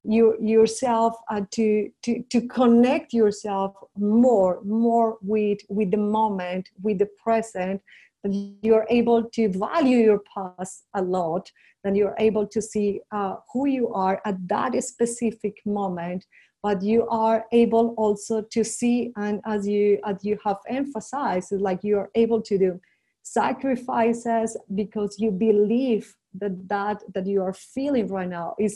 you 0.05 0.37
yourself 0.40 1.14
uh, 1.31 1.40
to 1.51 1.90
to 2.03 2.22
to 2.31 2.46
connect 2.49 3.12
yourself 3.12 3.75
more 3.96 4.61
more 4.62 5.18
with 5.22 5.59
with 5.68 5.90
the 5.90 5.96
moment 5.96 6.68
with 6.83 6.99
the 6.99 7.09
present 7.22 7.81
you're 8.62 8.87
able 8.90 9.22
to 9.22 9.49
value 9.49 9.99
your 9.99 10.20
past 10.35 10.85
a 10.94 11.03
lot 11.03 11.51
then 11.85 11.94
you're 11.94 12.16
able 12.18 12.46
to 12.46 12.61
see 12.61 13.01
uh, 13.12 13.37
who 13.53 13.66
you 13.66 13.92
are 13.92 14.20
at 14.25 14.37
that 14.49 14.72
specific 14.83 15.55
moment 15.64 16.25
but 16.66 16.83
you 16.83 17.07
are 17.09 17.38
able 17.52 17.87
also 17.96 18.37
to 18.55 18.64
see 18.64 19.12
and 19.24 19.40
as 19.55 19.61
you 19.72 19.85
as 20.11 20.16
you 20.29 20.37
have 20.46 20.61
emphasized 20.81 21.52
like 21.68 21.81
you 21.88 21.96
are 22.02 22.11
able 22.24 22.40
to 22.48 22.55
do 22.64 22.70
sacrifices 23.22 24.57
because 24.81 25.12
you 25.22 25.31
believe 25.31 26.05
that 26.40 26.55
that 26.74 26.98
that 27.14 27.26
you 27.33 27.40
are 27.46 27.57
feeling 27.74 28.07
right 28.16 28.33
now 28.40 28.48
is 28.66 28.74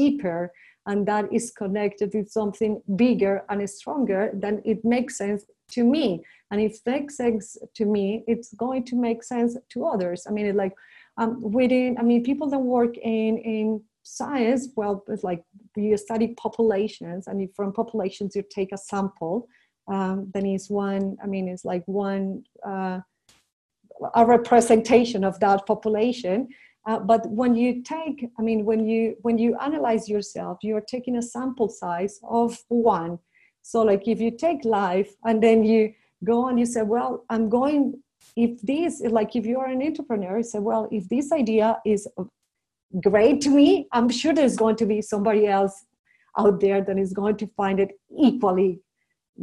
deeper 0.00 0.52
and 0.86 0.98
that 1.10 1.24
is 1.38 1.46
connected 1.62 2.08
with 2.14 2.28
something 2.38 2.72
bigger 3.04 3.36
and 3.48 3.58
stronger 3.70 4.22
then 4.44 4.60
it 4.72 4.80
makes 4.84 5.16
sense 5.16 5.42
to 5.74 5.84
me. 5.84 6.06
And 6.50 6.60
if 6.60 6.72
it 6.78 6.82
makes 6.94 7.16
sense 7.16 7.56
to 7.78 7.84
me 7.84 8.24
it's 8.26 8.52
going 8.64 8.84
to 8.90 8.96
make 8.96 9.20
sense 9.22 9.52
to 9.72 9.78
others. 9.92 10.26
I 10.28 10.30
mean 10.36 10.56
like 10.64 10.74
um, 11.20 11.30
within 11.58 11.96
i 11.98 12.02
mean 12.02 12.22
people 12.30 12.48
that 12.50 12.64
work 12.78 12.94
in 12.96 13.32
in 13.54 13.82
science, 14.16 14.68
well, 14.76 15.04
it's 15.08 15.24
like 15.24 15.42
you 15.76 15.96
study 15.96 16.28
populations, 16.44 17.26
and 17.26 17.48
from 17.54 17.72
populations 17.72 18.36
you 18.36 18.42
take 18.50 18.72
a 18.72 18.78
sample. 18.78 19.48
Um, 19.88 20.30
then 20.34 20.46
it's 20.46 20.70
one. 20.70 21.16
I 21.22 21.26
mean, 21.26 21.48
it's 21.48 21.64
like 21.64 21.84
one 21.86 22.44
uh, 22.66 23.00
a 24.14 24.26
representation 24.26 25.24
of 25.24 25.38
that 25.40 25.66
population. 25.66 26.48
Uh, 26.86 26.98
but 26.98 27.28
when 27.28 27.54
you 27.54 27.82
take, 27.82 28.26
I 28.38 28.42
mean, 28.42 28.64
when 28.64 28.86
you 28.86 29.16
when 29.22 29.38
you 29.38 29.56
analyze 29.58 30.08
yourself, 30.08 30.58
you 30.62 30.76
are 30.76 30.86
taking 30.94 31.16
a 31.16 31.22
sample 31.22 31.68
size 31.68 32.20
of 32.22 32.58
one. 32.68 33.18
so 33.62 33.82
like 33.82 34.08
if 34.08 34.20
you 34.20 34.30
take 34.30 34.64
life 34.64 35.14
and 35.24 35.42
then 35.42 35.64
you 35.64 35.92
go 36.24 36.48
and 36.48 36.58
you 36.58 36.66
say 36.66 36.82
well 36.82 37.24
i'm 37.30 37.48
going 37.48 37.94
if 38.36 38.60
this 38.62 39.00
like 39.18 39.34
if 39.36 39.46
you're 39.46 39.66
an 39.66 39.82
entrepreneur 39.82 40.38
you 40.38 40.42
say 40.42 40.58
well 40.58 40.88
if 40.90 41.08
this 41.08 41.32
idea 41.32 41.78
is 41.84 42.06
great 43.00 43.40
to 43.40 43.50
me 43.50 43.86
i'm 43.92 44.08
sure 44.08 44.32
there's 44.32 44.56
going 44.56 44.76
to 44.76 44.86
be 44.86 45.00
somebody 45.00 45.46
else 45.46 45.84
out 46.38 46.60
there 46.60 46.82
that 46.82 46.98
is 46.98 47.12
going 47.12 47.36
to 47.36 47.46
find 47.56 47.80
it 47.80 47.92
equally 48.18 48.80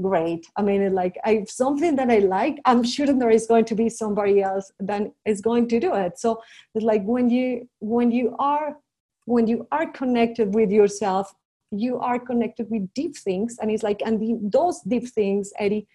great. 0.01 0.45
I 0.55 0.61
mean 0.61 0.93
like 0.93 1.17
i 1.25 1.43
something 1.47 1.95
that 1.95 2.09
i 2.09 2.19
like 2.19 2.59
i'm 2.65 2.83
sure 2.83 3.07
there 3.07 3.29
is 3.29 3.47
going 3.47 3.65
to 3.65 3.75
be 3.75 3.89
somebody 3.89 4.41
else 4.41 4.71
that 4.79 5.11
is 5.25 5.41
going 5.41 5.67
to 5.69 5.79
do 5.79 5.93
it. 5.95 6.19
So 6.19 6.41
like 6.75 7.03
when 7.03 7.29
you 7.29 7.67
when 7.79 8.11
you 8.11 8.35
are 8.39 8.77
when 9.25 9.47
you 9.47 9.67
are 9.71 9.89
connected 9.91 10.53
with 10.53 10.71
yourself 10.71 11.33
you 11.71 11.99
are 11.99 12.19
connected 12.19 12.69
with 12.69 12.93
deep 12.93 13.17
things 13.17 13.57
and 13.59 13.71
it's 13.71 13.83
like 13.83 14.01
and 14.05 14.19
the, 14.21 14.37
those 14.41 14.81
deep 14.81 15.07
things 15.07 15.51
eddie 15.59 15.87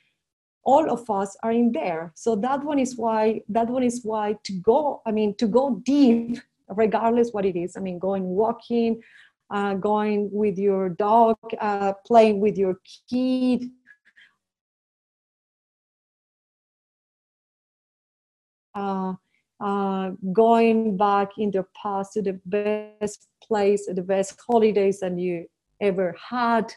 all 0.64 0.92
of 0.92 1.10
us 1.10 1.36
are 1.42 1.50
in 1.50 1.72
there. 1.72 2.12
So 2.14 2.36
that 2.36 2.62
one 2.62 2.78
is 2.78 2.96
why 2.96 3.40
that 3.48 3.68
one 3.68 3.82
is 3.82 4.00
why 4.02 4.36
to 4.44 4.52
go 4.52 5.02
i 5.06 5.12
mean 5.12 5.34
to 5.36 5.46
go 5.46 5.80
deep 5.84 6.38
regardless 6.74 7.30
what 7.30 7.44
it 7.44 7.56
is. 7.56 7.76
I 7.76 7.80
mean 7.80 7.98
going 7.98 8.24
walking 8.24 9.02
uh, 9.52 9.74
going 9.74 10.30
with 10.32 10.58
your 10.58 10.88
dog 10.88 11.36
uh, 11.60 11.92
playing 12.06 12.40
with 12.40 12.56
your 12.56 12.76
kid. 13.08 13.70
Uh, 18.74 19.12
uh, 19.60 20.10
going 20.32 20.96
back 20.96 21.28
in 21.38 21.50
the 21.50 21.64
past 21.80 22.14
to 22.14 22.22
the 22.22 22.40
best 22.46 23.28
place, 23.46 23.86
the 23.86 24.02
best 24.02 24.40
holidays 24.48 25.00
that 25.00 25.16
you 25.18 25.46
ever 25.80 26.16
had, 26.30 26.72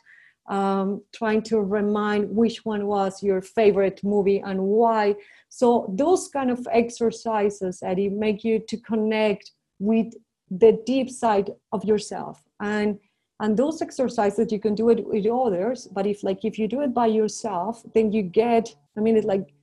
um, 0.50 1.02
trying 1.16 1.42
to 1.42 1.62
remind 1.62 2.30
which 2.30 2.66
one 2.66 2.86
was 2.86 3.24
your 3.24 3.42
favorite 3.42 4.04
movie 4.04 4.40
and 4.40 4.62
why. 4.62 5.16
So 5.50 5.92
those 5.98 6.28
kind 6.28 6.52
of 6.52 6.68
exercises, 6.72 7.82
Eddie, 7.82 8.10
make 8.10 8.44
you 8.44 8.60
to 8.68 8.78
connect 8.82 9.52
with 9.80 10.14
the 10.50 10.80
deep 10.86 11.10
side 11.10 11.52
of 11.72 11.84
yourself. 11.84 12.44
And 12.60 13.00
and 13.42 13.58
those 13.58 13.82
exercises 13.82 14.52
you 14.52 14.60
can 14.60 14.76
do 14.76 14.90
it 14.90 15.06
with 15.06 15.26
others, 15.28 15.88
but 15.92 16.08
if 16.08 16.24
like 16.24 16.46
if 16.46 16.58
you 16.58 16.68
do 16.68 16.82
it 16.82 16.94
by 16.94 17.08
yourself, 17.08 17.84
then 17.94 18.14
you 18.14 18.22
get, 18.22 18.74
I 18.98 19.02
mean, 19.02 19.18
it's 19.18 19.26
like 19.26 19.54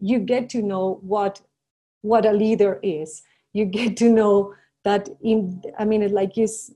you 0.00 0.18
get 0.18 0.48
to 0.50 0.62
know 0.62 0.98
what 1.02 1.40
what 2.02 2.26
a 2.26 2.32
leader 2.32 2.80
is. 2.82 3.22
You 3.52 3.64
get 3.78 3.96
to 3.98 4.08
know 4.08 4.54
that 4.84 5.08
in 5.22 5.62
I 5.78 5.84
mean, 5.84 6.02
it 6.02 6.10
like 6.10 6.36
is 6.38 6.74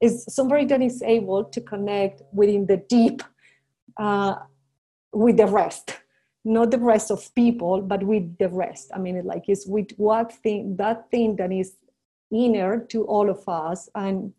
is 0.00 0.24
somebody 0.28 0.64
that 0.66 0.82
is 0.82 1.02
able 1.02 1.44
to 1.44 1.60
connect 1.60 2.22
within 2.32 2.66
the 2.66 2.76
deep 2.76 3.22
uh, 3.96 4.34
with 5.12 5.36
the 5.36 5.46
rest 5.46 5.96
not 6.46 6.70
the 6.70 6.78
rest 6.78 7.10
of 7.10 7.34
people 7.34 7.82
but 7.82 8.02
with 8.04 8.38
the 8.38 8.48
rest 8.48 8.90
i 8.94 8.98
mean 8.98 9.20
like 9.24 9.42
it's 9.48 9.66
with 9.66 9.90
what 9.96 10.32
thing 10.32 10.76
that 10.76 11.10
thing 11.10 11.34
that 11.34 11.50
is 11.50 11.74
inner 12.32 12.80
to 12.90 13.04
all 13.04 13.30
of 13.30 13.48
us 13.48 13.88
and 13.94 14.32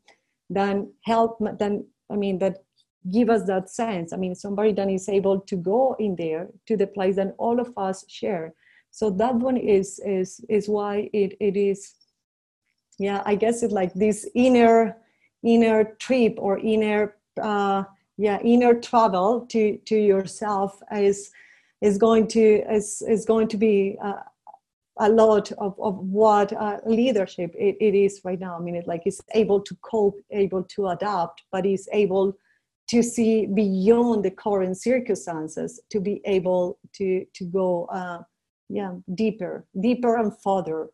then 0.50 0.92
help 1.06 1.38
then 1.60 1.86
i 2.12 2.16
mean 2.16 2.38
that 2.38 2.64
give 3.12 3.30
us 3.30 3.44
that 3.44 3.70
sense. 3.70 4.14
I 4.14 4.18
mean 4.18 4.36
somebody 4.36 4.74
that 4.74 4.90
is 4.90 5.10
able 5.10 5.40
to 5.42 5.56
go 5.56 5.96
in 6.00 6.16
there 6.16 6.48
to 6.68 6.78
the 6.78 6.88
place 6.88 7.16
that 7.16 7.36
all 7.38 7.60
of 7.60 7.72
us 7.78 8.06
share. 8.08 8.54
So 8.92 9.10
that 9.12 9.36
one 9.36 9.58
is 9.58 10.00
is 10.06 10.44
is 10.50 10.68
why 10.68 11.10
it 11.14 11.38
it 11.40 11.56
is 11.56 11.94
yeah 12.98 13.22
i 13.26 13.36
guess 13.36 13.62
it's 13.62 13.74
like 13.74 13.94
this 13.94 14.28
inner 14.34 14.98
inner 15.44 15.96
trip 16.00 16.34
or 16.40 16.58
inner 16.58 17.16
uh, 17.40 17.84
yeah 18.18 18.40
inner 18.42 18.74
travel 18.74 19.46
to 19.50 19.78
to 19.86 19.96
yourself 19.96 20.82
is 20.92 21.30
is 21.82 22.00
going 22.00 22.28
to 22.28 22.64
is 22.74 23.04
is 23.08 23.24
going 23.26 23.48
to 23.50 23.58
be 23.58 23.98
uh, 24.02 24.24
a 25.00 25.10
lot 25.10 25.52
of, 25.54 25.76
of 25.80 25.98
what 25.98 26.54
uh, 26.54 26.78
leadership 26.86 27.54
it, 27.56 27.78
it 27.80 27.96
is 27.96 28.22
right 28.24 28.40
now. 28.40 28.58
I 28.58 28.62
mean, 28.62 28.76
it 28.76 28.88
like 28.88 29.04
is 29.06 29.22
able 29.34 29.62
to 29.62 29.76
cope, 29.82 30.20
able 30.32 30.64
to 30.64 30.88
adapt, 30.88 31.44
but 31.52 31.66
is 31.66 31.88
able 31.92 32.38
to 32.90 33.04
see 33.04 33.46
beyond 33.46 34.24
the 34.24 34.32
current 34.32 34.78
circumstances 34.82 35.82
to 35.90 36.00
be 36.00 36.22
able 36.26 36.80
to 36.94 37.26
to 37.34 37.46
go, 37.46 37.86
uh, 37.86 38.20
yeah, 38.70 38.94
deeper, 39.14 39.66
deeper 39.80 40.18
and 40.18 40.32
further 40.42 40.90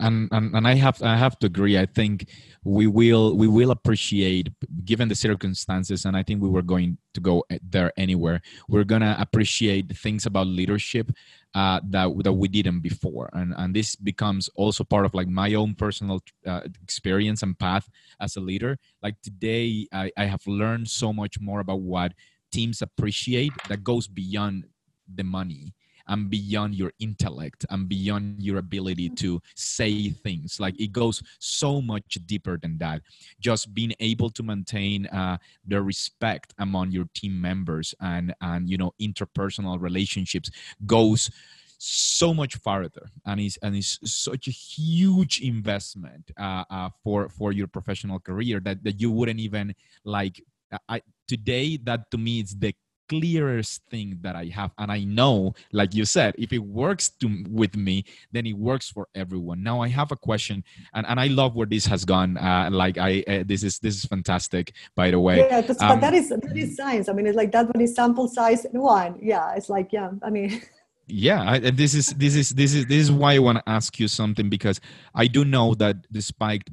and, 0.00 0.28
and 0.32 0.54
and 0.54 0.68
I 0.68 0.74
have 0.74 1.02
I 1.02 1.16
have 1.16 1.38
to 1.40 1.46
agree. 1.46 1.78
I 1.78 1.86
think 1.86 2.28
we 2.64 2.86
will 2.86 3.36
we 3.36 3.48
will 3.48 3.70
appreciate 3.70 4.50
given 4.84 5.08
the 5.08 5.14
circumstances, 5.14 6.04
and 6.04 6.16
I 6.16 6.22
think 6.22 6.42
we 6.42 6.48
were 6.48 6.62
going 6.62 6.98
to 7.14 7.20
go 7.20 7.44
there 7.62 7.92
anywhere. 7.96 8.42
We're 8.68 8.84
gonna 8.84 9.16
appreciate 9.18 9.96
things 9.96 10.26
about 10.26 10.46
leadership 10.46 11.10
uh, 11.54 11.80
that 11.90 12.10
that 12.24 12.32
we 12.32 12.48
didn't 12.48 12.80
before, 12.80 13.30
and 13.32 13.54
and 13.56 13.74
this 13.74 13.96
becomes 13.96 14.48
also 14.54 14.84
part 14.84 15.06
of 15.06 15.14
like 15.14 15.28
my 15.28 15.54
own 15.54 15.74
personal 15.74 16.20
uh, 16.46 16.62
experience 16.82 17.42
and 17.42 17.58
path 17.58 17.88
as 18.20 18.36
a 18.36 18.40
leader. 18.40 18.78
Like 19.02 19.20
today, 19.22 19.86
I, 19.92 20.12
I 20.16 20.24
have 20.26 20.46
learned 20.46 20.88
so 20.88 21.12
much 21.12 21.40
more 21.40 21.60
about 21.60 21.80
what 21.80 22.12
teams 22.52 22.82
appreciate 22.82 23.52
that 23.68 23.84
goes 23.84 24.08
beyond 24.08 24.64
the 25.14 25.24
money 25.24 25.74
and 26.08 26.30
beyond 26.30 26.74
your 26.74 26.92
intellect 26.98 27.64
and 27.70 27.88
beyond 27.88 28.42
your 28.42 28.58
ability 28.58 29.10
to 29.10 29.40
say 29.54 30.10
things. 30.10 30.58
Like 30.58 30.80
it 30.80 30.92
goes 30.92 31.22
so 31.38 31.80
much 31.80 32.18
deeper 32.26 32.58
than 32.58 32.78
that. 32.78 33.02
Just 33.40 33.74
being 33.74 33.92
able 34.00 34.30
to 34.30 34.42
maintain 34.42 35.06
uh, 35.06 35.38
the 35.66 35.82
respect 35.82 36.54
among 36.58 36.90
your 36.90 37.06
team 37.14 37.40
members 37.40 37.94
and 38.00 38.34
and 38.40 38.68
you 38.68 38.76
know 38.76 38.92
interpersonal 39.00 39.80
relationships 39.80 40.50
goes 40.86 41.30
so 41.78 42.34
much 42.34 42.56
farther 42.56 43.08
and 43.24 43.40
is 43.40 43.56
and 43.62 43.76
is 43.76 44.00
such 44.04 44.48
a 44.48 44.50
huge 44.50 45.40
investment 45.40 46.30
uh, 46.38 46.64
uh, 46.70 46.90
for 47.04 47.28
for 47.28 47.52
your 47.52 47.68
professional 47.68 48.18
career 48.18 48.58
that, 48.60 48.82
that 48.82 49.00
you 49.00 49.10
wouldn't 49.10 49.38
even 49.38 49.74
like 50.04 50.42
I, 50.88 51.02
today 51.26 51.76
that 51.84 52.10
to 52.10 52.18
me 52.18 52.40
is 52.40 52.56
the 52.56 52.74
clearest 53.08 53.82
thing 53.90 54.18
that 54.22 54.36
I 54.36 54.46
have. 54.46 54.72
And 54.78 54.90
I 54.92 55.04
know, 55.04 55.54
like 55.72 55.94
you 55.94 56.04
said, 56.04 56.34
if 56.38 56.52
it 56.52 56.58
works 56.58 57.10
to, 57.20 57.44
with 57.48 57.76
me, 57.76 58.04
then 58.32 58.46
it 58.46 58.56
works 58.56 58.90
for 58.90 59.08
everyone. 59.14 59.62
Now 59.62 59.80
I 59.80 59.88
have 59.88 60.12
a 60.12 60.16
question, 60.16 60.64
and, 60.94 61.06
and 61.06 61.18
I 61.18 61.26
love 61.26 61.56
where 61.56 61.66
this 61.66 61.86
has 61.86 62.04
gone. 62.04 62.36
Uh, 62.36 62.68
like 62.72 62.98
I, 62.98 63.24
uh, 63.26 63.44
this 63.46 63.62
is 63.62 63.78
this 63.78 63.96
is 63.96 64.04
fantastic, 64.04 64.72
by 64.94 65.10
the 65.10 65.20
way. 65.20 65.38
Yeah, 65.38 65.60
that's, 65.60 65.82
um, 65.82 65.88
but 65.88 66.00
that 66.00 66.14
is 66.14 66.28
that 66.28 66.56
is 66.56 66.76
science. 66.76 67.08
I 67.08 67.12
mean, 67.12 67.26
it's 67.26 67.36
like 67.36 67.52
that 67.52 67.66
one 67.74 67.82
is 67.82 67.94
sample 67.94 68.28
size 68.28 68.66
one. 68.72 69.18
Yeah, 69.22 69.54
it's 69.54 69.68
like 69.68 69.92
yeah. 69.92 70.10
I 70.22 70.30
mean. 70.30 70.62
yeah 71.08 71.52
I, 71.52 71.58
this 71.58 71.94
is 71.94 72.08
this 72.14 72.36
is 72.36 72.50
this 72.50 72.74
is 72.74 72.84
this 72.84 72.98
is 72.98 73.10
why 73.10 73.32
i 73.34 73.38
want 73.38 73.56
to 73.56 73.66
ask 73.66 73.98
you 73.98 74.08
something 74.08 74.50
because 74.50 74.78
i 75.14 75.26
do 75.26 75.42
know 75.42 75.74
that 75.76 75.96
despite 76.12 76.68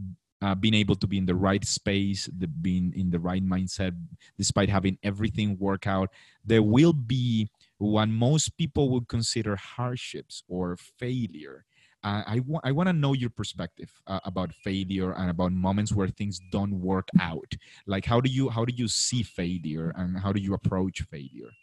uh, 0.45 0.53
being 0.53 0.75
able 0.75 0.95
to 0.95 1.07
be 1.07 1.17
in 1.17 1.25
the 1.25 1.33
right 1.35 1.65
space, 1.65 2.29
the, 2.37 2.47
being 2.47 2.93
in 2.95 3.09
the 3.09 3.19
right 3.19 3.43
mindset, 3.43 3.93
despite 4.37 4.69
having 4.69 4.97
everything 5.01 5.57
work 5.57 5.87
out, 5.87 6.11
there 6.45 6.61
will 6.61 6.93
be 6.93 7.49
what 7.79 8.07
most 8.09 8.55
people 8.57 8.89
would 8.91 9.07
consider 9.07 9.55
hardships 9.55 10.43
or 10.47 10.77
failure. 10.77 11.65
Uh, 12.03 12.21
I, 12.27 12.39
wa- 12.45 12.61
I 12.63 12.71
want 12.71 12.87
to 12.89 12.93
know 12.93 13.13
your 13.13 13.31
perspective 13.31 13.91
uh, 14.05 14.19
about 14.23 14.53
failure 14.53 15.13
and 15.13 15.31
about 15.31 15.51
moments 15.51 15.91
where 15.91 16.07
things 16.07 16.39
don't 16.51 16.79
work 16.79 17.09
out. 17.19 17.53
Like, 17.87 18.05
how 18.05 18.21
do 18.21 18.29
you 18.29 18.49
how 18.49 18.65
do 18.65 18.73
you 18.75 18.87
see 18.87 19.23
failure 19.23 19.91
and 19.95 20.19
how 20.19 20.31
do 20.31 20.39
you 20.39 20.53
approach 20.53 21.01
failure? 21.01 21.53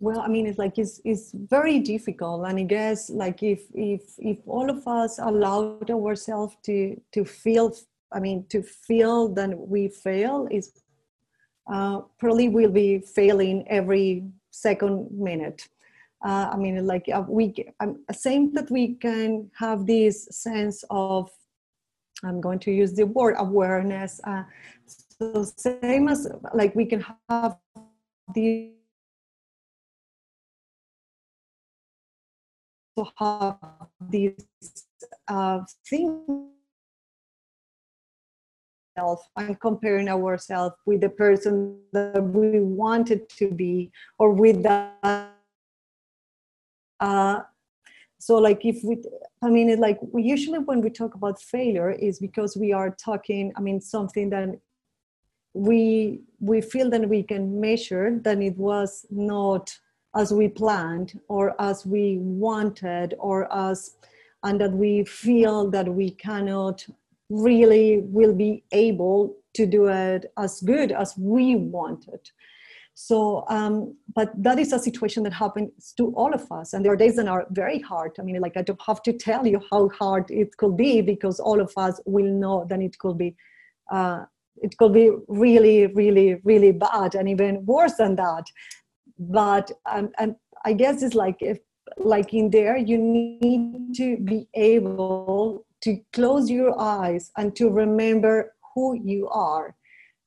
Well 0.00 0.20
i 0.20 0.28
mean 0.28 0.46
it's 0.46 0.58
like 0.58 0.78
it's, 0.78 1.00
it's 1.04 1.30
very 1.32 1.78
difficult. 1.78 2.46
And 2.46 2.58
i 2.58 2.62
guess 2.62 3.10
like 3.10 3.42
if 3.42 3.62
if 3.74 4.02
if 4.18 4.38
all 4.46 4.68
of 4.70 4.86
us 4.88 5.18
allowed 5.18 5.90
ourselves 5.90 6.56
to 6.64 7.00
to 7.12 7.24
feel 7.24 7.76
i 8.12 8.18
mean 8.18 8.46
to 8.48 8.62
feel 8.62 9.28
that 9.34 9.50
we 9.56 9.88
fail 9.88 10.48
is 10.50 10.72
uh, 11.72 12.00
probably 12.18 12.48
will 12.48 12.70
be 12.70 12.98
failing 12.98 13.64
every 13.68 14.24
second 14.50 15.08
minute. 15.12 15.68
Uh, 16.24 16.50
i 16.52 16.56
mean 16.56 16.86
like 16.86 17.06
uh, 17.14 17.24
we 17.28 17.54
i'm 17.80 17.96
saying 18.12 18.52
that 18.52 18.70
we 18.70 18.94
can 18.94 19.50
have 19.56 19.86
this 19.86 20.28
sense 20.30 20.84
of 20.90 21.30
i'm 22.24 22.42
going 22.42 22.58
to 22.58 22.70
use 22.70 22.92
the 22.92 23.06
word 23.06 23.34
awareness 23.38 24.20
uh, 24.24 24.42
so 24.86 25.42
same 25.56 26.08
as 26.08 26.28
like 26.52 26.74
we 26.74 26.84
can 26.84 27.02
have 27.30 27.56
the 28.34 28.70
to 33.00 33.10
have 33.16 33.56
these 34.08 34.34
uh, 35.28 35.60
things 35.88 36.50
and 39.36 39.58
comparing 39.60 40.08
ourselves 40.08 40.74
with 40.84 41.00
the 41.00 41.08
person 41.08 41.78
that 41.92 42.22
we 42.22 42.60
wanted 42.60 43.28
to 43.30 43.50
be 43.50 43.90
or 44.18 44.32
with 44.32 44.62
that 44.62 45.32
uh, 47.00 47.40
so 48.18 48.36
like 48.36 48.62
if 48.66 48.84
we 48.84 49.02
i 49.42 49.48
mean 49.48 49.80
like 49.80 49.98
we 50.12 50.22
usually 50.22 50.58
when 50.58 50.82
we 50.82 50.90
talk 50.90 51.14
about 51.14 51.40
failure 51.40 51.90
is 51.90 52.18
because 52.18 52.56
we 52.56 52.72
are 52.74 52.90
talking 52.90 53.50
i 53.56 53.60
mean 53.60 53.80
something 53.80 54.28
that 54.28 54.48
we 55.54 56.20
we 56.40 56.60
feel 56.60 56.90
that 56.90 57.08
we 57.08 57.22
can 57.22 57.58
measure 57.58 58.18
that 58.22 58.38
it 58.42 58.56
was 58.58 59.06
not 59.10 59.74
as 60.16 60.32
we 60.32 60.48
planned 60.48 61.18
or 61.28 61.54
as 61.60 61.86
we 61.86 62.18
wanted 62.18 63.14
or 63.18 63.52
as 63.54 63.96
and 64.42 64.60
that 64.60 64.72
we 64.72 65.04
feel 65.04 65.70
that 65.70 65.86
we 65.86 66.10
cannot 66.10 66.84
really 67.28 68.00
will 68.04 68.34
be 68.34 68.64
able 68.72 69.36
to 69.54 69.66
do 69.66 69.86
it 69.86 70.32
as 70.38 70.60
good 70.60 70.92
as 70.92 71.14
we 71.18 71.56
wanted. 71.56 72.20
So 72.94 73.44
um, 73.48 73.96
but 74.14 74.30
that 74.42 74.58
is 74.58 74.72
a 74.72 74.78
situation 74.78 75.22
that 75.22 75.32
happens 75.32 75.92
to 75.96 76.12
all 76.14 76.34
of 76.34 76.50
us 76.50 76.72
and 76.72 76.84
there 76.84 76.92
are 76.92 76.96
days 76.96 77.16
that 77.16 77.28
are 77.28 77.46
very 77.50 77.78
hard. 77.80 78.12
I 78.18 78.22
mean 78.22 78.40
like 78.40 78.56
i 78.56 78.62
don't 78.62 78.82
have 78.86 79.02
to 79.04 79.12
tell 79.12 79.46
you 79.46 79.60
how 79.70 79.88
hard 79.90 80.30
it 80.30 80.56
could 80.56 80.76
be 80.76 81.00
because 81.00 81.38
all 81.40 81.60
of 81.60 81.72
us 81.76 82.00
will 82.04 82.30
know 82.42 82.66
that 82.68 82.80
it 82.80 82.98
could 82.98 83.16
be 83.16 83.36
uh, 83.90 84.24
it 84.62 84.76
could 84.76 84.92
be 84.92 85.10
really 85.28 85.86
really 85.88 86.40
really 86.44 86.72
bad 86.72 87.14
and 87.14 87.28
even 87.28 87.64
worse 87.64 87.94
than 87.94 88.16
that 88.16 88.44
but 89.20 89.70
um, 89.86 90.10
and 90.18 90.34
i 90.64 90.72
guess 90.72 91.02
it's 91.02 91.14
like 91.14 91.36
if 91.40 91.58
like 91.98 92.32
in 92.34 92.50
there 92.50 92.76
you 92.76 92.98
need 92.98 93.94
to 93.94 94.16
be 94.18 94.48
able 94.54 95.64
to 95.82 95.98
close 96.12 96.50
your 96.50 96.78
eyes 96.80 97.30
and 97.36 97.54
to 97.56 97.70
remember 97.70 98.54
who 98.74 98.94
you 99.02 99.28
are. 99.28 99.74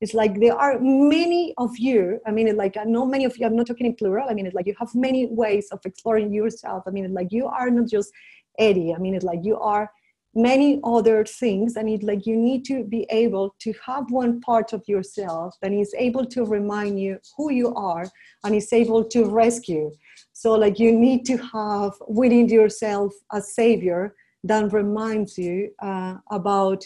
It's 0.00 0.14
like 0.14 0.38
there 0.40 0.54
are 0.54 0.78
many 0.80 1.54
of 1.56 1.70
you 1.78 2.20
i 2.26 2.30
mean 2.30 2.54
like 2.56 2.76
i 2.76 2.84
know 2.84 3.06
many 3.06 3.24
of 3.24 3.38
you 3.38 3.46
i'm 3.46 3.56
not 3.56 3.66
talking 3.66 3.86
in 3.86 3.94
plural 3.94 4.28
i 4.28 4.34
mean 4.34 4.44
it's 4.44 4.54
like 4.54 4.66
you 4.66 4.74
have 4.78 4.94
many 4.94 5.26
ways 5.26 5.68
of 5.72 5.80
exploring 5.86 6.34
yourself. 6.34 6.82
I 6.86 6.90
mean 6.90 7.14
like 7.14 7.28
you 7.30 7.46
are 7.46 7.70
not 7.70 7.88
just 7.88 8.12
eddie 8.58 8.92
i 8.92 8.98
mean 8.98 9.14
it's 9.14 9.24
like 9.24 9.40
you 9.42 9.56
are 9.58 9.90
many 10.34 10.80
other 10.82 11.24
things 11.24 11.76
and 11.76 11.88
it 11.88 12.02
like 12.02 12.26
you 12.26 12.36
need 12.36 12.64
to 12.64 12.84
be 12.84 13.06
able 13.10 13.54
to 13.60 13.72
have 13.86 14.10
one 14.10 14.40
part 14.40 14.72
of 14.72 14.82
yourself 14.88 15.54
that 15.62 15.72
is 15.72 15.94
able 15.96 16.26
to 16.26 16.44
remind 16.44 16.98
you 16.98 17.18
who 17.36 17.52
you 17.52 17.72
are 17.74 18.06
and 18.42 18.54
is 18.54 18.72
able 18.72 19.04
to 19.04 19.24
rescue. 19.26 19.90
So 20.32 20.54
like 20.54 20.78
you 20.78 20.92
need 20.92 21.24
to 21.26 21.36
have 21.36 21.92
within 22.08 22.48
yourself 22.48 23.12
a 23.32 23.40
savior 23.40 24.14
that 24.44 24.72
reminds 24.72 25.38
you 25.38 25.70
uh, 25.80 26.16
about 26.30 26.84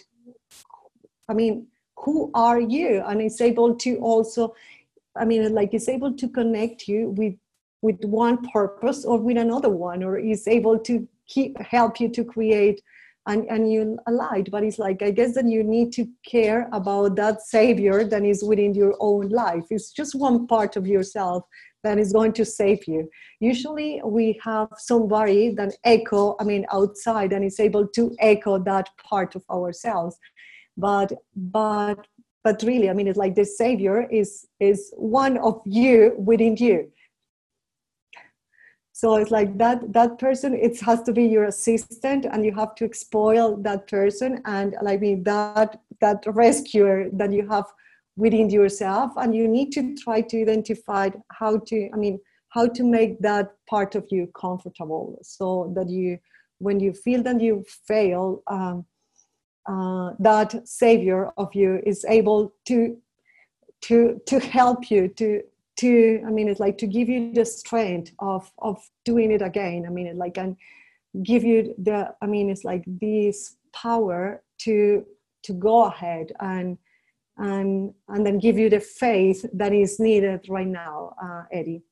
i 1.29 1.35
mean 1.35 1.67
who 1.97 2.31
are 2.33 2.61
you? 2.61 3.03
And 3.05 3.21
is 3.21 3.41
able 3.41 3.75
to 3.75 3.97
also 3.97 4.55
i 5.17 5.25
mean 5.25 5.53
like 5.55 5.75
is 5.75 5.89
able 5.89 6.13
to 6.15 6.29
connect 6.29 6.89
you 6.89 7.11
with 7.11 7.35
with 7.83 8.05
one 8.05 8.39
purpose 8.49 9.05
or 9.05 9.19
with 9.19 9.37
another 9.37 9.69
one 9.69 10.03
or 10.03 10.19
is 10.19 10.47
able 10.49 10.79
to 10.81 11.07
keep 11.27 11.59
help 11.61 12.01
you 12.01 12.09
to 12.09 12.25
create 12.25 12.81
and, 13.29 13.45
and 13.49 13.71
you 13.71 13.99
allied 14.07 14.51
but 14.51 14.65
it's 14.65 14.79
like 14.79 15.03
i 15.03 15.11
guess 15.11 15.35
that 15.35 15.47
you 15.47 15.63
need 15.63 15.93
to 15.93 16.07
care 16.29 16.69
about 16.73 17.15
that 17.15 17.43
savior 17.43 18.03
that 18.05 18.25
is 18.25 18.43
within 18.43 18.75
your 18.75 18.95
own 19.01 19.29
life. 19.29 19.65
It's 19.71 19.91
just 19.93 20.15
one 20.15 20.47
part 20.47 20.77
of 20.77 20.87
yourself 20.87 21.45
that 21.85 21.99
is 21.99 22.13
going 22.13 22.33
to 22.33 22.45
save 22.45 22.89
you. 22.89 23.09
Usually 23.41 24.01
we 24.05 24.39
have 24.43 24.69
somebody 24.77 25.51
that 25.51 25.75
echo 25.85 26.37
i 26.41 26.45
mean 26.45 26.67
outside 26.73 27.33
and 27.33 27.45
is 27.45 27.61
able 27.61 27.87
to 27.97 28.15
echo 28.19 28.59
that 28.71 28.89
part 29.11 29.35
of 29.35 29.45
ourselves. 29.51 30.17
But 30.77 31.13
but 31.37 32.07
but 32.45 32.63
really 32.63 32.89
i 32.89 32.93
mean 32.93 33.09
it's 33.09 33.19
like 33.19 33.35
the 33.35 33.45
savior 33.45 34.09
is 34.11 34.47
is 34.61 34.93
one 34.97 35.39
of 35.39 35.61
you 35.65 36.15
within 36.31 36.55
you 36.57 36.79
so 38.99 39.15
it's 39.15 39.31
like 39.31 39.57
that 39.59 39.93
that 39.93 40.19
person 40.19 40.55
it 40.55 40.81
has 40.81 41.01
to 41.05 41.13
be 41.13 41.25
your 41.25 41.45
assistant 41.45 42.27
and 42.27 42.45
you 42.45 42.53
have 42.53 42.75
to 42.75 42.93
spoil 42.93 43.57
that 43.59 43.87
person 43.87 44.43
and 44.45 44.75
like 44.83 45.01
me 45.01 45.15
that 45.15 45.81
that 46.01 46.25
rescuer 46.27 47.09
that 47.13 47.33
you 47.33 47.47
have 47.49 47.67
within 48.17 48.51
yourself. 48.51 49.13
And 49.17 49.37
you 49.37 49.47
need 49.47 49.71
to 49.75 49.95
try 49.95 50.21
to 50.23 50.41
identify 50.41 51.11
how 51.31 51.59
to 51.69 51.89
i 51.95 51.97
mean 51.97 52.19
how 52.49 52.67
to 52.67 52.83
make 52.83 53.21
that 53.21 53.55
part 53.71 53.95
of 53.95 54.05
you 54.11 54.27
comfortable 54.35 55.17
so 55.23 55.73
that 55.77 55.89
you 55.89 56.19
when 56.59 56.81
you 56.81 56.93
feel 56.93 57.23
that 57.23 57.41
you 57.41 57.65
fail 57.87 58.43
um, 58.49 58.85
uh, 59.71 60.11
that 60.19 60.67
savior 60.67 61.31
of 61.37 61.55
you 61.55 61.81
is 61.87 62.05
able 62.09 62.53
to 62.65 62.97
to 63.83 64.21
to 64.27 64.41
help 64.41 64.91
you 64.91 65.07
to 65.07 65.41
to 65.79 66.23
i 66.27 66.31
mean 66.31 66.49
it's 66.49 66.61
like 66.61 66.77
to 66.77 66.87
give 66.87 67.09
you 67.09 67.33
the 67.33 67.45
strength 67.45 68.13
of 68.19 68.51
of 68.59 68.77
doing 69.05 69.31
it 69.31 69.43
again 69.43 69.85
i 69.87 69.91
mean 69.91 70.07
it 70.07 70.17
like 70.17 70.37
and 70.37 70.57
give 71.23 71.45
you 71.45 71.75
the 71.79 72.13
i 72.21 72.27
mean 72.27 72.51
it's 72.51 72.65
like 72.65 72.85
this 72.87 73.57
power 73.73 74.43
to 74.59 75.05
to 75.43 75.53
go 75.53 75.85
ahead 75.85 76.33
and 76.41 76.77
and 77.39 77.95
and 78.09 78.27
then 78.27 78.39
give 78.39 78.59
you 78.59 78.69
the 78.69 78.81
faith 78.81 79.47
that 79.53 79.73
is 79.73 80.01
needed 80.01 80.45
right 80.49 80.67
now 80.67 81.15
uh, 81.23 81.43
eddie 81.53 81.83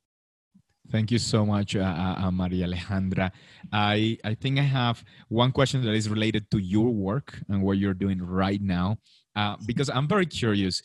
Thank 0.90 1.10
you 1.10 1.18
so 1.18 1.44
much, 1.44 1.74
uh, 1.74 1.80
uh, 1.80 2.26
uh, 2.26 2.30
Maria 2.30 2.66
Alejandra. 2.68 3.32
I, 3.72 4.18
I 4.24 4.34
think 4.34 4.58
I 4.58 4.62
have 4.62 5.02
one 5.28 5.50
question 5.50 5.84
that 5.84 5.92
is 5.94 6.08
related 6.08 6.48
to 6.52 6.58
your 6.58 6.90
work 6.90 7.40
and 7.48 7.62
what 7.62 7.78
you're 7.78 7.94
doing 7.94 8.22
right 8.22 8.62
now, 8.62 8.98
uh, 9.34 9.56
because 9.66 9.90
I'm 9.90 10.06
very 10.06 10.26
curious. 10.26 10.82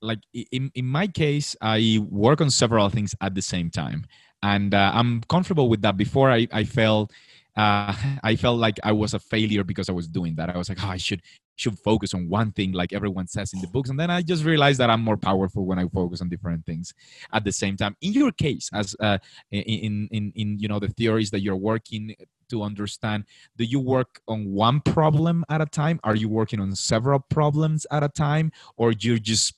Like 0.00 0.20
in, 0.32 0.70
in 0.74 0.86
my 0.86 1.06
case, 1.06 1.56
I 1.60 1.98
work 2.08 2.40
on 2.40 2.50
several 2.50 2.88
things 2.88 3.14
at 3.20 3.34
the 3.34 3.42
same 3.42 3.70
time, 3.70 4.06
and 4.42 4.74
uh, 4.74 4.92
I'm 4.94 5.22
comfortable 5.22 5.68
with 5.68 5.82
that. 5.82 5.96
Before 5.96 6.30
I, 6.30 6.48
I 6.52 6.64
felt 6.64 7.12
uh, 7.56 7.94
I 8.22 8.36
felt 8.36 8.58
like 8.58 8.78
I 8.82 8.92
was 8.92 9.14
a 9.14 9.18
failure 9.18 9.64
because 9.64 9.88
I 9.88 9.92
was 9.92 10.06
doing 10.06 10.34
that. 10.36 10.50
I 10.50 10.58
was 10.58 10.68
like, 10.68 10.82
oh, 10.84 10.88
I 10.88 10.96
should 10.96 11.22
should 11.58 11.78
focus 11.78 12.12
on 12.12 12.28
one 12.28 12.52
thing, 12.52 12.72
like 12.72 12.92
everyone 12.92 13.26
says 13.26 13.54
in 13.54 13.62
the 13.62 13.66
books, 13.66 13.88
and 13.88 13.98
then 13.98 14.10
I 14.10 14.20
just 14.20 14.44
realized 14.44 14.78
that 14.78 14.90
I'm 14.90 15.00
more 15.00 15.16
powerful 15.16 15.64
when 15.64 15.78
I 15.78 15.88
focus 15.88 16.20
on 16.20 16.28
different 16.28 16.66
things 16.66 16.92
at 17.32 17.44
the 17.44 17.52
same 17.52 17.78
time. 17.78 17.96
In 18.02 18.12
your 18.12 18.30
case, 18.30 18.68
as 18.74 18.94
uh, 19.00 19.18
in 19.50 20.06
in 20.10 20.32
in 20.34 20.58
you 20.58 20.68
know 20.68 20.78
the 20.78 20.88
theories 20.88 21.30
that 21.30 21.40
you're 21.40 21.56
working 21.56 22.14
to 22.50 22.62
understand, 22.62 23.24
do 23.56 23.64
you 23.64 23.80
work 23.80 24.20
on 24.28 24.52
one 24.52 24.80
problem 24.80 25.44
at 25.48 25.60
a 25.62 25.66
time? 25.66 25.98
Are 26.04 26.14
you 26.14 26.28
working 26.28 26.60
on 26.60 26.74
several 26.76 27.20
problems 27.20 27.86
at 27.90 28.02
a 28.02 28.08
time, 28.08 28.52
or 28.76 28.92
you're 28.92 29.18
just 29.18 29.54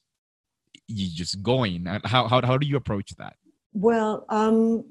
you 0.89 1.09
just 1.15 1.43
going? 1.43 1.87
How 2.05 2.27
how 2.27 2.41
how 2.45 2.59
do 2.59 2.67
you 2.67 2.77
approach 2.77 3.15
that? 3.17 3.37
Well, 3.73 4.25
um, 4.29 4.85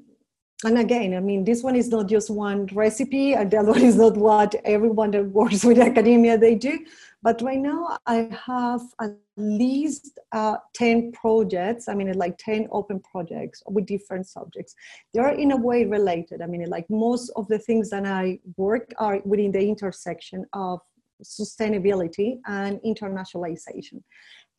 and 0.64 0.78
again, 0.78 1.14
I 1.14 1.20
mean, 1.20 1.44
this 1.44 1.62
one 1.62 1.76
is 1.76 1.88
not 1.88 2.08
just 2.08 2.30
one 2.30 2.66
recipe, 2.72 3.32
and 3.34 3.50
the 3.50 3.58
other 3.58 3.72
one 3.72 3.82
is 3.82 3.96
not 3.96 4.16
what 4.16 4.54
everyone 4.64 5.10
that 5.12 5.26
works 5.26 5.64
with 5.64 5.78
academia 5.78 6.38
they 6.38 6.54
do. 6.54 6.78
But 7.20 7.42
right 7.42 7.58
now, 7.58 7.98
I 8.06 8.30
have 8.46 8.80
at 9.00 9.10
least 9.36 10.20
uh, 10.30 10.56
10 10.74 11.10
projects. 11.12 11.88
I 11.88 11.94
mean, 11.94 12.12
like 12.12 12.38
10 12.38 12.68
open 12.70 13.00
projects 13.00 13.60
with 13.66 13.86
different 13.86 14.28
subjects. 14.28 14.74
They 15.12 15.20
are 15.20 15.32
in 15.32 15.50
a 15.50 15.56
way 15.56 15.84
related. 15.84 16.42
I 16.42 16.46
mean, 16.46 16.64
like 16.68 16.88
most 16.88 17.30
of 17.34 17.48
the 17.48 17.58
things 17.58 17.90
that 17.90 18.06
I 18.06 18.38
work 18.56 18.92
are 18.98 19.20
within 19.24 19.50
the 19.50 19.60
intersection 19.60 20.46
of 20.52 20.78
sustainability 21.24 22.38
and 22.46 22.78
internationalization 22.86 24.02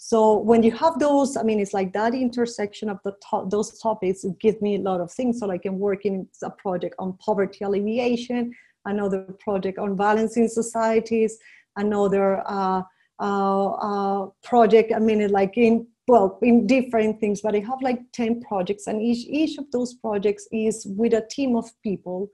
so 0.02 0.38
when 0.38 0.64
you 0.64 0.72
have 0.72 0.98
those 0.98 1.36
i 1.36 1.44
mean 1.44 1.60
it's 1.60 1.74
like 1.74 1.92
that 1.92 2.16
intersection 2.16 2.90
of 2.90 2.98
the 3.04 3.12
to- 3.30 3.46
those 3.50 3.78
topics 3.80 4.24
give 4.40 4.60
me 4.62 4.78
a 4.78 4.80
lot 4.80 5.02
of 5.02 5.12
things. 5.12 5.40
So 5.40 5.52
i 5.52 5.58
can 5.58 5.78
work 5.78 6.06
in 6.06 6.26
a 6.42 6.50
project 6.50 6.96
on 7.00 7.18
poverty 7.18 7.66
alleviation 7.66 8.54
another 8.86 9.24
project 9.40 9.78
on 9.78 10.00
in 10.38 10.48
societies 10.48 11.38
another 11.76 12.42
uh, 12.48 12.82
uh, 13.20 13.68
uh, 13.72 14.30
project 14.42 14.94
i 14.96 15.00
mean 15.00 15.28
like 15.28 15.58
in 15.58 15.86
well 16.08 16.40
in 16.44 16.66
different 16.66 17.20
things 17.20 17.42
but 17.42 17.54
i 17.54 17.60
have 17.60 17.82
like 17.82 18.00
10 18.14 18.40
projects 18.40 18.88
and 18.88 19.02
each 19.02 19.28
each 19.28 19.58
of 19.58 19.70
those 19.72 19.96
projects 19.96 20.48
is 20.54 20.88
with 20.98 21.14
a 21.14 21.28
team 21.30 21.58
of 21.58 21.70
people. 21.84 22.32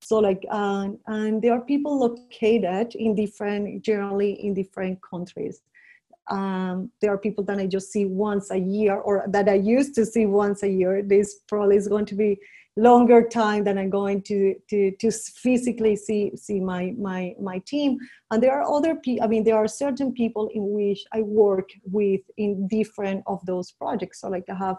So 0.00 0.18
like 0.18 0.44
uh, 0.50 0.88
and 1.06 1.40
there 1.42 1.52
are 1.52 1.60
people 1.60 2.00
located 2.00 2.96
in 2.96 3.14
different 3.14 3.84
generally 3.84 4.32
in 4.32 4.54
different 4.54 4.98
countries 5.08 5.60
um, 6.28 6.90
there 7.00 7.12
are 7.12 7.18
people 7.18 7.44
that 7.44 7.58
I 7.58 7.66
just 7.66 7.90
see 7.90 8.04
once 8.04 8.50
a 8.50 8.58
year 8.58 8.96
or 8.96 9.24
that 9.28 9.48
I 9.48 9.54
used 9.54 9.94
to 9.96 10.06
see 10.06 10.26
once 10.26 10.62
a 10.62 10.68
year. 10.68 11.02
This 11.02 11.40
probably 11.48 11.76
is 11.76 11.88
going 11.88 12.06
to 12.06 12.14
be 12.14 12.38
longer 12.76 13.28
time 13.28 13.64
than 13.64 13.76
I'm 13.76 13.90
going 13.90 14.22
to 14.22 14.54
to 14.70 14.92
to 14.92 15.10
physically 15.10 15.96
see 15.96 16.32
see 16.36 16.60
my 16.60 16.94
my 16.98 17.34
my 17.40 17.58
team. 17.66 17.98
And 18.30 18.42
there 18.42 18.58
are 18.58 18.70
other 18.70 18.94
people. 18.94 19.24
I 19.24 19.28
mean, 19.28 19.44
there 19.44 19.56
are 19.56 19.68
certain 19.68 20.12
people 20.12 20.48
in 20.54 20.70
which 20.72 21.04
I 21.12 21.22
work 21.22 21.68
with 21.84 22.20
in 22.36 22.68
different 22.68 23.24
of 23.26 23.44
those 23.46 23.72
projects. 23.72 24.20
So 24.20 24.28
like 24.28 24.44
I 24.48 24.54
have 24.54 24.76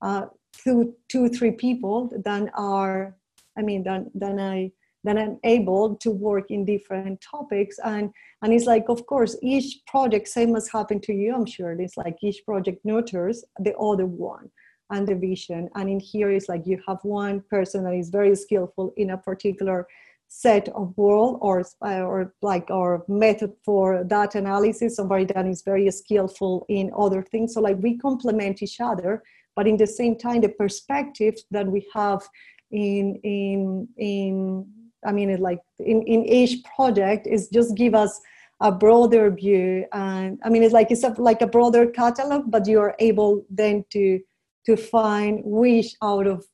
uh, 0.00 0.26
two 0.62 0.94
two 1.08 1.28
three 1.28 1.52
people 1.52 2.10
that 2.24 2.50
are. 2.54 3.16
I 3.56 3.62
mean, 3.62 3.84
then 3.84 4.10
then 4.14 4.40
I 4.40 4.72
then 5.04 5.18
I'm 5.18 5.38
able 5.44 5.96
to 5.96 6.10
work 6.10 6.50
in 6.50 6.64
different 6.64 7.20
topics. 7.20 7.78
And, 7.84 8.10
and 8.42 8.52
it's 8.52 8.64
like, 8.64 8.88
of 8.88 9.06
course, 9.06 9.36
each 9.42 9.80
project, 9.86 10.28
same 10.28 10.56
as 10.56 10.68
happened 10.68 11.02
to 11.04 11.12
you, 11.12 11.34
I'm 11.34 11.46
sure, 11.46 11.72
it's 11.72 11.96
like 11.96 12.16
each 12.22 12.44
project 12.44 12.84
nurtures 12.84 13.44
the 13.60 13.76
other 13.76 14.06
one 14.06 14.50
and 14.90 15.06
the 15.06 15.14
vision. 15.14 15.68
And 15.74 15.88
in 15.88 16.00
here, 16.00 16.30
it's 16.30 16.48
like 16.48 16.66
you 16.66 16.80
have 16.88 16.98
one 17.02 17.42
person 17.50 17.84
that 17.84 17.94
is 17.94 18.08
very 18.08 18.34
skillful 18.34 18.92
in 18.96 19.10
a 19.10 19.18
particular 19.18 19.86
set 20.26 20.68
of 20.70 20.96
world 20.96 21.38
or 21.42 21.64
or 21.82 22.34
like 22.42 22.68
our 22.70 23.04
method 23.08 23.52
for 23.64 24.02
data 24.04 24.38
analysis 24.38 24.96
somebody 24.96 25.24
that 25.24 25.46
is 25.46 25.62
very 25.62 25.88
skillful 25.90 26.64
in 26.68 26.90
other 26.98 27.22
things 27.22 27.54
so 27.54 27.60
like 27.60 27.76
we 27.80 27.96
complement 27.98 28.62
each 28.62 28.80
other 28.80 29.22
but 29.54 29.68
in 29.68 29.76
the 29.76 29.86
same 29.86 30.16
time 30.16 30.40
the 30.40 30.48
perspective 30.48 31.34
that 31.50 31.66
we 31.66 31.86
have 31.94 32.26
in 32.72 33.14
in 33.22 33.86
in 33.96 34.66
i 35.06 35.12
mean 35.12 35.36
like 35.40 35.60
in 35.78 36.02
in 36.02 36.24
each 36.24 36.62
project 36.76 37.26
is 37.26 37.48
just 37.48 37.76
give 37.76 37.94
us 37.94 38.20
a 38.60 38.70
broader 38.70 39.30
view. 39.30 39.84
And 39.92 40.38
i 40.44 40.48
mean 40.48 40.62
it's 40.62 40.72
like 40.72 40.90
it's 40.90 41.04
a, 41.04 41.10
like 41.18 41.42
a 41.42 41.46
broader 41.46 41.86
catalog 41.86 42.50
but 42.50 42.66
you 42.66 42.80
are 42.80 42.94
able 42.98 43.44
then 43.50 43.84
to 43.90 44.20
to 44.66 44.76
find 44.76 45.40
which 45.44 45.94
out 46.02 46.26
of 46.26 46.44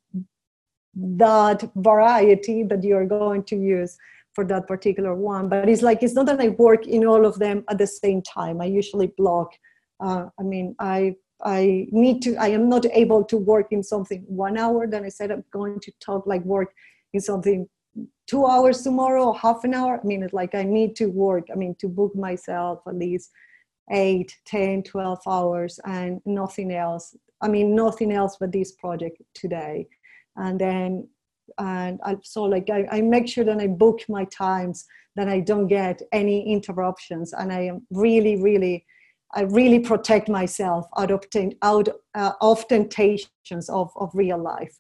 that 0.95 1.71
variety 1.77 2.65
that 2.65 2.83
you're 2.83 3.07
going 3.07 3.45
to 3.45 3.57
use 3.57 3.97
for 4.35 4.45
that 4.45 4.67
particular 4.67 5.15
one. 5.15 5.49
But 5.49 5.69
it's 5.69 5.83
like 5.83 6.03
it's 6.03 6.15
not 6.15 6.27
that 6.27 6.41
i 6.41 6.49
work 6.49 6.87
in 6.87 7.07
all 7.07 7.25
of 7.27 7.39
them 7.39 7.65
at 7.69 7.79
the 7.79 7.87
same 7.87 8.23
time. 8.23 8.61
I 8.61 8.67
usually 8.67 9.13
block 9.17 9.51
uh, 10.01 10.27
i 10.39 10.43
mean 10.43 10.75
i 10.79 11.15
i 11.45 11.87
need 11.91 12.23
to 12.23 12.37
i 12.37 12.49
am 12.49 12.69
not 12.69 12.85
able 12.93 13.25
to 13.25 13.37
work 13.37 13.69
in 13.71 13.83
something 13.83 14.25
one 14.27 14.59
hour 14.59 14.87
then 14.87 15.05
i 15.05 15.09
said 15.09 15.31
i'm 15.31 15.45
going 15.53 15.79
to 15.81 15.93
talk 16.01 16.27
like 16.27 16.45
work 16.45 16.73
in 17.13 17.21
something 17.21 17.69
two 18.31 18.45
hours 18.47 18.79
tomorrow 18.83 19.33
half 19.33 19.61
an 19.65 19.75
hour? 19.75 19.95
I 20.03 20.07
mean 20.07 20.23
it's 20.23 20.39
like 20.43 20.55
i 20.63 20.65
need 20.79 20.93
to 21.01 21.07
work 21.27 21.47
i 21.53 21.57
mean 21.63 21.75
to 21.83 21.89
book 21.89 22.13
myself 22.29 22.77
at 22.91 22.97
least 23.07 23.31
8 23.91 24.37
10 24.47 24.83
12 24.85 25.19
hours 25.27 25.81
and 25.85 26.21
nothing 26.25 26.73
else. 26.73 27.17
I 27.43 27.49
mean 27.49 27.75
nothing 27.75 28.13
else 28.13 28.37
but 28.39 28.53
this 28.53 28.73
project 28.73 29.21
today. 29.35 29.89
And 30.37 30.61
then 30.61 31.09
and 31.59 31.99
I, 32.05 32.17
so 32.23 32.45
like 32.45 32.71
I, 32.71 32.87
I 32.91 33.01
make 33.01 33.27
sure 33.29 33.45
that 33.45 33.59
I 33.59 33.67
book 33.67 34.01
my 34.09 34.25
times 34.27 34.87
that 35.17 35.29
I 35.29 35.41
don't 35.41 35.67
get 35.67 36.01
any 36.13 36.53
interruptions. 36.53 37.33
And 37.33 37.53
I 37.53 37.63
am 37.63 37.87
really 37.91 38.41
really 38.41 38.87
I 39.35 39.43
really 39.43 39.81
protect 39.81 40.29
myself 40.29 40.87
out 40.97 41.11
of 41.11 41.25
out 41.63 41.89
uh, 42.15 42.33
of 42.41 42.67
temptations 42.69 43.69
of, 43.69 43.91
of 43.97 44.11
real 44.15 44.39
life. 44.39 44.77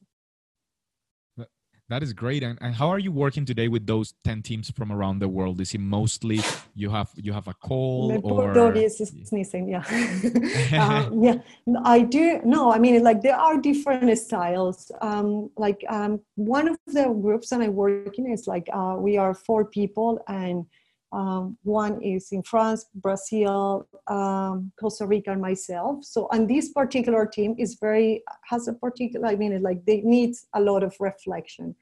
That 1.90 2.04
is 2.04 2.12
great. 2.12 2.44
And, 2.44 2.56
and 2.60 2.72
how 2.72 2.88
are 2.88 3.00
you 3.00 3.10
working 3.10 3.44
today 3.44 3.66
with 3.66 3.84
those 3.84 4.14
10 4.22 4.42
teams 4.42 4.70
from 4.70 4.92
around 4.92 5.18
the 5.18 5.28
world? 5.28 5.60
Is 5.60 5.74
it 5.74 5.80
mostly 5.80 6.38
you 6.76 6.88
have 6.88 7.10
you 7.16 7.32
have 7.32 7.48
a 7.48 7.54
call 7.54 8.10
My 8.10 8.16
or 8.18 8.54
dog 8.54 8.76
is 8.76 8.98
sneezing, 9.24 9.68
yeah. 9.68 9.82
um, 10.80 11.20
yeah, 11.20 11.38
I 11.84 12.02
do. 12.02 12.40
No, 12.44 12.72
I 12.72 12.78
mean, 12.78 13.02
like 13.02 13.22
there 13.22 13.36
are 13.36 13.60
different 13.60 14.16
styles. 14.18 14.92
Um, 15.00 15.50
like 15.56 15.84
um, 15.88 16.20
one 16.36 16.68
of 16.68 16.78
the 16.86 17.06
groups 17.06 17.50
that 17.50 17.60
I 17.60 17.68
work 17.68 18.16
in 18.18 18.30
is 18.30 18.46
like 18.46 18.68
uh, 18.72 18.94
we 18.96 19.18
are 19.18 19.34
four 19.34 19.64
people 19.64 20.20
and 20.28 20.66
um, 21.12 21.56
one 21.64 22.00
is 22.02 22.30
in 22.30 22.42
France, 22.42 22.86
Brazil, 22.94 23.88
um, 24.06 24.70
Costa 24.78 25.06
Rica, 25.06 25.32
and 25.32 25.40
myself. 25.40 26.04
So, 26.04 26.28
and 26.30 26.48
this 26.48 26.72
particular 26.72 27.26
team 27.26 27.56
is 27.58 27.78
very 27.80 28.22
has 28.44 28.68
a 28.68 28.74
particular. 28.74 29.26
I 29.26 29.36
mean, 29.36 29.52
it's 29.52 29.64
like 29.64 29.84
they 29.86 30.02
need 30.02 30.36
a 30.54 30.60
lot 30.60 30.82
of 30.82 30.94
reflection. 31.00 31.74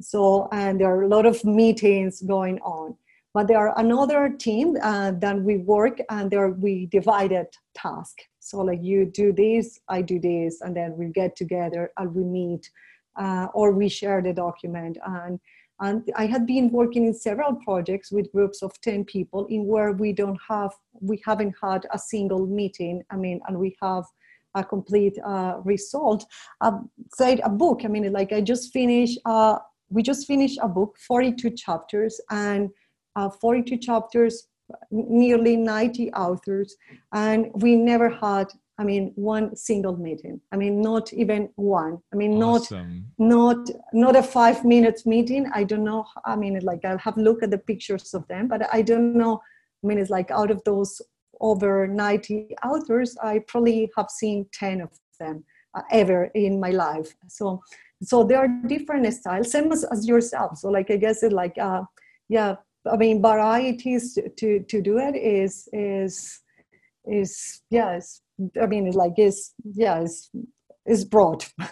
So, 0.00 0.48
and 0.52 0.80
there 0.80 0.94
are 0.94 1.02
a 1.02 1.08
lot 1.08 1.26
of 1.26 1.44
meetings 1.44 2.22
going 2.22 2.60
on. 2.60 2.96
But 3.34 3.48
there 3.48 3.58
are 3.58 3.78
another 3.78 4.30
team 4.30 4.76
uh, 4.82 5.12
that 5.20 5.40
we 5.40 5.58
work 5.58 5.98
and 6.08 6.30
there 6.30 6.48
we 6.48 6.86
divided 6.86 7.46
task. 7.74 8.16
So, 8.38 8.58
like 8.58 8.80
you 8.82 9.04
do 9.06 9.32
this, 9.32 9.80
I 9.88 10.02
do 10.02 10.18
this, 10.20 10.60
and 10.60 10.74
then 10.74 10.96
we 10.96 11.06
get 11.06 11.36
together 11.36 11.92
and 11.98 12.14
we 12.14 12.24
meet, 12.24 12.70
uh, 13.16 13.48
or 13.54 13.72
we 13.72 13.88
share 13.88 14.22
the 14.22 14.32
document 14.32 14.98
and 15.04 15.40
and 15.80 16.10
I 16.16 16.26
had 16.26 16.46
been 16.46 16.70
working 16.70 17.06
in 17.06 17.14
several 17.14 17.54
projects 17.54 18.10
with 18.10 18.32
groups 18.32 18.62
of 18.62 18.72
10 18.80 19.04
people 19.04 19.46
in 19.46 19.66
where 19.66 19.92
we 19.92 20.12
don't 20.12 20.38
have, 20.48 20.72
we 21.00 21.22
haven't 21.24 21.54
had 21.62 21.86
a 21.92 21.98
single 21.98 22.46
meeting. 22.46 23.02
I 23.10 23.16
mean, 23.16 23.40
and 23.46 23.58
we 23.58 23.76
have 23.80 24.04
a 24.54 24.64
complete 24.64 25.16
uh, 25.24 25.58
result. 25.64 26.24
Uh, 26.60 26.78
say 27.14 27.38
a 27.44 27.48
book, 27.48 27.82
I 27.84 27.88
mean, 27.88 28.12
like 28.12 28.32
I 28.32 28.40
just 28.40 28.72
finished, 28.72 29.18
uh, 29.24 29.58
we 29.88 30.02
just 30.02 30.26
finished 30.26 30.58
a 30.62 30.68
book, 30.68 30.96
42 31.06 31.50
chapters 31.50 32.20
and 32.30 32.70
uh, 33.14 33.30
42 33.30 33.78
chapters, 33.78 34.48
nearly 34.90 35.56
90 35.56 36.12
authors. 36.12 36.74
And 37.12 37.50
we 37.54 37.76
never 37.76 38.08
had 38.08 38.48
I 38.80 38.84
mean, 38.84 39.12
one 39.16 39.56
single 39.56 39.96
meeting. 39.96 40.40
I 40.52 40.56
mean, 40.56 40.80
not 40.80 41.12
even 41.12 41.50
one. 41.56 41.98
I 42.12 42.16
mean, 42.16 42.40
awesome. 42.42 43.06
not 43.18 43.58
not 43.58 43.70
not 43.92 44.16
a 44.16 44.22
five 44.22 44.64
minutes 44.64 45.04
meeting. 45.04 45.50
I 45.52 45.64
don't 45.64 45.84
know. 45.84 46.06
I 46.24 46.36
mean, 46.36 46.58
like 46.62 46.84
I'll 46.84 46.98
have 46.98 47.18
a 47.18 47.20
look 47.20 47.42
at 47.42 47.50
the 47.50 47.58
pictures 47.58 48.14
of 48.14 48.26
them, 48.28 48.46
but 48.46 48.72
I 48.72 48.82
don't 48.82 49.14
know. 49.14 49.40
I 49.82 49.86
mean, 49.86 49.98
it's 49.98 50.10
like 50.10 50.30
out 50.30 50.50
of 50.50 50.62
those 50.64 51.00
over 51.40 51.86
90 51.86 52.56
authors, 52.64 53.16
I 53.22 53.40
probably 53.46 53.90
have 53.96 54.10
seen 54.10 54.46
10 54.52 54.80
of 54.80 54.90
them 55.20 55.44
uh, 55.74 55.82
ever 55.90 56.30
in 56.34 56.60
my 56.60 56.70
life. 56.70 57.14
So, 57.28 57.62
so 58.02 58.24
there 58.24 58.38
are 58.38 58.48
different 58.66 59.12
styles, 59.12 59.50
same 59.50 59.70
as, 59.72 59.84
as 59.84 60.06
yourself. 60.06 60.58
So, 60.58 60.68
like 60.68 60.90
I 60.90 60.96
guess 60.96 61.22
it 61.22 61.32
like, 61.32 61.56
uh, 61.58 61.82
yeah. 62.28 62.56
I 62.90 62.96
mean, 62.96 63.20
varieties 63.20 64.16
to 64.36 64.60
to 64.60 64.80
do 64.80 64.98
it 64.98 65.16
is 65.16 65.68
is 65.72 66.40
is 67.04 67.60
yeah 67.70 67.98
I 68.60 68.66
mean, 68.66 68.90
like 68.92 69.14
it's 69.16 69.54
yeah, 69.64 70.00
it's 70.00 70.30
it's 70.84 71.04
broad. 71.04 71.44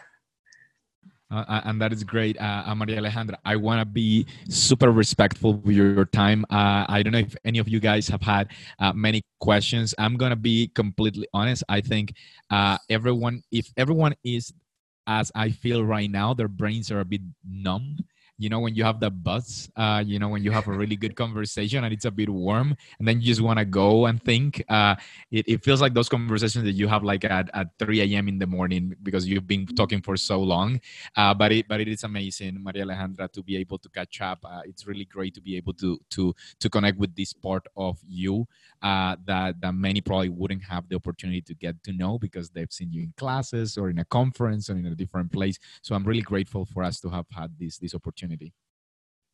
Uh, 1.28 1.44
uh, 1.48 1.60
and 1.64 1.82
that 1.82 1.92
is 1.92 2.04
great, 2.04 2.38
uh, 2.38 2.62
uh 2.66 2.74
Maria 2.76 3.00
Alejandra. 3.00 3.34
I 3.44 3.56
want 3.56 3.80
to 3.80 3.84
be 3.84 4.26
super 4.48 4.92
respectful 4.92 5.54
with 5.54 5.74
your 5.74 6.04
time. 6.04 6.46
Uh, 6.50 6.86
I 6.88 7.02
don't 7.02 7.12
know 7.12 7.18
if 7.18 7.34
any 7.44 7.58
of 7.58 7.68
you 7.68 7.80
guys 7.80 8.06
have 8.06 8.22
had 8.22 8.52
uh, 8.78 8.92
many 8.92 9.22
questions. 9.40 9.92
I'm 9.98 10.16
gonna 10.16 10.36
be 10.36 10.68
completely 10.68 11.26
honest. 11.34 11.64
I 11.68 11.80
think 11.80 12.14
everyone, 12.88 13.42
if 13.50 13.72
everyone 13.76 14.14
is 14.22 14.52
as 15.08 15.32
I 15.34 15.50
feel 15.50 15.84
right 15.84 16.10
now, 16.10 16.32
their 16.32 16.48
brains 16.48 16.92
are 16.92 17.00
a 17.00 17.04
bit 17.04 17.22
numb 17.44 17.98
you 18.38 18.48
know 18.48 18.60
when 18.60 18.74
you 18.74 18.84
have 18.84 19.00
the 19.00 19.10
buzz 19.10 19.70
uh, 19.76 20.02
you 20.04 20.18
know 20.18 20.28
when 20.28 20.42
you 20.42 20.50
have 20.50 20.66
a 20.68 20.72
really 20.72 20.96
good 20.96 21.16
conversation 21.16 21.84
and 21.84 21.92
it's 21.92 22.04
a 22.04 22.10
bit 22.10 22.28
warm 22.28 22.76
and 22.98 23.08
then 23.08 23.20
you 23.20 23.26
just 23.26 23.40
want 23.40 23.58
to 23.58 23.64
go 23.64 24.06
and 24.06 24.22
think 24.22 24.62
uh, 24.68 24.94
it, 25.30 25.48
it 25.48 25.64
feels 25.64 25.80
like 25.80 25.94
those 25.94 26.08
conversations 26.08 26.64
that 26.64 26.72
you 26.72 26.88
have 26.88 27.02
like 27.02 27.24
at, 27.24 27.48
at 27.54 27.68
3 27.78 28.00
a.m 28.00 28.28
in 28.28 28.38
the 28.38 28.46
morning 28.46 28.94
because 29.02 29.26
you've 29.26 29.46
been 29.46 29.66
talking 29.66 30.00
for 30.00 30.16
so 30.16 30.40
long 30.40 30.80
uh, 31.16 31.32
but 31.32 31.52
it 31.52 31.66
but 31.68 31.80
it 31.80 31.88
is 31.88 32.04
amazing 32.04 32.62
maria 32.62 32.84
alejandra 32.84 33.30
to 33.32 33.42
be 33.42 33.56
able 33.56 33.78
to 33.78 33.88
catch 33.88 34.20
up. 34.20 34.38
Uh, 34.44 34.62
it's 34.64 34.86
really 34.86 35.04
great 35.04 35.34
to 35.34 35.40
be 35.40 35.56
able 35.56 35.72
to 35.74 35.98
to 36.10 36.34
to 36.60 36.68
connect 36.68 36.98
with 36.98 37.14
this 37.14 37.32
part 37.32 37.66
of 37.76 37.98
you 38.06 38.46
uh, 38.82 39.16
that 39.24 39.60
that 39.60 39.74
many 39.74 40.00
probably 40.00 40.28
wouldn't 40.28 40.62
have 40.62 40.88
the 40.88 40.96
opportunity 40.96 41.40
to 41.40 41.54
get 41.54 41.82
to 41.84 41.92
know 41.92 42.18
because 42.18 42.50
they've 42.50 42.72
seen 42.72 42.92
you 42.92 43.02
in 43.02 43.12
classes 43.16 43.78
or 43.78 43.90
in 43.90 43.98
a 43.98 44.04
conference 44.04 44.68
or 44.68 44.76
in 44.76 44.86
a 44.86 44.94
different 44.94 45.30
place. 45.32 45.58
So 45.82 45.94
i'm 45.94 46.04
really 46.04 46.22
grateful 46.22 46.64
for 46.64 46.82
us 46.82 47.00
to 47.00 47.08
have 47.08 47.26
had 47.30 47.50
this 47.58 47.78
this 47.78 47.94
opportunity 47.94 48.25
opportunity. 48.26 48.52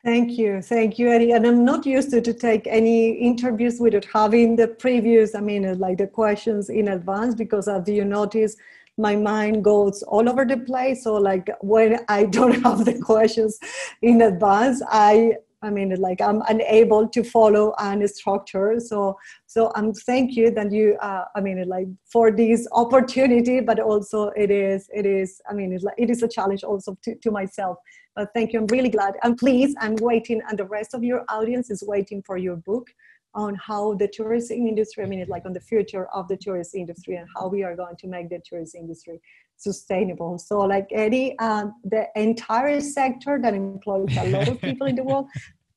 Thank 0.05 0.37
you. 0.37 0.61
Thank 0.63 0.99
you, 0.99 1.11
Eddie. 1.11 1.33
And 1.33 1.47
I'm 1.47 1.65
not 1.65 1.87
used 1.87 2.11
to, 2.11 2.21
to 2.21 2.35
take 2.35 2.67
any 2.67 3.11
interviews 3.11 3.79
without 3.79 4.05
having 4.13 4.57
the 4.57 4.67
previews, 4.67 5.37
I 5.37 5.41
mean, 5.41 5.65
uh, 5.65 5.77
like 5.77 5.99
the 5.99 6.09
questions 6.09 6.71
in 6.71 6.89
advance, 6.89 7.37
because 7.37 7.69
as 7.69 7.89
you 7.89 8.05
notice, 8.05 8.57
my 8.99 9.15
mind 9.15 9.63
goes 9.63 10.03
all 10.03 10.29
over 10.29 10.45
the 10.45 10.57
place. 10.57 11.05
So 11.05 11.15
like 11.15 11.49
when 11.61 12.01
I 12.09 12.25
don't 12.37 12.61
have 12.65 12.85
the 12.85 12.99
questions 13.01 13.61
in 14.03 14.23
advance, 14.23 14.83
I 14.89 15.37
I 15.65 15.71
mean, 15.71 15.95
like 16.01 16.21
I'm 16.21 16.43
unable 16.49 17.07
to 17.09 17.23
follow 17.23 17.73
any 17.81 18.09
structure. 18.09 18.81
So, 18.81 19.17
so 19.47 19.71
I'm 19.77 19.93
thank 19.95 20.35
you 20.35 20.51
that 20.51 20.73
you. 20.73 20.97
Uh, 21.01 21.27
I 21.37 21.41
mean, 21.41 21.65
like 21.69 21.87
for 22.11 22.33
this 22.33 22.67
opportunity, 22.73 23.61
but 23.61 23.79
also 23.79 24.31
it 24.31 24.51
is, 24.51 24.91
it 24.93 25.07
is. 25.07 25.41
I 25.49 25.55
mean, 25.55 25.79
like 25.81 25.95
it 25.97 26.11
is 26.11 26.21
a 26.25 26.27
challenge 26.27 26.65
also 26.65 26.99
to, 27.05 27.15
to 27.15 27.31
myself 27.31 27.77
but 28.15 28.29
thank 28.35 28.53
you. 28.53 28.61
I'm 28.61 28.67
really 28.67 28.89
glad. 28.89 29.15
And 29.23 29.37
please, 29.37 29.75
I'm 29.81 29.97
waiting, 29.97 30.41
and 30.49 30.59
the 30.59 30.65
rest 30.65 30.95
of 30.95 31.03
your 31.03 31.25
audience 31.29 31.71
is 31.71 31.83
waiting 31.87 32.23
for 32.23 32.37
your 32.37 32.57
book 32.57 32.89
on 33.35 33.55
how 33.55 33.95
the 33.95 34.09
tourism 34.09 34.67
industry, 34.67 35.03
I 35.03 35.07
mean, 35.07 35.25
like 35.29 35.47
on 35.47 35.53
the 35.53 35.61
future 35.61 36.07
of 36.13 36.29
the 36.29 36.37
tourist 36.37 36.75
industry 36.75 37.17
and 37.17 37.27
how 37.35 37.49
we 37.49 37.63
are 37.63 37.75
going 37.75 37.97
to 37.97 38.07
make 38.07 38.29
the 38.29 38.41
tourist 38.45 38.75
industry 38.75 39.21
sustainable. 39.57 40.39
So, 40.39 40.61
like 40.61 40.89
Eddie, 40.93 41.39
um, 41.39 41.75
the 41.85 42.07
entire 42.17 42.81
sector 42.81 43.39
that 43.41 43.55
employs 43.55 44.15
a 44.19 44.29
lot 44.29 44.49
of 44.49 44.61
people 44.67 44.87
in 44.87 44.97
the 44.97 45.03
world 45.03 45.29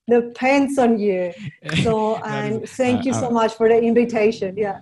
depends 0.09 0.77
on 0.77 0.99
you. 0.99 1.33
So, 1.83 2.17
and 2.17 2.67
thank 2.69 3.01
uh, 3.01 3.03
you 3.05 3.13
so 3.13 3.27
uh, 3.27 3.31
much 3.31 3.53
for 3.55 3.69
the 3.69 3.79
invitation. 3.79 4.55
Yeah. 4.57 4.79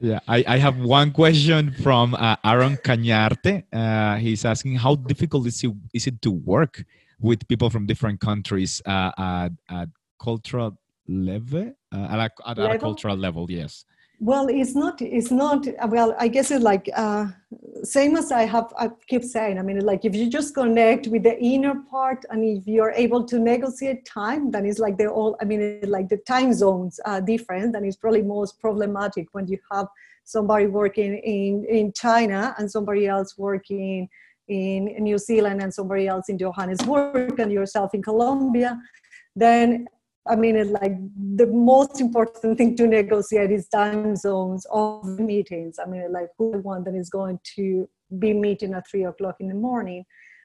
Yeah, 0.00 0.20
I, 0.28 0.44
I 0.46 0.56
have 0.58 0.78
one 0.78 1.12
question 1.12 1.72
from 1.82 2.14
uh, 2.14 2.36
Aaron 2.44 2.76
Cañarte. 2.76 3.64
Uh, 3.72 4.16
he's 4.16 4.44
asking 4.44 4.76
how 4.76 4.96
difficult 4.96 5.46
is 5.46 5.62
it, 5.64 5.72
is 5.94 6.06
it 6.06 6.20
to 6.22 6.30
work 6.30 6.84
with 7.20 7.46
people 7.48 7.70
from 7.70 7.86
different 7.86 8.20
countries 8.20 8.82
uh, 8.86 9.12
at, 9.16 9.52
at 9.70 9.88
cultural 10.20 10.78
level, 11.08 11.72
uh, 11.92 12.08
at, 12.10 12.18
a, 12.18 12.48
at 12.50 12.58
level? 12.58 12.76
a 12.76 12.78
cultural 12.78 13.16
level? 13.16 13.46
Yes. 13.50 13.84
Well 14.24 14.48
it's 14.48 14.74
not 14.74 15.02
it's 15.02 15.30
not 15.30 15.66
well 15.88 16.16
i 16.18 16.26
guess 16.26 16.50
it's 16.50 16.64
like 16.64 16.88
uh 16.96 17.26
same 17.82 18.16
as 18.16 18.32
i 18.32 18.44
have 18.44 18.72
i 18.78 18.88
keep 19.06 19.22
saying 19.22 19.58
i 19.58 19.62
mean 19.62 19.78
like 19.80 20.02
if 20.06 20.14
you 20.14 20.30
just 20.30 20.54
connect 20.54 21.06
with 21.08 21.22
the 21.22 21.38
inner 21.38 21.74
part 21.90 22.24
and 22.30 22.42
if 22.42 22.66
you're 22.66 22.92
able 22.92 23.22
to 23.22 23.38
negotiate 23.38 24.02
time 24.06 24.50
then 24.50 24.64
it's 24.64 24.78
like 24.78 24.96
they're 24.96 25.12
all 25.12 25.36
i 25.42 25.44
mean 25.44 25.78
like 25.82 26.08
the 26.08 26.16
time 26.26 26.54
zones 26.54 26.98
are 27.04 27.20
different 27.20 27.76
and 27.76 27.84
it's 27.84 27.96
probably 27.96 28.22
most 28.22 28.58
problematic 28.58 29.26
when 29.32 29.46
you 29.46 29.58
have 29.70 29.86
somebody 30.24 30.66
working 30.66 31.18
in 31.18 31.66
in 31.66 31.92
china 31.92 32.54
and 32.58 32.70
somebody 32.70 33.06
else 33.06 33.36
working 33.36 34.08
in 34.48 34.86
new 35.00 35.18
zealand 35.18 35.60
and 35.60 35.72
somebody 35.74 36.08
else 36.08 36.30
in 36.30 36.38
johannesburg 36.38 37.38
and 37.38 37.52
yourself 37.52 37.92
in 37.92 38.02
colombia 38.02 38.80
then 39.36 39.86
I 40.26 40.36
mean, 40.36 40.72
like 40.72 40.96
the 41.36 41.46
most 41.46 42.00
important 42.00 42.56
thing 42.56 42.76
to 42.76 42.86
negotiate 42.86 43.50
is 43.50 43.68
time 43.68 44.16
zones 44.16 44.66
of 44.70 45.04
meetings. 45.18 45.78
I 45.78 45.88
mean, 45.88 46.10
like 46.12 46.28
who 46.38 46.52
the 46.52 46.58
one 46.58 46.84
that 46.84 46.94
is 46.94 47.10
going 47.10 47.40
to 47.56 47.88
be 48.18 48.32
meeting 48.32 48.72
at 48.72 48.88
three 48.88 49.04
o'clock 49.04 49.36
in 49.40 49.48
the 49.48 49.54
morning. 49.54 50.04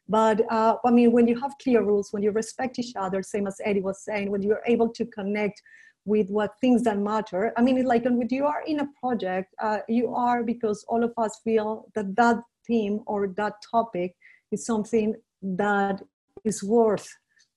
But 0.10 0.42
uh, 0.52 0.76
I 0.84 0.92
mean, 0.92 1.12
when 1.12 1.28
you 1.28 1.40
have 1.40 1.54
clear 1.62 1.82
rules, 1.84 2.12
when 2.12 2.24
you 2.24 2.32
respect 2.32 2.80
each 2.80 2.94
other, 2.96 3.22
same 3.22 3.48
as 3.48 3.62
Eddie 3.64 3.82
was 3.82 4.04
saying, 4.04 4.32
when 4.32 4.42
you're 4.42 4.64
able 4.66 4.90
to 4.90 5.06
connect 5.06 5.62
with 6.06 6.30
what 6.30 6.60
things 6.60 6.84
that 6.84 6.98
matter. 6.98 7.54
I 7.56 7.62
mean, 7.62 7.86
like 7.86 8.04
when 8.06 8.28
you 8.32 8.46
are 8.46 8.64
in 8.66 8.80
a 8.80 8.88
project, 9.00 9.54
uh, 9.62 9.80
you 9.88 10.14
are 10.14 10.44
because 10.44 10.84
all 10.88 11.04
of 11.04 11.14
us 11.18 11.40
feel 11.44 11.86
that 11.96 12.16
that 12.16 12.38
theme 12.66 13.02
or 13.06 13.28
that 13.38 13.54
topic 13.70 14.16
is 14.52 14.66
something 14.66 15.16
that 15.42 16.02
is 16.44 16.64
worth 16.64 17.08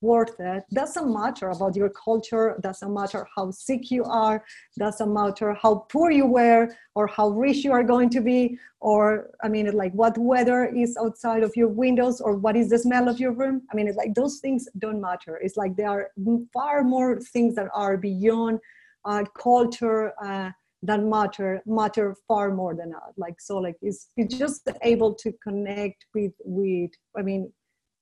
worth 0.03 0.39
it. 0.41 0.65
Doesn't 0.73 1.13
matter 1.13 1.51
about 1.51 1.77
your 1.77 1.91
culture 1.91 2.59
doesn't 2.61 2.93
matter 2.93 3.27
how 3.35 3.51
sick 3.51 3.91
you 3.91 4.05
are 4.05 4.45
doesn't 4.79 5.13
matter 5.13 5.55
how 5.55 5.87
poor 5.91 6.11
you 6.11 6.27
were 6.27 6.69
or 6.95 7.07
how 7.07 7.29
rich 7.29 7.65
you 7.65 7.73
are 7.73 7.85
going 7.85 8.11
to 8.11 8.21
be 8.21 8.59
or 8.81 9.31
i 9.43 9.49
mean 9.49 9.71
like 9.73 9.93
what 9.93 10.17
weather 10.19 10.65
is 10.67 10.97
outside 10.97 11.43
of 11.43 11.53
your 11.57 11.69
windows 11.69 12.21
or 12.21 12.37
what 12.37 12.57
is 12.57 12.69
the 12.69 12.79
smell 12.79 13.09
of 13.09 13.21
your 13.21 13.33
room. 13.33 13.63
I 13.71 13.77
mean 13.77 13.89
it's 13.89 13.97
like 13.97 14.15
those 14.15 14.39
things 14.41 14.69
don't 14.79 15.01
matter. 15.01 15.39
It's 15.43 15.57
like 15.57 15.77
there 15.77 15.91
are 15.91 16.11
far 16.53 16.83
more 16.83 17.21
things 17.21 17.55
that 17.55 17.69
are 17.75 17.97
beyond 17.97 18.59
uh, 19.05 19.25
culture 19.39 20.13
uh, 20.23 20.51
that 20.83 21.03
matter 21.03 21.63
matter 21.65 22.17
far 22.27 22.53
more 22.53 22.75
than 22.75 22.91
that. 22.91 23.13
Like 23.17 23.41
so 23.41 23.59
like 23.59 23.77
it's 23.83 24.09
just 24.29 24.69
able 24.83 25.15
to 25.15 25.33
connect 25.43 26.07
with 26.15 26.33
with 26.45 26.91
i 27.17 27.23
mean 27.23 27.53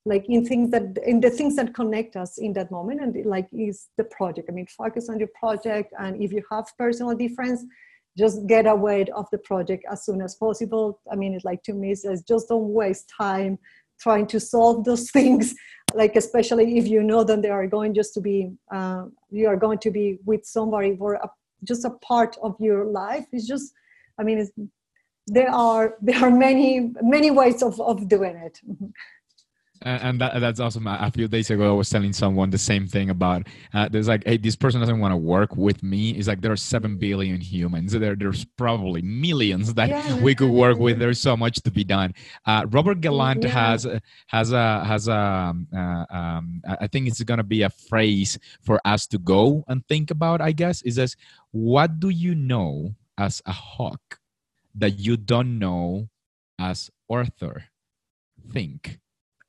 like 0.04 0.24
in 0.28 0.44
things 0.44 0.70
that 0.70 0.98
in 1.04 1.20
the 1.20 1.30
things 1.30 1.56
that 1.56 1.74
connect 1.74 2.16
us 2.16 2.38
in 2.38 2.52
that 2.54 2.70
moment 2.70 3.00
and 3.00 3.26
like 3.26 3.48
is 3.52 3.88
the 3.96 4.04
project. 4.04 4.48
I 4.48 4.52
mean 4.52 4.66
focus 4.66 5.08
on 5.08 5.18
your 5.18 5.28
project 5.38 5.92
and 5.98 6.22
if 6.22 6.32
you 6.32 6.42
have 6.50 6.66
personal 6.78 7.14
difference 7.14 7.64
just 8.18 8.46
get 8.46 8.66
away 8.66 9.04
of 9.14 9.26
the 9.30 9.38
project 9.38 9.84
as 9.90 10.04
soon 10.04 10.20
as 10.20 10.34
possible. 10.34 11.00
I 11.10 11.16
mean 11.16 11.34
it's 11.34 11.44
like 11.44 11.62
to 11.64 11.74
me 11.74 11.92
it's 11.92 12.22
just 12.22 12.48
don't 12.48 12.72
waste 12.72 13.10
time 13.16 13.58
trying 14.00 14.26
to 14.28 14.40
solve 14.40 14.84
those 14.84 15.10
things. 15.16 15.54
Like 15.94 16.16
especially 16.16 16.78
if 16.78 16.86
you 16.86 17.02
know 17.02 17.24
that 17.24 17.42
they 17.42 17.50
are 17.50 17.66
going 17.66 17.94
just 17.94 18.14
to 18.14 18.20
be 18.20 18.52
uh, 18.72 19.04
you 19.30 19.48
are 19.48 19.56
going 19.56 19.78
to 19.78 19.90
be 19.90 20.18
with 20.24 20.44
somebody 20.46 20.96
for 20.96 21.14
a, 21.14 21.28
just 21.64 21.84
a 21.84 21.90
part 21.90 22.36
of 22.42 22.56
your 22.58 22.84
life. 22.84 23.26
It's 23.32 23.46
just 23.46 23.74
i 24.18 24.22
mean 24.22 24.48
there 25.26 25.50
are 25.50 25.94
there 26.00 26.22
are 26.24 26.30
many 26.30 26.92
many 27.02 27.30
ways 27.30 27.62
of, 27.62 27.80
of 27.80 28.08
doing 28.08 28.36
it 28.36 28.60
and 29.82 30.20
that, 30.20 30.40
that's 30.40 30.60
awesome. 30.60 30.86
A 30.86 31.10
few 31.10 31.26
days 31.26 31.50
ago, 31.50 31.70
I 31.70 31.74
was 31.74 31.88
telling 31.88 32.12
someone 32.12 32.50
the 32.50 32.58
same 32.58 32.86
thing 32.86 33.08
about 33.08 33.46
uh, 33.72 33.88
there's 33.88 34.08
like, 34.08 34.22
hey, 34.26 34.36
this 34.36 34.54
person 34.54 34.80
doesn't 34.80 34.98
want 34.98 35.12
to 35.12 35.16
work 35.16 35.56
with 35.56 35.82
me. 35.82 36.10
It's 36.10 36.28
like 36.28 36.42
there 36.42 36.52
are 36.52 36.56
seven 36.56 36.98
billion 36.98 37.40
humans. 37.40 37.92
There, 37.92 38.14
there's 38.14 38.44
probably 38.44 39.00
millions 39.00 39.72
that 39.74 39.88
yeah. 39.88 40.20
we 40.22 40.34
could 40.34 40.50
work 40.50 40.78
with. 40.78 40.98
There's 40.98 41.20
so 41.20 41.36
much 41.36 41.62
to 41.62 41.70
be 41.70 41.84
done. 41.84 42.14
Uh, 42.44 42.66
Robert 42.68 43.00
Gallant 43.00 43.42
yeah. 43.42 43.50
has 43.50 43.86
has 44.26 44.52
a 44.52 44.84
has 44.84 45.08
a 45.08 45.14
um, 45.14 45.66
uh, 45.74 46.04
um, 46.10 46.62
I 46.66 46.86
think 46.86 47.08
it's 47.08 47.22
gonna 47.22 47.42
be 47.42 47.62
a 47.62 47.70
phrase 47.70 48.38
for 48.62 48.80
us 48.84 49.06
to 49.08 49.18
go 49.18 49.64
and 49.66 49.86
think 49.86 50.10
about. 50.10 50.42
I 50.42 50.52
guess 50.52 50.82
is 50.82 50.96
this: 50.96 51.16
What 51.52 52.00
do 52.00 52.10
you 52.10 52.34
know 52.34 52.94
as 53.16 53.40
a 53.46 53.52
hawk 53.52 54.20
that 54.74 54.98
you 54.98 55.16
don't 55.16 55.58
know 55.58 56.08
as 56.58 56.90
Arthur? 57.08 57.64
Think 58.52 58.99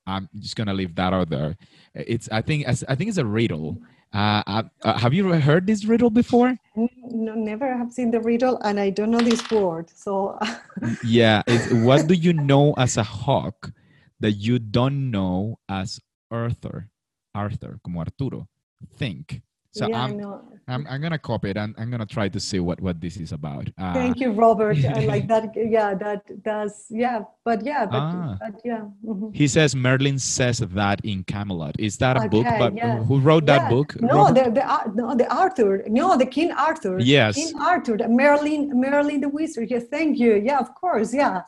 I'm 0.06 0.28
just 0.38 0.56
gonna 0.56 0.74
leave 0.74 0.94
that 0.96 1.12
out 1.12 1.30
there. 1.30 1.56
It's 1.94 2.28
I 2.30 2.42
think 2.42 2.66
I 2.66 2.94
think 2.94 3.08
it's 3.08 3.18
a 3.18 3.26
riddle. 3.26 3.78
Uh, 4.12 4.42
uh, 4.46 4.62
uh, 4.82 4.98
have 4.98 5.14
you 5.14 5.32
heard 5.32 5.66
this 5.66 5.86
riddle 5.86 6.10
before? 6.10 6.58
No, 6.76 7.34
never 7.34 7.74
have 7.74 7.92
seen 7.92 8.10
the 8.10 8.20
riddle, 8.20 8.58
and 8.58 8.78
I 8.78 8.90
don't 8.90 9.10
know 9.10 9.20
this 9.20 9.50
word. 9.50 9.88
So 9.94 10.38
yeah, 11.04 11.42
what 11.86 12.06
do 12.06 12.14
you 12.14 12.32
know 12.34 12.74
as 12.76 12.96
a 12.98 13.02
hawk 13.02 13.72
that 14.20 14.32
you 14.32 14.58
don't 14.58 15.10
know 15.10 15.58
as 15.68 15.98
Arthur? 16.30 16.90
Arthur, 17.34 17.78
como 17.82 18.00
Arturo. 18.00 18.48
Think. 18.96 19.40
So 19.72 19.88
yeah, 19.88 20.02
I'm, 20.02 20.20
I'm, 20.68 20.86
I'm 20.86 21.00
gonna 21.00 21.18
copy 21.18 21.50
it 21.50 21.56
and 21.56 21.74
I'm 21.78 21.90
gonna 21.90 22.06
try 22.06 22.28
to 22.28 22.38
see 22.38 22.60
what 22.60 22.80
what 22.80 23.00
this 23.00 23.16
is 23.16 23.32
about. 23.32 23.68
Uh, 23.78 23.94
Thank 23.94 24.20
you, 24.20 24.30
Robert. 24.32 24.76
I 24.84 25.06
like 25.12 25.26
that. 25.28 25.50
Yeah, 25.56 25.94
that 25.94 26.42
does. 26.42 26.86
Yeah, 26.90 27.20
but 27.44 27.64
yeah, 27.64 27.86
but, 27.86 28.00
ah. 28.00 28.36
but 28.38 28.60
yeah. 28.64 28.82
Mm-hmm. 29.04 29.30
He 29.32 29.48
says 29.48 29.74
Merlin 29.74 30.18
says 30.18 30.58
that 30.58 31.00
in 31.04 31.24
Camelot. 31.24 31.74
Is 31.78 31.96
that 31.98 32.16
a 32.16 32.20
okay, 32.20 32.28
book? 32.28 32.46
But 32.58 32.76
yeah. 32.76 33.02
who 33.02 33.18
wrote 33.18 33.46
that 33.46 33.62
yeah. 33.62 33.70
book? 33.70 34.00
No, 34.00 34.32
the, 34.32 34.50
the 34.50 34.70
uh, 34.70 34.84
no 34.94 35.14
the 35.14 35.32
Arthur. 35.34 35.84
No, 35.88 36.18
the 36.18 36.26
King 36.26 36.52
Arthur. 36.52 36.98
Yes. 37.00 37.36
King 37.36 37.58
Arthur. 37.58 37.96
Merlin 38.08 38.78
Merlin 38.78 39.20
the 39.20 39.30
Wizard. 39.30 39.70
Yes, 39.70 39.84
thank 39.90 40.18
you. 40.18 40.34
Yeah, 40.34 40.58
of 40.58 40.74
course. 40.74 41.14
Yeah. 41.14 41.42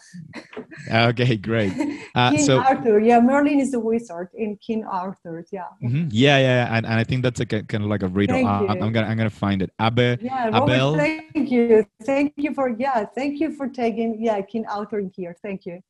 okay, 0.93 1.37
great. 1.37 1.73
Uh, 2.15 2.31
King 2.31 2.45
so, 2.45 2.59
Arthur. 2.61 3.01
Yeah, 3.01 3.19
Merlin 3.19 3.59
is 3.59 3.73
the 3.73 3.81
wizard 3.81 4.29
in 4.35 4.57
King 4.59 4.85
Arthur. 4.85 5.45
Yeah. 5.51 5.65
Mm-hmm. 5.83 6.09
Yeah, 6.13 6.39
yeah, 6.39 6.77
and, 6.77 6.87
and 6.87 6.95
I 6.95 7.03
think 7.03 7.23
that's 7.23 7.41
a 7.41 7.47
kind 7.47 7.83
of 7.83 7.91
like 7.91 8.03
a 8.03 8.09
riddle. 8.15 8.47
Uh, 8.47 8.67
I'm 8.69 8.93
gonna 8.93 9.07
I'm 9.07 9.17
gonna 9.17 9.31
find 9.31 9.63
it. 9.63 9.71
Abel. 9.81 10.17
Yeah, 10.21 10.49
Robert, 10.49 10.73
Abel. 10.73 10.97
Thank 10.97 11.51
you. 11.51 11.87
Thank 12.03 12.33
you 12.37 12.55
for 12.55 12.69
yeah. 12.69 13.05
Thank 13.05 13.41
you 13.41 13.53
for 13.53 13.69
taking 13.69 14.23
yeah 14.23 14.41
King 14.41 14.65
Arthur 14.67 14.99
in 14.99 15.11
here. 15.15 15.37
Thank 15.43 15.67
you. 15.67 15.81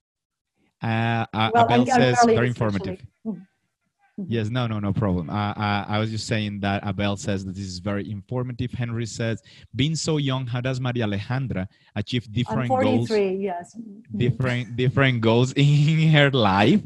Uh, 0.82 1.26
uh 1.32 1.50
well, 1.54 1.66
Abel 1.70 1.86
says 1.86 2.18
very 2.24 2.48
informative. 2.48 3.00
Mm-hmm. 3.26 3.40
Yes, 4.28 4.48
no, 4.48 4.68
no, 4.68 4.78
no 4.78 4.92
problem. 4.92 5.28
Uh, 5.28 5.52
uh, 5.52 5.84
I 5.88 5.98
was 5.98 6.10
just 6.10 6.28
saying 6.28 6.60
that 6.60 6.86
Abel 6.86 7.16
says 7.16 7.44
that 7.44 7.54
this 7.56 7.64
is 7.64 7.80
very 7.80 8.08
informative. 8.08 8.70
Henry 8.70 9.06
says, 9.06 9.42
being 9.74 9.96
so 9.96 10.18
young, 10.18 10.46
how 10.46 10.60
does 10.60 10.80
Maria 10.80 11.04
Alejandra 11.06 11.66
achieve 11.96 12.30
different 12.32 12.68
goals? 12.68 13.10
yes. 13.10 13.76
Different, 14.16 14.76
different 14.76 15.20
goals 15.20 15.52
in 15.56 16.10
her 16.10 16.30
life 16.30 16.82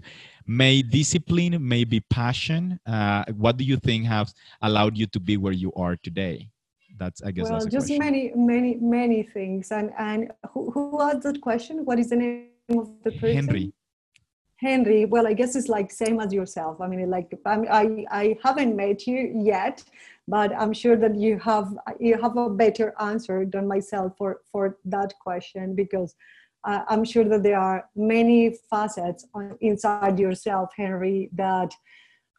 may 0.48 0.82
discipline 0.82 1.56
may 1.60 1.84
be 1.84 2.00
passion. 2.00 2.80
Uh, 2.86 3.24
what 3.36 3.58
do 3.58 3.64
you 3.64 3.76
think 3.76 4.06
has 4.06 4.34
allowed 4.62 4.96
you 4.96 5.06
to 5.06 5.20
be 5.20 5.36
where 5.36 5.52
you 5.52 5.72
are 5.74 5.96
today? 5.96 6.48
That's 6.98 7.22
i 7.22 7.30
guess 7.30 7.48
well 7.48 7.60
just 7.60 7.86
question. 7.86 7.98
many 7.98 8.32
many 8.34 8.76
many 8.80 9.22
things. 9.22 9.70
And 9.70 9.92
and 9.98 10.32
who, 10.50 10.70
who 10.72 11.00
asked 11.00 11.22
that 11.22 11.40
question? 11.40 11.84
What 11.84 11.98
is 12.00 12.10
the 12.10 12.16
name 12.16 12.48
of 12.70 12.90
the 13.04 13.12
person? 13.12 13.36
Henry. 13.36 13.72
Henry. 14.56 15.04
Well 15.04 15.26
i 15.28 15.32
guess 15.32 15.54
it's 15.54 15.68
like 15.68 15.92
same 15.92 16.18
as 16.18 16.32
yourself. 16.32 16.80
I 16.80 16.88
mean 16.88 17.08
like 17.08 17.32
i 17.46 18.04
i 18.10 18.36
haven't 18.42 18.74
met 18.74 19.06
you 19.06 19.20
yet 19.44 19.84
but 20.26 20.52
i'm 20.60 20.74
sure 20.74 20.96
that 20.96 21.16
you 21.16 21.38
have 21.38 21.76
you 21.98 22.20
have 22.20 22.36
a 22.36 22.50
better 22.50 22.94
answer 23.00 23.46
than 23.46 23.66
myself 23.66 24.12
for 24.18 24.42
for 24.52 24.76
that 24.84 25.14
question 25.18 25.74
because 25.74 26.14
uh, 26.64 26.82
I'm 26.88 27.04
sure 27.04 27.24
that 27.24 27.42
there 27.42 27.58
are 27.58 27.88
many 27.94 28.56
facets 28.70 29.26
on, 29.34 29.56
inside 29.60 30.18
yourself, 30.18 30.70
Henry, 30.76 31.30
that 31.34 31.72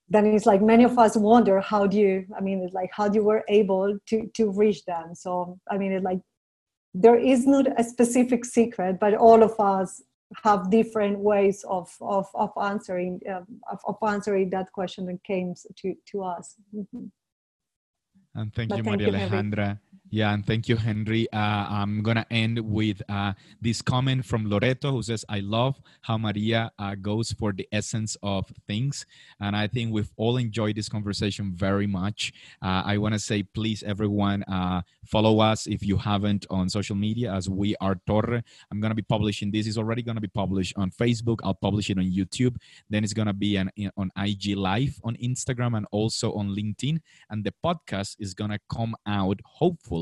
then 0.10 0.26
it's 0.26 0.46
like 0.46 0.62
many 0.62 0.84
of 0.84 0.98
us 0.98 1.16
wonder 1.16 1.62
how 1.62 1.86
do 1.86 1.98
you, 1.98 2.26
I 2.36 2.42
mean, 2.42 2.62
it's 2.64 2.74
like 2.74 2.90
how 2.92 3.12
you 3.12 3.24
were 3.24 3.44
able 3.48 3.98
to, 4.08 4.28
to 4.34 4.50
reach 4.52 4.84
them. 4.86 5.14
So, 5.14 5.60
I 5.70 5.78
mean, 5.78 5.92
it's 5.92 6.04
like 6.04 6.20
there 6.94 7.18
is 7.18 7.46
not 7.46 7.68
a 7.80 7.84
specific 7.84 8.44
secret, 8.44 9.00
but 9.00 9.14
all 9.14 9.44
of 9.44 9.60
us 9.60 10.02
have 10.44 10.70
different 10.72 11.20
ways 11.20 11.64
of, 11.68 11.90
of, 12.02 12.28
of 12.34 12.52
answering 12.62 13.20
um, 13.30 13.46
of, 13.72 13.80
of, 13.88 13.98
answering 14.08 14.50
that 14.52 14.72
question 14.72 15.06
that 15.08 15.24
came 15.24 15.54
to, 15.78 15.96
to 16.12 16.24
us. 16.24 16.56
Mm-hmm. 16.76 17.06
And 18.36 18.54
thank 18.54 18.70
but 18.70 18.78
you, 18.78 18.84
thank 18.84 19.02
Maria 19.02 19.12
you, 19.12 19.28
Alejandra. 19.28 19.80
Yeah, 20.12 20.34
and 20.34 20.44
thank 20.44 20.68
you, 20.68 20.76
Henry. 20.76 21.32
Uh, 21.32 21.38
I'm 21.38 22.02
going 22.02 22.18
to 22.18 22.26
end 22.34 22.60
with 22.60 23.00
uh, 23.10 23.34
this 23.62 23.80
comment 23.80 24.26
from 24.26 24.50
Loreto 24.50 24.92
who 24.92 25.04
says, 25.04 25.24
I 25.30 25.42
love 25.42 25.80
how 26.02 26.18
Maria 26.18 26.72
uh, 26.80 26.96
goes 26.96 27.32
for 27.32 27.54
the 27.54 27.68
essence 27.72 28.18
of 28.24 28.52
things. 28.68 29.06
And 29.40 29.56
I 29.56 29.68
think 29.68 29.94
we've 29.94 30.12
all 30.18 30.38
enjoyed 30.38 30.78
this 30.78 30.90
conversation 30.90 31.54
very 31.56 31.86
much. 31.86 32.34
Uh, 32.60 32.82
I 32.86 32.98
want 32.98 33.14
to 33.14 33.20
say, 33.20 33.44
please, 33.44 33.84
everyone, 33.84 34.42
uh, 34.44 34.82
follow 35.06 35.42
us 35.42 35.68
if 35.68 35.86
you 35.86 35.98
haven't 35.98 36.48
on 36.50 36.70
social 36.70 36.96
media 36.96 37.32
as 37.32 37.48
we 37.48 37.76
are 37.80 38.02
Torre. 38.08 38.42
I'm 38.72 38.80
going 38.80 38.92
to 38.92 38.96
be 38.96 39.04
publishing 39.04 39.52
this. 39.52 39.68
It's 39.68 39.78
already 39.78 40.02
going 40.02 40.16
to 40.16 40.22
be 40.22 40.28
published 40.28 40.74
on 40.76 40.90
Facebook. 40.90 41.38
I'll 41.44 41.54
publish 41.54 41.92
it 41.92 42.00
on 42.00 42.06
YouTube. 42.06 42.56
Then 42.90 43.04
it's 43.04 43.14
going 43.14 43.28
to 43.28 43.34
be 43.34 43.58
an, 43.58 43.70
on 43.96 44.10
IG 44.18 44.58
Live 44.58 45.00
on 45.04 45.16
Instagram 45.18 45.78
and 45.78 45.86
also 45.92 46.34
on 46.34 46.56
LinkedIn. 46.56 47.00
And 47.30 47.44
the 47.44 47.54
podcast 47.64 48.16
is 48.18 48.34
going 48.34 48.50
to 48.50 48.60
come 48.72 48.96
out, 49.06 49.40
hopefully, 49.46 49.99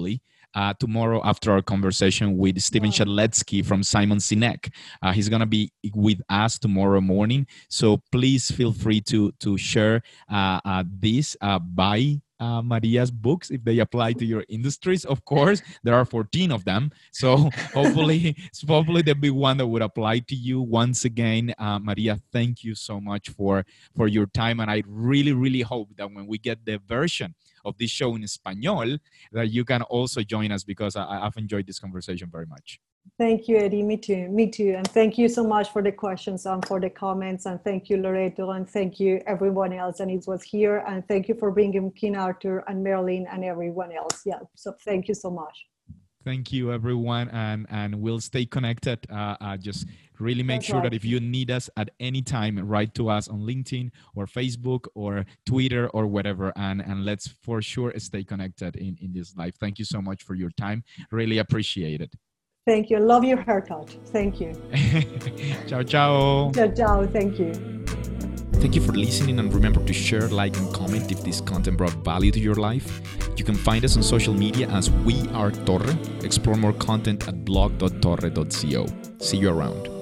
uh, 0.55 0.73
tomorrow 0.79 1.21
after 1.23 1.51
our 1.51 1.61
conversation 1.61 2.37
with 2.37 2.59
Stephen 2.61 2.89
wow. 2.89 2.95
Shedletzky 2.95 3.65
from 3.65 3.83
Simon 3.83 4.17
Sinek. 4.17 4.73
Uh, 5.01 5.11
he's 5.11 5.29
going 5.29 5.41
to 5.41 5.45
be 5.45 5.71
with 5.93 6.19
us 6.29 6.57
tomorrow 6.57 7.01
morning. 7.01 7.45
So 7.69 8.01
please 8.11 8.49
feel 8.49 8.73
free 8.73 9.01
to, 9.01 9.31
to 9.39 9.57
share 9.57 10.01
uh, 10.31 10.59
uh, 10.65 10.83
this 10.87 11.35
by 11.61 12.21
uh, 12.39 12.61
Maria's 12.61 13.11
books 13.11 13.49
if 13.49 13.63
they 13.63 13.79
apply 13.79 14.13
to 14.13 14.25
your 14.25 14.43
industries. 14.49 15.05
Of 15.05 15.25
course, 15.25 15.61
there 15.83 15.95
are 15.95 16.05
14 16.05 16.51
of 16.51 16.65
them. 16.65 16.91
So 17.11 17.37
hopefully, 17.73 18.35
hopefully 18.67 19.01
there'll 19.01 19.19
be 19.19 19.29
one 19.29 19.57
that 19.57 19.67
would 19.67 19.81
apply 19.81 20.19
to 20.19 20.35
you. 20.35 20.61
Once 20.61 21.05
again, 21.05 21.53
uh, 21.57 21.79
Maria, 21.79 22.19
thank 22.31 22.63
you 22.63 22.75
so 22.75 22.99
much 22.99 23.29
for 23.29 23.65
for 23.95 24.07
your 24.07 24.27
time, 24.27 24.59
and 24.59 24.69
I 24.69 24.83
really, 24.87 25.33
really 25.33 25.61
hope 25.61 25.89
that 25.97 26.11
when 26.11 26.27
we 26.27 26.37
get 26.37 26.65
the 26.65 26.79
version 26.87 27.35
of 27.67 27.77
this 27.77 27.91
show 27.91 28.15
in 28.15 28.23
Espanol, 28.23 28.97
that 29.31 29.49
you 29.49 29.63
can 29.65 29.81
also 29.83 30.21
join 30.23 30.51
us 30.51 30.63
because 30.63 30.95
I, 30.95 31.03
I've 31.25 31.37
enjoyed 31.37 31.67
this 31.67 31.79
conversation 31.79 32.29
very 32.31 32.45
much. 32.45 32.79
Thank 33.17 33.47
you, 33.47 33.57
Eddie. 33.57 33.83
Me 33.83 33.97
too. 33.97 34.27
Me 34.29 34.47
too. 34.47 34.75
And 34.77 34.87
thank 34.87 35.17
you 35.17 35.29
so 35.29 35.43
much 35.43 35.71
for 35.71 35.81
the 35.81 35.91
questions 35.91 36.45
and 36.45 36.63
for 36.65 36.79
the 36.79 36.89
comments. 36.89 37.45
And 37.45 37.63
thank 37.63 37.89
you, 37.89 37.97
Loreto. 37.97 38.51
And 38.51 38.69
thank 38.69 38.99
you, 38.99 39.21
everyone 39.25 39.73
else. 39.73 40.01
And 40.01 40.11
it 40.11 40.25
was 40.27 40.43
here. 40.43 40.83
And 40.87 41.07
thank 41.07 41.27
you 41.27 41.35
for 41.35 41.49
bringing 41.51 41.91
King 41.91 42.15
Arthur 42.15 42.63
and 42.67 42.83
Marilyn 42.83 43.25
and 43.31 43.43
everyone 43.43 43.91
else. 43.91 44.23
Yeah. 44.25 44.39
So 44.55 44.73
thank 44.85 45.07
you 45.07 45.15
so 45.15 45.31
much. 45.31 45.67
Thank 46.25 46.51
you, 46.51 46.73
everyone. 46.73 47.29
And, 47.29 47.65
and 47.69 48.01
we'll 48.01 48.19
stay 48.19 48.45
connected. 48.45 48.99
Uh, 49.09 49.37
uh, 49.39 49.57
just 49.57 49.87
really 50.19 50.43
make 50.43 50.61
That's 50.61 50.67
sure 50.67 50.75
right. 50.77 50.91
that 50.91 50.93
if 50.93 51.05
you 51.05 51.19
need 51.19 51.51
us 51.51 51.69
at 51.77 51.89
any 51.99 52.21
time, 52.21 52.59
write 52.59 52.93
to 52.95 53.09
us 53.09 53.27
on 53.27 53.41
LinkedIn 53.41 53.91
or 54.15 54.25
Facebook 54.25 54.87
or 54.95 55.25
Twitter 55.45 55.89
or 55.89 56.07
whatever. 56.07 56.53
And, 56.55 56.81
and 56.81 57.05
let's 57.05 57.27
for 57.27 57.61
sure 57.61 57.93
stay 57.97 58.23
connected 58.23 58.75
in, 58.75 58.97
in 59.01 59.13
this 59.13 59.35
life. 59.35 59.55
Thank 59.59 59.79
you 59.79 59.85
so 59.85 60.01
much 60.01 60.23
for 60.23 60.35
your 60.35 60.51
time. 60.51 60.83
Really 61.11 61.37
appreciate 61.37 62.01
it. 62.01 62.13
Thank 62.65 62.89
you. 62.89 62.99
Love 62.99 63.23
your 63.23 63.41
haircut. 63.41 63.89
Thank 64.07 64.41
you. 64.41 64.53
ciao, 65.67 65.83
ciao. 65.83 66.51
Ciao, 66.51 66.67
ciao. 66.67 67.07
Thank 67.07 67.39
you. 67.39 67.53
Thank 68.59 68.75
you 68.75 68.81
for 68.81 68.91
listening 68.91 69.39
and 69.39 69.53
remember 69.53 69.85
to 69.85 69.93
share, 69.93 70.27
like, 70.29 70.57
and 70.57 70.73
comment 70.73 71.11
if 71.11 71.23
this 71.23 71.39
content 71.39 71.77
brought 71.77 71.93
value 72.03 72.31
to 72.31 72.39
your 72.39 72.55
life. 72.55 73.01
You 73.37 73.45
can 73.45 73.55
find 73.55 73.85
us 73.85 73.95
on 73.95 74.03
social 74.03 74.33
media 74.33 74.67
as 74.69 74.89
We 74.89 75.29
Are 75.29 75.51
Torre. 75.51 75.95
Explore 76.23 76.57
more 76.57 76.73
content 76.73 77.27
at 77.27 77.45
blog.torre.co. 77.45 78.87
See 79.19 79.37
you 79.37 79.49
around. 79.49 79.96